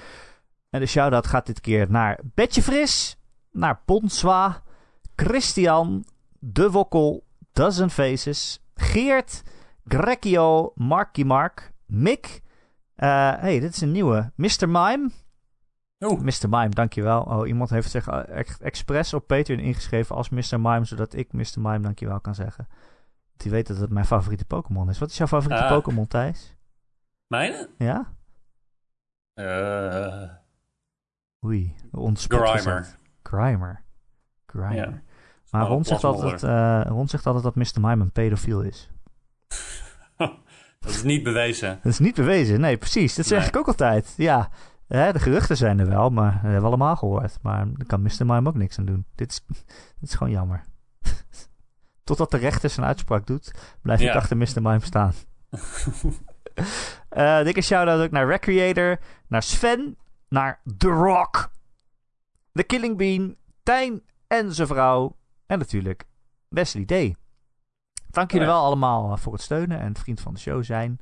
[0.70, 3.18] En de shout-out gaat dit keer naar Betje Fris,
[3.51, 4.62] naar Ponswa,
[5.16, 6.06] Christian,
[6.39, 9.43] De Wokkel, Dozen Faces, Geert,
[9.88, 12.41] Grecchio, Marky Mark, Mick.
[12.98, 14.32] Uh, hey, dit is een nieuwe.
[14.36, 14.70] Mr.
[14.70, 15.10] Mime.
[16.00, 16.20] Oh.
[16.22, 16.50] Mr.
[16.50, 17.22] Mime, dankjewel.
[17.22, 20.60] Oh, iemand heeft zich ex expres op Patreon ingeschreven als Mr.
[20.60, 21.60] Mime, zodat ik Mr.
[21.60, 22.68] Mime dankjewel kan zeggen.
[23.38, 24.99] Die weet dat het mijn favoriete Pokémon is.
[24.99, 25.72] Wat is jouw favoriete Ah.
[25.72, 26.56] Pokémon, Thijs?
[27.28, 27.70] Mijne?
[27.78, 28.14] Ja?
[29.36, 30.30] Uh,
[31.45, 32.57] Oei, ontspot Grimer.
[32.84, 32.98] gezet.
[33.24, 33.84] Grimer.
[34.45, 34.76] Grimer.
[34.76, 35.02] Ja.
[35.52, 37.82] Maar Ron zegt, altijd, uh, Ron zegt altijd dat Mr.
[37.88, 38.90] Mime een pedofiel is.
[40.84, 41.80] dat is niet bewezen.
[41.84, 42.60] Dat is niet bewezen.
[42.60, 43.15] Nee, precies.
[43.15, 43.47] Dat zeg Nee.
[43.47, 44.14] ik ook altijd.
[44.18, 44.49] Ja,
[44.88, 47.38] hè, de geruchten zijn er wel, maar dat hebben we allemaal gehoord.
[47.41, 48.26] Maar daar kan Mr.
[48.26, 49.05] Mime ook niks aan doen.
[49.15, 49.41] Dit is,
[49.99, 50.64] dit is gewoon jammer.
[52.03, 53.51] Totdat de rechter zijn uitspraak doet,
[53.81, 54.14] blijf ik Ja.
[54.14, 54.61] achter Mr.
[54.61, 55.14] Mime staan.
[57.10, 59.97] Eh dikke shout-out ook naar Recreator, naar Sven,
[60.30, 61.49] naar The Rock,
[62.51, 66.03] The Killing Bean, Tijn en zijn vrouw en natuurlijk
[66.49, 67.15] Wesley D.
[68.14, 70.99] Dank jullie wel allemaal eh, voor het steunen en vriend van de show zijn.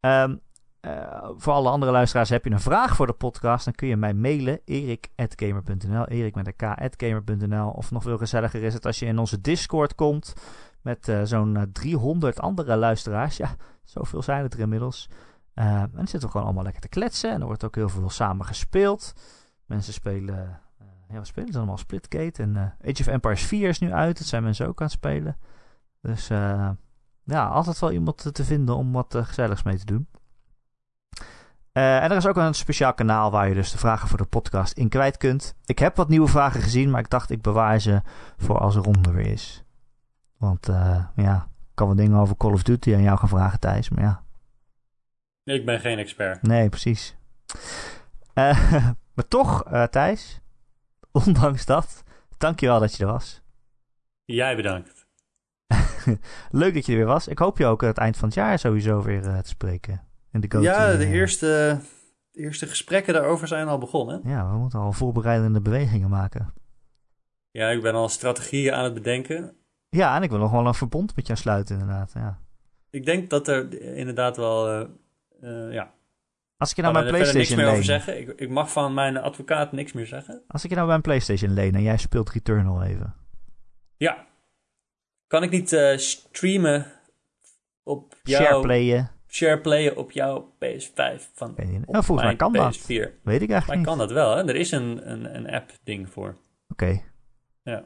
[0.00, 0.36] Ehm,
[0.80, 3.96] eh, voor alle andere luisteraars, heb je een vraag voor de podcast, dan kun je
[3.96, 7.70] mij mailen, erik.gamer.nl, erik met een k.gamer.nl.
[7.70, 10.34] Of nog veel gezelliger is het als je in onze Discord komt
[10.82, 13.36] met eh, zo'n eh, 300 andere luisteraars.
[13.36, 13.54] Ja,
[13.84, 15.08] zoveel zijn het er inmiddels.
[15.54, 17.88] Eh, en dan zitten we gewoon allemaal lekker te kletsen en er wordt ook heel
[17.88, 19.12] veel samen gespeeld.
[19.66, 20.60] Mensen spelen,
[21.08, 21.78] ja, wat spelen ze allemaal?
[21.78, 24.94] Splitgate en Age of Empires 4 is nu uit, dat zijn mensen ook aan het
[24.94, 25.36] spelen.
[26.00, 26.70] Dus eh,
[27.24, 30.08] ja, altijd wel iemand te vinden om wat eh, gezelligs mee te doen.
[31.72, 34.24] Eh, en er is ook een speciaal kanaal waar je dus de vragen voor de
[34.24, 35.54] podcast in kwijt kunt.
[35.64, 38.02] Ik heb wat nieuwe vragen gezien, maar ik dacht ik bewaar ze
[38.36, 39.64] voor als er ronde weer is.
[40.36, 43.60] Want uh, ja, ik kan wat dingen over Call of Duty aan jou gaan vragen,
[43.60, 44.22] Thijs, maar ja.
[45.44, 46.42] Ik ben geen expert.
[46.42, 47.16] Nee, precies.
[48.34, 48.70] Uh,
[49.14, 50.40] maar toch, Thijs,
[51.24, 52.02] ondanks dat,
[52.38, 53.42] dankjewel dat je er was.
[54.24, 54.99] Jij bedankt.
[56.50, 57.28] Leuk dat je er weer was.
[57.28, 60.96] Ik hoop je ook het eind van het jaar sowieso weer te spreken de ja,
[60.96, 61.78] de eerste,
[62.30, 64.20] de eerste gesprekken daarover zijn al begonnen.
[64.24, 66.52] Ja, we moeten al voorbereidende bewegingen maken.
[67.50, 69.54] Ja, ik ben al strategieën aan het bedenken.
[69.88, 72.12] Ja, en ik wil nog wel een verbond met jou sluiten, inderdaad.
[72.14, 72.38] Ja.
[72.90, 74.80] Ik denk dat er inderdaad wel,
[75.42, 75.90] uh, ja.
[76.56, 77.72] Als ik je nou mijn PlayStation niks meer leen.
[77.72, 78.20] over zeggen.
[78.20, 80.42] Ik, ik, mag van mijn advocaat niks meer zeggen.
[80.46, 83.14] Als ik je nou mijn PlayStation leen en jij speelt Returnal even.
[83.96, 84.26] Ja.
[85.30, 86.86] Kan ik niet uh, streamen
[87.82, 88.40] op jouw...
[88.40, 92.58] Shareplayen shareplayen op jouw PS5 van nou, volgens mij kan PS4.
[92.58, 93.10] dat.
[93.22, 93.86] Weet ik eigenlijk maar niet.
[93.86, 94.48] kan dat wel, hè?
[94.48, 96.36] Er is een, een, een app-ding voor.
[96.68, 97.00] Oké.
[97.62, 97.84] Ja.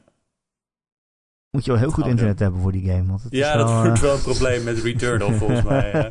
[1.50, 3.06] Moet je wel heel goed internet hebben voor die game.
[3.06, 6.10] Want het ja, is wel, dat wordt wel een probleem met Returnal volgens mij.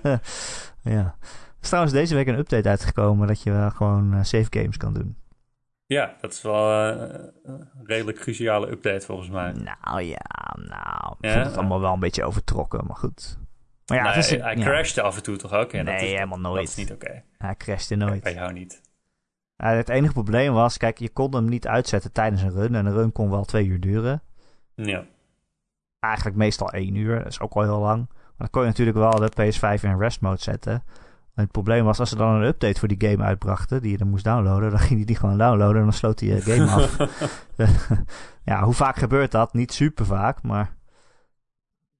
[0.83, 1.15] ja.
[1.19, 4.77] Er is trouwens deze week een update uitgekomen dat je wel gewoon uh, save games
[4.77, 5.17] kan doen.
[5.85, 9.51] Ja, dat is wel uh, een redelijk cruciale update volgens mij.
[9.51, 11.15] Nou ja, nou.
[11.19, 13.37] Ik vond het allemaal wel een beetje overtrokken, maar goed.
[13.85, 14.63] Maar ja, nee, is, hij ja.
[14.63, 15.71] crashte af en toe toch ook?
[15.71, 16.59] nee, dat is, helemaal nooit.
[16.59, 17.23] Dat is niet oké.
[17.37, 18.23] Hij crashte nooit.
[18.23, 18.81] bij jou niet.
[19.55, 22.75] het enige probleem was, kijk, je kon hem niet uitzetten tijdens een run.
[22.75, 24.21] En een run kon wel twee uur duren.
[24.75, 25.05] Ja.
[25.99, 27.17] Eigenlijk meestal één uur.
[27.17, 28.07] Dat is ook wel heel lang.
[28.07, 30.83] Maar dan kon je natuurlijk wel de PS5 in rest mode zetten.
[31.35, 33.97] En het probleem was, als ze dan een update voor die game uitbrachten, die je
[33.97, 36.71] dan moest downloaden, dan ging hij die gewoon downloaden en dan sloot hij je game
[36.71, 36.97] af.
[38.51, 39.53] ja, hoe vaak gebeurt dat?
[39.53, 40.75] Niet super vaak, maar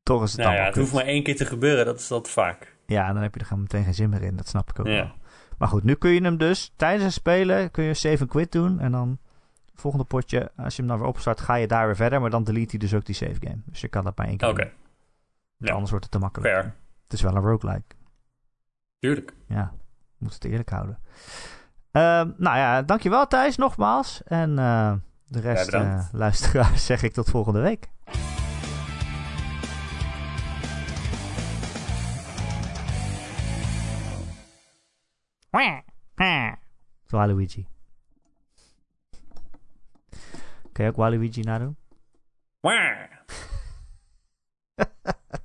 [0.04, 2.30] toch is het nou ja, het hoeft maar één keer te gebeuren, dat is dat
[2.30, 2.76] vaak.
[2.86, 4.88] Ja, dan heb je er gewoon meteen geen zin meer in, dat snap ik ook
[4.88, 4.94] ja.
[4.94, 5.12] wel.
[5.58, 8.52] Maar goed, nu kun je hem dus tijdens het spelen, kun je save en quit
[8.52, 8.80] doen.
[8.80, 9.20] En dan
[9.76, 12.22] volgende potje, als je hem dan weer opstart, ga je daar weer verder.
[12.22, 13.62] Maar dan delete hij dus ook die save game.
[13.66, 14.72] Dus je kan dat maar één keer Oké.
[15.58, 15.72] Ja.
[15.72, 16.54] Anders wordt het te makkelijk.
[16.54, 16.76] Fair.
[17.04, 17.96] Het is wel een roguelike.
[19.04, 19.34] Tuurlijk.
[19.48, 19.74] Ja,
[20.18, 21.00] moet het eerlijk houden.
[21.92, 22.02] Uh,
[22.38, 24.24] nou ja, dankjewel Thijs, nogmaals.
[24.24, 24.94] En uh,
[25.28, 27.90] de rest uh, luisteraars zeg ik tot volgende week.
[37.06, 37.68] Zo Waluigi.
[40.72, 41.78] Kan je ook Waluigi nadoen?